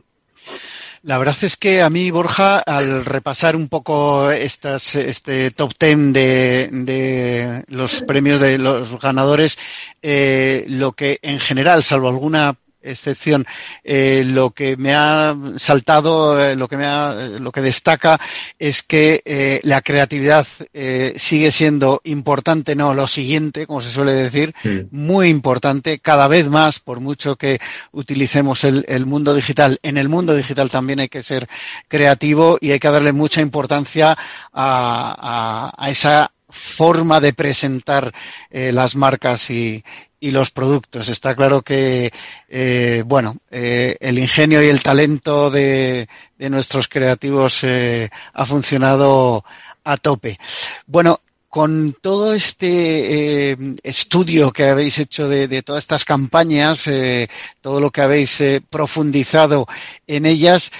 La 1.04 1.20
verdad 1.20 1.38
es 1.44 1.56
que 1.58 1.82
a 1.82 1.90
mí, 1.90 2.12
Borja, 2.12 2.60
al 2.60 3.06
repasar 3.06 3.56
un 3.56 3.70
poco 3.70 4.32
estas, 4.32 4.96
este 4.96 5.52
top 5.52 5.74
ten 5.78 6.12
de, 6.12 6.70
de 6.72 7.64
los 7.68 8.02
premios 8.02 8.42
de 8.42 8.58
los 8.58 9.00
ganadores, 9.00 9.58
eh, 10.02 10.66
lo 10.68 10.94
que 10.94 11.20
en 11.22 11.40
general, 11.40 11.84
salvo 11.84 12.10
alguna 12.10 12.56
excepción. 12.92 13.46
Eh, 13.84 14.24
lo 14.26 14.52
que 14.52 14.78
me 14.78 14.94
ha 14.94 15.36
saltado, 15.58 16.42
eh, 16.42 16.56
lo 16.56 16.68
que 16.68 16.78
me 16.78 16.86
ha, 16.86 17.14
lo 17.40 17.52
que 17.52 17.62
destaca 17.62 18.20
es 18.60 18.84
que 18.84 19.22
eh, 19.26 19.60
la 19.64 19.82
creatividad 19.82 20.48
eh, 20.74 21.14
sigue 21.18 21.52
siendo 21.52 22.02
importante, 22.04 22.76
no 22.76 22.94
lo 22.94 23.08
siguiente, 23.08 23.68
como 23.68 23.82
se 23.82 23.92
suele 23.92 24.14
decir, 24.14 24.54
muy 24.92 25.30
importante, 25.30 26.00
cada 26.00 26.28
vez 26.28 26.48
más, 26.50 26.80
por 26.80 27.00
mucho 27.00 27.36
que 27.36 27.60
utilicemos 27.92 28.64
el, 28.64 28.86
el, 28.88 29.06
mundo 29.06 29.34
digital. 29.34 29.80
En 29.84 29.98
el 29.98 30.10
mundo 30.10 30.36
digital 30.36 30.70
también 30.70 31.00
hay 31.00 31.10
que 31.10 31.24
ser 31.24 31.48
creativo 31.88 32.58
y 32.62 32.72
hay 32.72 32.80
que 32.80 32.90
darle 32.90 33.12
mucha 33.12 33.42
importancia 33.42 34.12
a, 34.12 34.16
a, 34.54 35.74
a 35.78 35.90
esa 35.90 36.32
forma 36.50 37.20
de 37.20 37.34
presentar 37.34 38.14
eh, 38.50 38.72
las 38.72 38.96
marcas 38.96 39.50
y, 39.50 39.84
y, 40.20 40.32
los 40.32 40.52
productos. 40.52 41.10
Está 41.10 41.36
claro 41.36 41.62
que, 41.62 42.12
eh, 42.48 43.04
bueno, 43.06 43.38
eh, 43.52 43.98
el 44.00 44.20
ingenio 44.20 44.64
y 44.64 44.68
el 44.68 44.82
talento 44.84 45.50
de, 45.50 46.08
de 46.38 46.50
nuestros 46.50 46.88
creativos 46.88 47.64
eh, 47.64 48.10
ha 48.34 48.46
funcionado 48.46 49.44
a 49.84 49.98
tope. 49.98 50.38
Bueno, 50.86 51.22
con 51.50 51.96
todo 52.02 52.34
este 52.34 53.52
eh, 53.52 53.58
estudio 53.82 54.52
que 54.52 54.66
habéis 54.66 55.00
hecho 55.00 55.28
de, 55.28 55.48
de 55.48 55.64
todas 55.64 55.84
estas 55.84 56.06
campañas, 56.06 56.86
eh, 56.88 57.30
todo 57.62 57.80
lo 57.80 57.90
que 57.90 58.02
habéis 58.02 58.40
eh, 58.42 58.62
profundizado 58.70 59.66
en 60.06 60.26
ellas, 60.26 60.72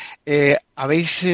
habéis 0.76 1.26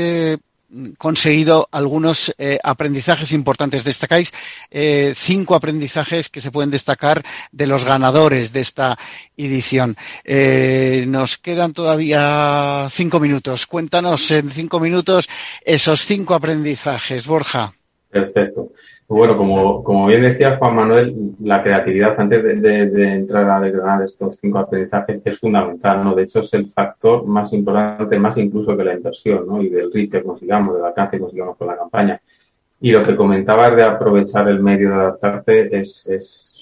conseguido 0.98 1.68
algunos 1.72 2.34
eh, 2.38 2.60
aprendizajes 2.64 3.32
importantes. 3.32 3.84
Destacáis 3.84 4.32
eh, 4.72 5.14
cinco 5.16 5.56
aprendizajes 5.56 6.30
que 6.30 6.42
se 6.42 6.52
pueden 6.52 6.72
destacar 6.72 7.24
de 7.52 7.68
los 7.68 7.86
ganadores 7.86 8.52
de 8.54 8.62
esta 8.62 8.98
edición. 9.38 9.96
Eh, 10.24 11.06
nos 11.08 11.38
quedan 11.38 11.74
todavía 11.74 12.88
cinco 12.92 13.20
minutos. 13.20 13.68
Cuéntanos 13.68 14.30
en 14.32 14.50
cinco 14.50 14.80
minutos 14.80 15.30
esos 15.66 16.02
cinco 16.02 16.34
aprendizajes, 16.34 17.28
Borja. 17.28 17.74
Perfecto. 18.10 18.72
Bueno, 19.08 19.38
como, 19.38 19.84
como 19.84 20.08
bien 20.08 20.24
decía 20.24 20.58
Juan 20.58 20.76
Manuel, 20.76 21.36
la 21.42 21.62
creatividad 21.62 22.20
antes 22.20 22.44
de, 22.62 23.14
entrar 23.14 23.50
a 23.50 23.60
desgranar 23.60 24.02
estos 24.04 24.38
cinco 24.38 24.60
aprendizajes 24.60 25.22
es 25.26 25.40
fundamental, 25.40 26.04
¿no? 26.04 26.16
De 26.16 26.24
hecho, 26.24 26.40
es 26.40 26.54
el 26.54 26.68
factor 26.68 27.26
más 27.26 27.52
importante, 27.54 28.18
más 28.18 28.38
incluso 28.38 28.76
que 28.76 28.84
la 28.84 28.94
inversión, 28.94 29.46
¿no? 29.46 29.62
Y 29.62 29.70
del 29.70 29.92
reach 29.92 30.10
que 30.10 30.24
consigamos, 30.24 30.76
del 30.76 30.86
alcance 30.86 31.18
que 31.18 31.22
consigamos 31.22 31.58
con 31.58 31.68
la 31.68 31.78
campaña. 31.78 32.22
Y 32.80 32.92
lo 32.92 33.04
que 33.04 33.16
comentabas 33.16 33.76
de 33.76 33.84
aprovechar 33.84 34.48
el 34.48 34.62
medio 34.62 34.90
de 34.90 34.96
adaptarte 34.96 35.78
es 35.78 36.06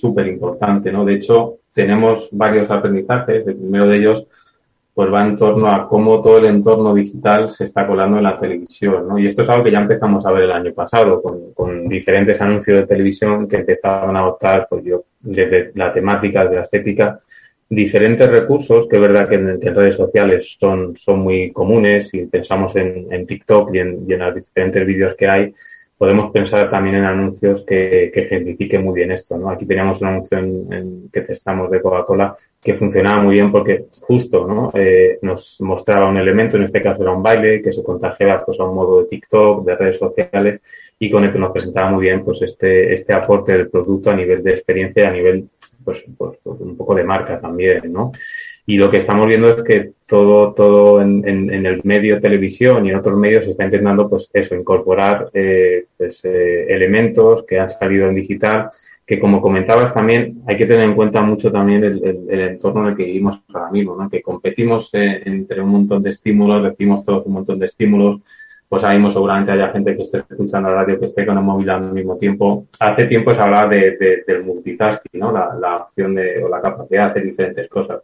súper 0.02 0.28
importante, 0.28 0.92
¿no? 0.92 1.06
De 1.06 1.16
hecho, 1.16 1.60
tenemos 1.74 2.28
varios 2.32 2.70
aprendizajes. 2.70 3.48
El 3.48 3.56
primero 3.56 3.88
de 3.88 3.98
ellos 3.98 4.28
pues 4.94 5.12
va 5.12 5.22
en 5.22 5.38
torno 5.38 5.68
a 5.68 5.88
cómo 5.88 6.22
todo 6.22 6.40
el 6.40 6.46
entorno 6.46 6.94
digital 6.94 7.50
se 7.50 7.64
está 7.64 7.88
colando 7.88 8.18
en 8.18 8.24
la 8.24 8.38
televisión, 8.38 9.08
¿no? 9.08 9.18
Y 9.18 9.28
esto 9.28 9.44
es 9.44 9.50
algo 9.50 9.64
que 9.64 9.72
ya 9.72 9.80
empezamos 9.80 10.26
a 10.26 10.32
ver 10.32 10.44
el 10.44 10.52
año 10.52 10.74
pasado 10.74 11.22
con, 11.22 11.88
diferentes 11.88 12.42
anuncios 12.42 12.80
de 12.80 12.88
televisión 12.88 13.48
que 13.48 13.58
empezaban 13.58 14.16
a 14.16 14.20
adoptar, 14.20 14.68
pues 14.70 14.84
yo, 14.84 15.04
desde 15.20 15.72
la 15.76 15.94
temática, 15.94 16.44
desde 16.44 16.56
la 16.56 16.62
estética, 16.64 17.20
diferentes 17.70 18.30
recursos 18.30 18.88
que 18.88 18.98
es 18.98 19.02
verdad 19.02 19.28
que 19.28 19.36
en, 19.36 19.62
redes 19.62 19.96
sociales 19.96 20.58
son, 20.60 20.96
son 20.98 21.20
muy 21.20 21.52
comunes 21.52 22.14
y 22.14 22.26
pensamos 22.26 22.76
en, 22.76 23.08
en 23.12 23.26
TikTok 23.26 23.74
y 23.74 23.80
en, 23.80 24.06
y 24.08 24.14
en 24.14 24.20
los 24.20 24.36
diferentes 24.36 24.86
vídeos 24.86 25.16
que 25.16 25.28
hay, 25.28 25.54
podemos 25.98 26.32
pensar 26.32 26.70
también 26.70 26.98
en 26.98 27.06
anuncios 27.06 27.64
que, 27.66 28.12
que 28.14 28.22
ejemplifiquen 28.22 28.84
muy 28.84 28.96
bien 28.96 29.12
esto, 29.12 29.38
¿no? 29.38 29.50
Aquí 29.50 29.66
teníamos 29.66 30.02
un 30.02 30.08
anuncio 30.08 30.38
en, 30.38 30.74
en 30.74 31.10
que 31.12 31.22
testamos 31.22 31.70
de 31.72 31.82
Coca-Cola 31.82 32.36
que 32.62 32.76
funcionaba 32.76 33.24
muy 33.24 33.36
bien 33.36 33.52
porque 33.52 33.86
justo, 34.00 34.46
¿no? 34.46 34.72
Eh, 34.76 35.18
nos 35.24 35.60
mostraba 35.62 36.08
un 36.08 36.18
elemento, 36.18 36.58
en 36.58 36.64
este 36.64 36.82
caso 36.82 37.02
era 37.02 37.12
un 37.12 37.24
baile, 37.24 37.62
que 37.62 37.74
se 37.74 37.84
contagiaba 37.84 38.46
pues 38.46 38.60
a 38.60 38.66
un 38.66 38.76
modo 38.76 39.02
de 39.02 39.08
TikTok, 39.08 39.66
de 39.66 39.76
redes 39.76 39.98
sociales 39.98 40.62
y 41.00 41.10
con 41.10 41.24
el 41.24 41.34
que 41.34 41.40
nos 41.40 41.52
presentaba 41.52 41.90
muy 41.90 42.04
bien 42.04 42.24
pues 42.24 42.42
este, 42.44 42.94
este 42.94 43.14
aporte 43.14 43.54
del 43.54 43.70
producto 43.70 44.12
a 44.12 44.16
nivel 44.16 44.44
de 44.44 44.52
experiencia, 44.52 45.10
a 45.10 45.12
nivel 45.12 45.50
pues, 45.84 46.04
pues, 46.16 46.38
pues 46.44 46.60
un 46.60 46.78
poco 46.78 46.94
de 46.94 47.04
marca 47.04 47.40
también, 47.40 47.92
¿no? 47.92 48.12
Y 48.68 48.78
lo 48.78 48.92
que 48.92 48.98
estamos 48.98 49.26
viendo 49.26 49.50
es 49.50 49.64
que 49.64 49.94
todo, 50.06 50.54
todo 50.54 51.02
en, 51.02 51.28
en, 51.28 51.52
en, 51.52 51.66
el 51.66 51.82
medio 51.84 52.20
televisión 52.20 52.86
y 52.86 52.90
en 52.92 52.98
otros 52.98 53.18
medios 53.18 53.44
se 53.44 53.52
está 53.52 53.66
intentando, 53.66 54.08
pues 54.08 54.30
eso, 54.32 54.56
incorporar 54.56 55.30
eh, 55.34 55.86
pues, 55.98 56.24
eh, 56.26 56.68
elementos 56.70 57.44
que 57.44 57.60
han 57.60 57.70
salido 57.70 58.08
en 58.08 58.16
digital, 58.16 58.70
que 59.06 59.20
como 59.20 59.42
comentabas 59.42 59.94
también, 59.94 60.42
hay 60.48 60.56
que 60.56 60.66
tener 60.66 60.86
en 60.86 60.96
cuenta 60.96 61.22
mucho 61.22 61.52
también 61.52 61.84
el, 61.84 62.40
entorno 62.40 62.84
en 62.84 62.88
el 62.90 62.96
que 62.96 63.06
vivimos 63.06 63.42
ahora 63.54 63.72
mismo, 63.72 63.96
¿no? 63.96 64.10
Que 64.10 64.22
competimos 64.22 64.90
eh, 64.94 65.22
entre 65.26 65.62
un 65.62 65.70
montón 65.70 66.04
de 66.04 66.12
estímulos, 66.12 66.64
decimos 66.64 67.04
todos 67.04 67.26
un 67.26 67.34
montón 67.34 67.60
de 67.60 67.66
estímulos, 67.66 68.22
pues 68.70 68.84
ahora 68.84 68.96
mismo 68.96 69.12
seguramente 69.12 69.52
haya 69.52 69.70
gente 69.70 69.96
que 69.98 70.04
esté 70.04 70.20
escuchando 70.20 70.70
la 70.70 70.76
radio, 70.76 71.00
que 71.00 71.08
esté 71.08 71.26
con 71.26 71.38
el 71.38 71.44
móvil 71.44 71.70
al 71.70 71.92
mismo 71.92 72.18
tiempo. 72.18 72.68
Hace 72.80 73.06
tiempo 73.06 73.36
se 73.36 73.42
hablaba 73.42 73.68
de, 73.68 73.98
de, 73.98 74.24
del 74.26 74.44
multitasking, 74.46 75.20
¿no? 75.20 75.32
La, 75.32 75.56
la 75.60 75.78
opción 75.78 76.16
de, 76.16 76.42
o 76.44 76.48
la 76.48 76.62
capacidad 76.62 77.06
de 77.06 77.12
hacer 77.12 77.24
diferentes 77.24 77.70
cosas 77.70 78.02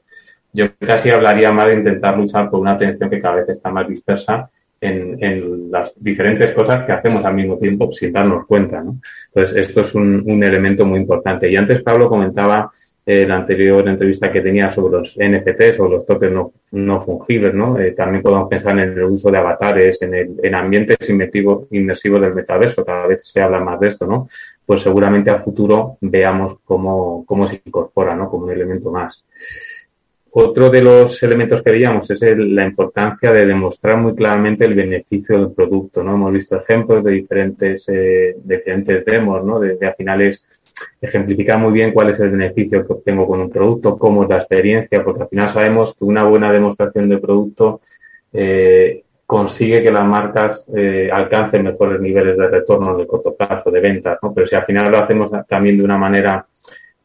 yo 0.58 0.66
casi 0.80 1.12
hablaría 1.12 1.52
más 1.52 1.68
de 1.68 1.76
intentar 1.76 2.18
luchar 2.18 2.50
por 2.50 2.60
una 2.60 2.74
atención 2.74 3.10
que 3.10 3.22
cada 3.22 3.36
vez 3.36 3.50
está 3.50 3.70
más 3.70 3.88
dispersa 3.88 4.50
en, 4.82 5.24
en 5.24 5.72
las 5.72 5.92
diferentes 5.96 6.54
cosas 6.54 6.86
que 6.86 6.92
hacemos 6.92 7.24
al 7.26 7.34
mismo 7.34 7.58
tiempo 7.58 7.92
sin 7.92 8.12
darnos 8.12 8.46
cuenta. 8.46 8.82
¿no? 8.82 9.00
Entonces, 9.34 9.68
esto 9.68 9.82
es 9.82 9.96
un, 9.96 10.24
un, 10.26 10.44
elemento 10.44 10.86
muy 10.86 11.00
importante. 11.00 11.50
Y 11.50 11.56
antes 11.56 11.82
Pablo 11.82 12.10
comentaba 12.10 12.72
en 13.08 13.24
eh, 13.24 13.26
la 13.26 13.38
anterior 13.38 13.88
entrevista 13.88 14.30
que 14.30 14.42
tenía 14.42 14.74
sobre 14.74 14.98
los 14.98 15.16
NFTs 15.16 15.80
o 15.80 15.88
los 15.88 16.06
tokens 16.06 16.34
no, 16.34 16.52
no 16.74 17.00
fungibles, 17.00 17.54
¿no? 17.54 17.80
Eh, 17.80 17.94
también 17.94 18.22
podemos 18.22 18.50
pensar 18.50 18.74
en 18.74 18.80
el 18.80 19.04
uso 19.04 19.32
de 19.32 19.38
avatares, 19.38 20.02
en, 20.02 20.14
el, 20.14 20.36
en 20.44 20.54
ambientes 20.54 20.98
inmersivos, 21.10 21.68
inmersivos 21.72 22.20
del 22.20 22.36
metaverso, 22.36 22.84
cada 22.84 23.08
vez 23.08 23.26
se 23.26 23.42
habla 23.42 23.62
más 23.62 23.80
de 23.80 23.88
esto, 23.88 24.06
¿no? 24.06 24.28
Pues 24.66 24.82
seguramente 24.82 25.30
a 25.30 25.40
futuro 25.40 25.98
veamos 26.02 26.58
cómo, 26.66 27.24
cómo 27.26 27.48
se 27.48 27.62
incorpora, 27.66 28.14
¿no? 28.14 28.30
Como 28.30 28.44
un 28.44 28.52
elemento 28.52 28.92
más. 28.92 29.24
Otro 30.40 30.70
de 30.70 30.84
los 30.84 31.24
elementos 31.24 31.64
que 31.64 31.72
veíamos 31.72 32.12
es 32.12 32.22
la 32.22 32.64
importancia 32.64 33.32
de 33.32 33.44
demostrar 33.44 33.98
muy 33.98 34.14
claramente 34.14 34.66
el 34.66 34.76
beneficio 34.76 35.36
del 35.36 35.52
producto, 35.52 36.04
¿no? 36.04 36.14
Hemos 36.14 36.32
visto 36.32 36.60
ejemplos 36.60 37.04
de 37.04 37.12
diferentes, 37.12 37.86
eh, 37.88 38.36
diferentes 38.44 39.04
demos, 39.04 39.44
¿no? 39.44 39.60
De, 39.60 39.78
de, 39.78 39.88
a 39.88 39.96
finales 39.96 40.44
ejemplificar 41.02 41.58
muy 41.58 41.74
bien 41.74 41.92
cuál 41.92 42.12
es 42.12 42.20
el 42.20 42.30
beneficio 42.30 42.86
que 42.86 42.94
obtengo 42.94 43.26
con 43.26 43.40
un 43.40 43.50
producto, 43.50 43.98
cómo 43.98 44.22
es 44.22 44.30
la 44.30 44.38
experiencia, 44.38 45.04
porque 45.04 45.24
al 45.24 45.28
final 45.28 45.50
sabemos 45.50 45.96
que 45.96 46.06
una 46.06 46.22
buena 46.22 46.54
demostración 46.54 47.10
de 47.10 47.18
producto 47.18 47.82
eh, 48.32 49.06
consigue 49.26 49.82
que 49.82 49.92
las 49.92 50.06
marcas 50.06 50.64
eh, 50.76 51.10
alcancen 51.12 51.64
mejores 51.64 52.00
niveles 52.00 52.38
de 52.38 52.48
retorno 52.48 52.96
el 53.00 53.08
corto 53.08 53.36
plazo 53.36 53.72
de 53.72 53.82
ventas, 53.82 54.20
¿no? 54.22 54.36
Pero 54.36 54.46
si 54.46 54.56
al 54.56 54.66
final 54.66 54.92
lo 54.92 55.00
hacemos 55.00 55.32
también 55.48 55.78
de 55.78 55.84
una 55.84 55.98
manera 55.98 56.46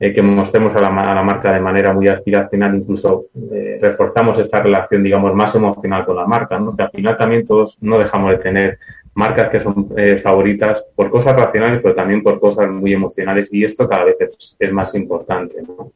eh, 0.02 0.12
que 0.12 0.20
mostremos 0.20 0.74
a 0.74 0.80
la, 0.80 0.88
a 0.88 1.14
la, 1.14 1.22
marca 1.22 1.52
de 1.52 1.60
manera 1.60 1.92
muy 1.92 2.08
aspiracional, 2.08 2.74
incluso 2.74 3.26
eh, 3.52 3.78
reforzamos 3.80 4.36
esta 4.36 4.60
relación, 4.60 5.00
digamos, 5.00 5.32
más 5.32 5.54
emocional 5.54 6.04
con 6.04 6.16
la 6.16 6.26
marca, 6.26 6.58
¿no? 6.58 6.74
Que 6.74 6.82
al 6.82 6.90
final 6.90 7.16
también 7.16 7.46
todos 7.46 7.78
no 7.80 8.00
dejamos 8.00 8.32
de 8.32 8.38
tener 8.38 8.78
marcas 9.14 9.48
que 9.50 9.62
son 9.62 9.90
eh, 9.96 10.18
favoritas 10.18 10.84
por 10.96 11.08
cosas 11.08 11.36
racionales, 11.36 11.80
pero 11.80 11.94
también 11.94 12.20
por 12.20 12.40
cosas 12.40 12.66
muy 12.68 12.92
emocionales 12.92 13.48
y 13.52 13.64
esto 13.64 13.88
cada 13.88 14.02
vez 14.02 14.20
es, 14.20 14.56
es 14.58 14.72
más 14.72 14.92
importante, 14.96 15.62
¿no? 15.62 15.92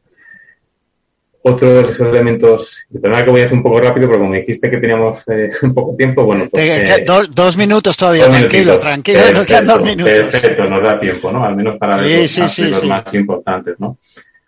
Otro 1.49 1.75
de 1.75 1.93
esos 1.93 2.13
elementos, 2.13 2.77
perdona 3.01 3.25
que 3.25 3.31
voy 3.31 3.41
a 3.41 3.45
hacer 3.45 3.57
un 3.57 3.63
poco 3.63 3.79
rápido, 3.79 4.09
porque 4.09 4.21
como 4.21 4.35
dijiste 4.35 4.69
que 4.69 4.79
teníamos 4.79 5.19
eh, 5.29 5.49
un 5.63 5.75
poco 5.75 5.95
tiempo, 5.95 6.25
bueno, 6.25 6.45
pues, 6.51 6.65
eh, 6.65 7.05
dos, 7.07 7.33
dos, 7.33 7.57
minutos 7.57 7.97
todavía, 7.97 8.27
dos 8.27 8.37
tranquilo, 8.37 8.79
tranquilo, 8.81 9.19
perfecto, 9.19 9.39
nos 9.39 9.47
quedan 9.47 9.67
dos 9.69 9.83
minutos. 9.85 10.13
Perfecto, 10.13 10.65
nos 10.65 10.83
da 10.83 10.99
tiempo, 10.99 11.31
¿no? 11.31 11.45
Al 11.45 11.55
menos 11.55 11.77
para 11.79 11.99
ver 11.99 12.27
Sí, 12.27 12.41
los, 12.41 12.53
sí, 12.53 12.65
los 12.65 12.81
sí. 12.81 12.89
más 12.89 13.15
importantes, 13.15 13.79
¿no? 13.79 13.97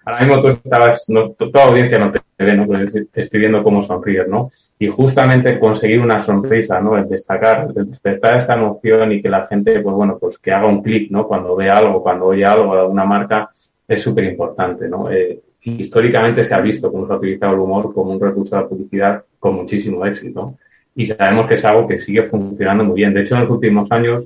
Ahora 0.04 0.26
mismo 0.26 0.40
tú 0.40 0.48
estabas, 0.48 1.04
no, 1.06 1.30
toda 1.30 1.66
audiencia 1.66 1.98
no 1.98 2.10
te 2.10 2.18
ve, 2.36 2.52
¿no? 2.54 2.66
Pues 2.66 2.92
te 3.12 3.22
estoy 3.22 3.38
viendo 3.38 3.62
cómo 3.62 3.84
sonríes, 3.84 4.26
¿no? 4.26 4.50
Y 4.76 4.88
justamente 4.88 5.56
conseguir 5.60 6.00
una 6.00 6.24
sonrisa, 6.24 6.80
¿no? 6.80 6.96
El 6.96 7.08
destacar, 7.08 7.68
el 7.76 7.90
despertar 7.90 8.38
esta 8.38 8.54
emoción 8.54 9.12
y 9.12 9.22
que 9.22 9.28
la 9.28 9.46
gente, 9.46 9.78
pues 9.78 9.94
bueno, 9.94 10.18
pues 10.18 10.36
que 10.38 10.50
haga 10.50 10.66
un 10.66 10.82
clic, 10.82 11.12
¿no? 11.12 11.28
Cuando 11.28 11.54
ve 11.54 11.70
algo, 11.70 12.02
cuando 12.02 12.26
oye 12.26 12.44
algo 12.44 12.74
de 12.74 12.80
alguna 12.80 13.04
marca, 13.04 13.50
es 13.86 14.02
súper 14.02 14.24
importante, 14.24 14.88
¿no? 14.88 15.08
Eh, 15.12 15.40
históricamente 15.78 16.44
se 16.44 16.54
ha 16.54 16.60
visto 16.60 16.90
cómo 16.90 17.06
se 17.06 17.12
ha 17.12 17.16
utilizado 17.16 17.54
el 17.54 17.60
humor 17.60 17.92
como 17.92 18.12
un 18.12 18.20
recurso 18.20 18.56
de 18.56 18.62
la 18.62 18.68
publicidad 18.68 19.24
con 19.38 19.54
muchísimo 19.54 20.04
éxito. 20.06 20.54
Y 20.94 21.06
sabemos 21.06 21.46
que 21.46 21.54
es 21.54 21.64
algo 21.64 21.86
que 21.86 22.00
sigue 22.00 22.24
funcionando 22.24 22.84
muy 22.84 22.96
bien. 22.96 23.14
De 23.14 23.22
hecho, 23.22 23.34
en 23.34 23.42
los 23.42 23.50
últimos 23.50 23.90
años, 23.92 24.24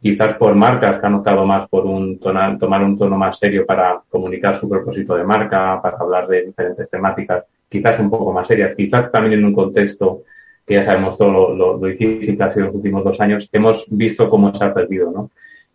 quizás 0.00 0.34
por 0.34 0.54
marcas 0.54 0.98
que 0.98 1.06
han 1.06 1.14
optado 1.14 1.46
más 1.46 1.68
por 1.68 1.86
un 1.86 2.18
tono, 2.18 2.58
tomar 2.58 2.82
un 2.82 2.98
tono 2.98 3.16
más 3.16 3.38
serio 3.38 3.64
para 3.64 4.02
comunicar 4.08 4.58
su 4.58 4.68
propósito 4.68 5.14
de 5.14 5.22
marca, 5.22 5.80
para 5.80 5.96
hablar 5.98 6.26
de 6.26 6.46
diferentes 6.46 6.90
temáticas, 6.90 7.44
quizás 7.68 8.00
un 8.00 8.10
poco 8.10 8.32
más 8.32 8.48
serias, 8.48 8.74
quizás 8.74 9.12
también 9.12 9.38
en 9.38 9.44
un 9.44 9.54
contexto 9.54 10.22
que 10.66 10.74
ya 10.74 10.82
sabemos 10.82 11.16
todo 11.16 11.54
lo, 11.54 11.78
difícil 11.78 12.36
que 12.36 12.42
ha 12.42 12.52
sido 12.52 12.66
los 12.66 12.74
últimos 12.74 13.04
dos 13.04 13.20
años, 13.20 13.48
hemos 13.52 13.84
visto 13.88 14.28
cómo 14.28 14.54
se 14.54 14.64
ha 14.64 14.74
perdido, 14.74 15.10
¿no? 15.10 15.30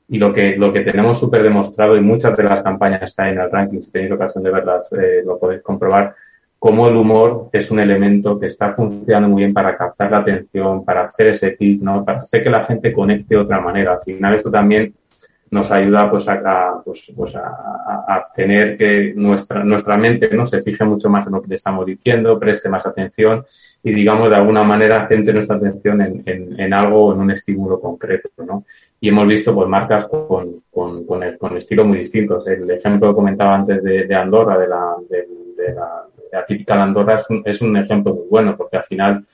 Y 0.10 0.18
lo 0.18 0.34
que, 0.34 0.56
lo 0.56 0.72
que 0.72 0.82
tenemos 0.82 1.20
súper 1.20 1.44
demostrado 1.44 1.98
y 1.98 2.02
muchas 2.02 2.36
de 2.38 2.44
las 2.44 2.64
campañas 2.64 3.02
está 3.02 3.30
en 3.30 3.40
el 3.40 3.52
ranking, 3.52 3.82
si 3.82 3.92
tenéis 3.92 4.14
ocasión 4.14 4.44
de 4.44 4.52
verlas, 4.52 4.88
eh, 4.94 5.22
lo 5.26 5.38
podéis 5.38 5.62
comprobar, 5.62 6.16
cómo 6.60 6.88
el 6.88 6.96
humor 6.96 7.50
es 7.52 7.70
un 7.70 7.80
elemento 7.80 8.40
que 8.40 8.48
está 8.48 8.74
funcionando 8.74 9.30
muy 9.30 9.44
bien 9.44 9.54
para 9.54 9.78
captar 9.78 10.12
la 10.12 10.20
atención, 10.20 10.84
para 10.84 11.04
hacer 11.04 11.28
ese 11.28 11.56
clic, 11.56 11.82
¿no? 11.82 12.04
Para 12.04 12.20
hacer 12.20 12.44
que 12.44 12.50
la 12.50 12.66
gente 12.66 12.94
conecte 12.94 13.36
de 13.36 13.42
otra 13.42 13.60
manera. 13.60 13.94
Al 13.94 14.04
final 14.04 14.36
esto 14.36 14.50
también 14.50 14.94
nos 15.50 15.72
ayuda 15.72 16.10
pues 16.10 16.28
a, 16.28 16.82
pues, 16.84 17.12
pues 17.16 17.36
a, 17.36 17.48
a, 18.08 18.28
tener 18.36 18.78
que 18.78 19.14
nuestra, 19.16 19.64
nuestra 19.64 19.98
mente 19.98 20.30
no 20.36 20.46
se 20.46 20.62
fije 20.62 20.84
mucho 20.84 21.10
más 21.10 21.26
en 21.26 21.34
lo 21.34 21.42
que 21.42 21.56
estamos 21.56 21.86
diciendo, 21.86 22.40
preste 22.40 22.70
más 22.70 22.86
atención 22.86 23.46
y 23.82 23.94
digamos 23.94 24.30
de 24.30 24.36
alguna 24.36 24.64
manera 24.64 25.08
centre 25.08 25.34
nuestra 25.34 25.56
atención 25.56 26.02
en, 26.02 26.24
en, 26.26 26.60
en 26.60 26.74
algo, 26.74 27.14
en 27.14 27.20
un 27.20 27.32
estímulo 27.32 27.80
concreto, 27.80 28.30
¿no? 28.46 28.66
Y 29.00 29.10
hemos 29.10 29.28
visto 29.28 29.54
pues 29.54 29.68
marcas 29.68 30.08
con, 30.08 30.64
con, 30.72 31.06
con, 31.06 31.24
el, 31.24 31.38
con 31.38 31.56
estilos 31.58 31.86
muy 31.86 32.00
distintos. 32.00 32.48
El 32.48 32.70
ejemplo 32.72 33.10
que 33.10 33.16
comentaba 33.16 33.56
antes 33.56 33.84
de, 33.84 34.06
de 34.06 34.16
Andorra, 34.16 34.58
de 34.58 34.68
la, 34.68 34.96
de, 35.10 35.28
de 35.56 35.74
la, 35.74 36.04
de 36.32 36.44
típica 36.48 36.82
Andorra, 36.82 37.20
es 37.20 37.30
un, 37.30 37.42
es 37.46 37.62
un 37.62 37.78
ejemplo 37.78 38.14
muy 38.16 38.26
bueno 38.30 38.58
porque 38.58 38.78
al 38.78 38.84
final 38.84 39.26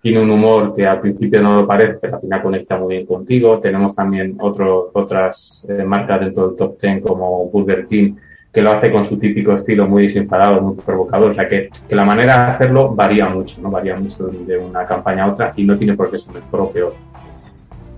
tiene 0.00 0.20
un 0.20 0.30
humor 0.30 0.74
que 0.74 0.86
al 0.86 1.00
principio 1.00 1.42
no 1.42 1.56
lo 1.56 1.66
parece, 1.66 1.98
pero 2.00 2.16
al 2.16 2.20
final 2.20 2.42
conecta 2.42 2.78
muy 2.78 2.94
bien 2.94 3.06
contigo. 3.06 3.58
Tenemos 3.58 3.94
también 3.94 4.36
otro, 4.40 4.90
otras 4.92 5.64
eh, 5.68 5.82
marcas 5.84 6.20
dentro 6.20 6.48
del 6.48 6.56
top 6.56 6.80
10 6.80 7.02
como 7.02 7.46
Burger 7.50 7.86
King 7.86 8.14
que 8.52 8.62
lo 8.62 8.70
hace 8.70 8.90
con 8.90 9.06
su 9.06 9.18
típico 9.18 9.52
estilo 9.52 9.86
muy 9.86 10.04
desenfadado, 10.04 10.60
muy 10.62 10.74
provocador. 10.76 11.32
O 11.32 11.34
sea 11.34 11.46
que, 11.48 11.68
la 11.90 12.04
manera 12.04 12.36
de 12.36 12.52
hacerlo 12.52 12.94
varía 12.94 13.28
mucho, 13.28 13.60
¿no? 13.60 13.70
Varía 13.70 13.96
mucho 13.96 14.28
de 14.28 14.56
una 14.56 14.86
campaña 14.86 15.24
a 15.24 15.32
otra 15.32 15.52
y 15.56 15.64
no 15.64 15.76
tiene 15.76 15.94
por 15.94 16.10
qué 16.10 16.18
ser 16.18 16.34
mejor 16.34 16.60
o 16.60 16.70
peor. 16.70 16.94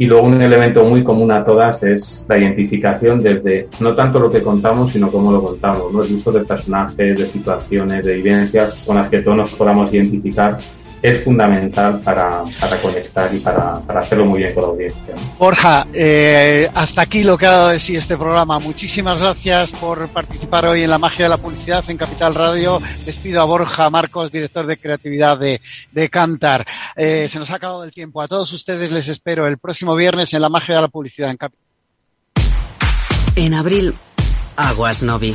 Y 0.01 0.07
luego 0.07 0.29
un 0.29 0.41
elemento 0.41 0.83
muy 0.83 1.05
común 1.05 1.31
a 1.31 1.45
todas 1.45 1.83
es 1.83 2.25
la 2.27 2.39
identificación 2.39 3.23
desde 3.23 3.69
no 3.81 3.95
tanto 3.95 4.19
lo 4.19 4.31
que 4.31 4.43
contamos, 4.43 4.93
sino 4.93 5.11
cómo 5.11 5.31
lo 5.31 5.43
contamos, 5.43 5.93
¿no? 5.93 6.03
El 6.03 6.15
uso 6.15 6.33
de 6.33 6.41
personajes, 6.41 7.19
de 7.19 7.27
situaciones, 7.27 8.07
de 8.07 8.15
vivencias 8.15 8.83
con 8.87 8.97
las 8.97 9.11
que 9.11 9.21
todos 9.21 9.37
nos 9.37 9.53
podamos 9.53 9.93
identificar 9.93 10.57
es 11.03 11.25
fundamental 11.25 12.01
para, 12.01 12.45
para 12.59 12.77
conectar 12.81 13.35
y 13.35 13.39
para, 13.41 13.81
para, 13.81 14.01
hacerlo 14.01 14.27
muy 14.27 14.41
bien 14.41 14.55
con 14.55 14.63
la 14.63 14.69
audiencia. 14.69 15.15
Borja, 15.39 15.87
eh, 15.93 16.69
hasta 16.75 17.03
aquí 17.03 17.23
lo 17.23 17.39
que 17.39 17.47
ha 17.47 17.53
dado 17.53 17.69
de 17.69 17.81
sí 17.81 17.97
este 17.97 18.17
programa. 18.17 18.59
Muchísimas 18.59 19.21
gracias 19.21 19.73
por 19.73 20.09
participar 20.09 20.67
hoy 20.67 20.83
en 20.83 20.91
la 20.91 20.99
magia 20.99 21.25
de 21.25 21.31
la 21.31 21.39
publicidad 21.39 21.85
en 21.89 21.97
Capital 21.97 22.35
Radio. 22.35 22.81
Les 23.07 23.17
pido 23.19 23.41
a 23.41 23.45
Borja 23.45 23.89
Marcos, 23.89 24.31
director 24.31 24.67
de 24.67 24.77
creatividad 24.79 25.39
de, 25.39 25.61
de 25.93 26.09
Cantar. 26.11 26.67
Eh, 26.97 27.29
se 27.31 27.39
nos 27.39 27.51
ha 27.51 27.57
acabado 27.57 27.85
el 27.85 27.93
tiempo. 27.93 28.21
A 28.21 28.29
todos 28.29 28.53
ustedes 28.53 28.93
les 28.93 29.09
espero 29.09 29.47
el 29.47 29.59
próximo 29.59 29.95
viernes 29.95 30.35
en 30.35 30.43
la 30.43 30.49
magia 30.49 30.75
de 30.75 30.81
la 30.83 30.89
publicidad 30.89 31.31
en 31.31 31.37
Capital. 31.37 31.65
En 33.37 33.55
abril, 33.55 33.95
Aguas 34.57 35.03
Novi. 35.03 35.35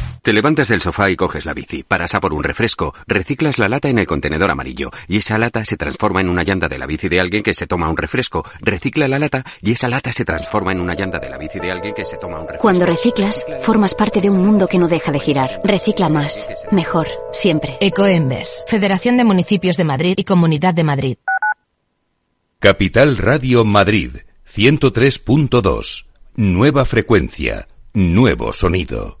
Te 0.21 0.33
levantas 0.33 0.67
del 0.67 0.81
sofá 0.81 1.09
y 1.09 1.15
coges 1.15 1.47
la 1.47 1.55
bici, 1.55 1.81
paras 1.81 2.13
a 2.13 2.19
por 2.19 2.31
un 2.35 2.43
refresco, 2.43 2.93
reciclas 3.07 3.57
la 3.57 3.67
lata 3.67 3.89
en 3.89 3.97
el 3.97 4.05
contenedor 4.05 4.51
amarillo 4.51 4.91
y 5.07 5.17
esa 5.17 5.39
lata 5.39 5.65
se 5.65 5.77
transforma 5.77 6.21
en 6.21 6.29
una 6.29 6.43
llanta 6.43 6.67
de 6.67 6.77
la 6.77 6.85
bici 6.85 7.09
de 7.09 7.19
alguien 7.19 7.41
que 7.41 7.55
se 7.55 7.65
toma 7.65 7.89
un 7.89 7.97
refresco, 7.97 8.45
recicla 8.59 9.07
la 9.07 9.17
lata 9.17 9.43
y 9.63 9.71
esa 9.71 9.89
lata 9.89 10.13
se 10.13 10.23
transforma 10.23 10.73
en 10.73 10.79
una 10.79 10.93
llanta 10.93 11.17
de 11.17 11.27
la 11.27 11.39
bici 11.39 11.59
de 11.59 11.71
alguien 11.71 11.95
que 11.95 12.05
se 12.05 12.17
toma 12.17 12.35
un 12.35 12.43
refresco. 12.43 12.61
Cuando 12.61 12.85
reciclas, 12.85 13.43
formas 13.61 13.95
parte 13.95 14.21
de 14.21 14.29
un 14.29 14.43
mundo 14.43 14.67
que 14.67 14.77
no 14.77 14.87
deja 14.87 15.11
de 15.11 15.19
girar. 15.19 15.59
Recicla 15.63 16.07
más, 16.07 16.47
mejor, 16.69 17.07
siempre. 17.33 17.77
Ecoembes, 17.81 18.63
Federación 18.67 19.17
de 19.17 19.23
Municipios 19.23 19.75
de 19.75 19.85
Madrid 19.85 20.13
y 20.17 20.23
Comunidad 20.23 20.75
de 20.75 20.83
Madrid. 20.83 21.17
Capital 22.59 23.17
Radio 23.17 23.65
Madrid, 23.65 24.17
103.2. 24.47 26.05
Nueva 26.35 26.85
frecuencia, 26.85 27.67
nuevo 27.95 28.53
sonido. 28.53 29.20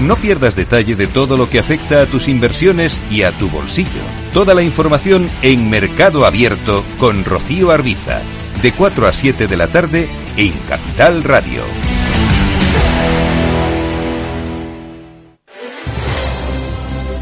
No 0.00 0.16
pierdas 0.16 0.56
detalle 0.56 0.96
de 0.96 1.06
todo 1.06 1.36
lo 1.36 1.48
que 1.48 1.60
afecta 1.60 2.02
a 2.02 2.06
tus 2.06 2.26
inversiones 2.26 3.00
y 3.10 3.22
a 3.22 3.30
tu 3.30 3.48
bolsillo. 3.48 3.88
Toda 4.32 4.52
la 4.52 4.62
información 4.62 5.30
en 5.40 5.70
Mercado 5.70 6.26
Abierto 6.26 6.84
con 6.98 7.24
Rocío 7.24 7.70
Arbiza, 7.70 8.20
de 8.60 8.72
4 8.72 9.06
a 9.06 9.12
7 9.12 9.46
de 9.46 9.56
la 9.56 9.68
tarde 9.68 10.08
en 10.36 10.52
Capital 10.68 11.22
Radio. 11.22 11.62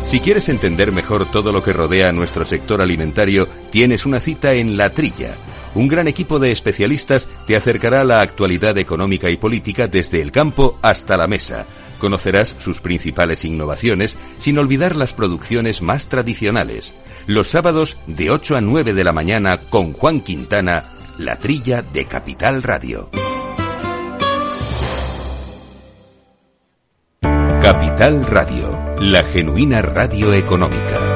Si 0.07 0.21
quieres 0.21 0.49
entender 0.49 0.93
mejor 0.93 1.31
todo 1.31 1.53
lo 1.53 1.63
que 1.63 1.73
rodea 1.73 2.09
a 2.09 2.13
nuestro 2.13 2.45
sector 2.45 2.81
alimentario, 2.83 3.49
tienes 3.71 4.07
una 4.07 4.19
cita 4.19 4.55
en 4.55 4.77
La 4.77 4.91
Trilla. 4.91 5.35
Un 5.75 5.89
gran 5.89 6.09
equipo 6.09 6.39
de 6.39 6.53
especialistas 6.53 7.29
te 7.47 7.55
acercará 7.57 8.01
a 8.01 8.05
la 8.05 8.21
actualidad 8.23 8.77
económica 8.77 9.31
y 9.31 9.37
política 9.37 9.89
desde 9.89 10.21
el 10.21 10.31
campo 10.31 10.79
hasta 10.83 11.17
la 11.17 11.27
mesa 11.27 11.67
Conocerás 12.03 12.57
sus 12.59 12.81
principales 12.81 13.45
innovaciones 13.45 14.19
sin 14.41 14.59
olvidar 14.59 14.97
las 14.97 15.13
producciones 15.13 15.83
más 15.83 16.09
tradicionales. 16.09 16.97
Los 17.29 17.47
sábados 17.47 17.97
de 18.09 18.33
8 18.33 18.57
a 18.57 18.61
9 18.61 18.93
de 18.93 19.05
la 19.05 19.13
mañana 19.13 19.59
con 19.59 19.93
Juan 19.93 20.21
Quintana, 20.21 20.85
La 21.17 21.37
Trilla 21.37 21.83
de 21.83 22.07
Capital 22.07 22.65
Radio. 22.65 23.09
Capital 27.21 28.27
Radio, 28.27 28.85
la 28.99 29.23
genuina 29.23 29.81
radio 29.81 30.33
económica. 30.33 31.12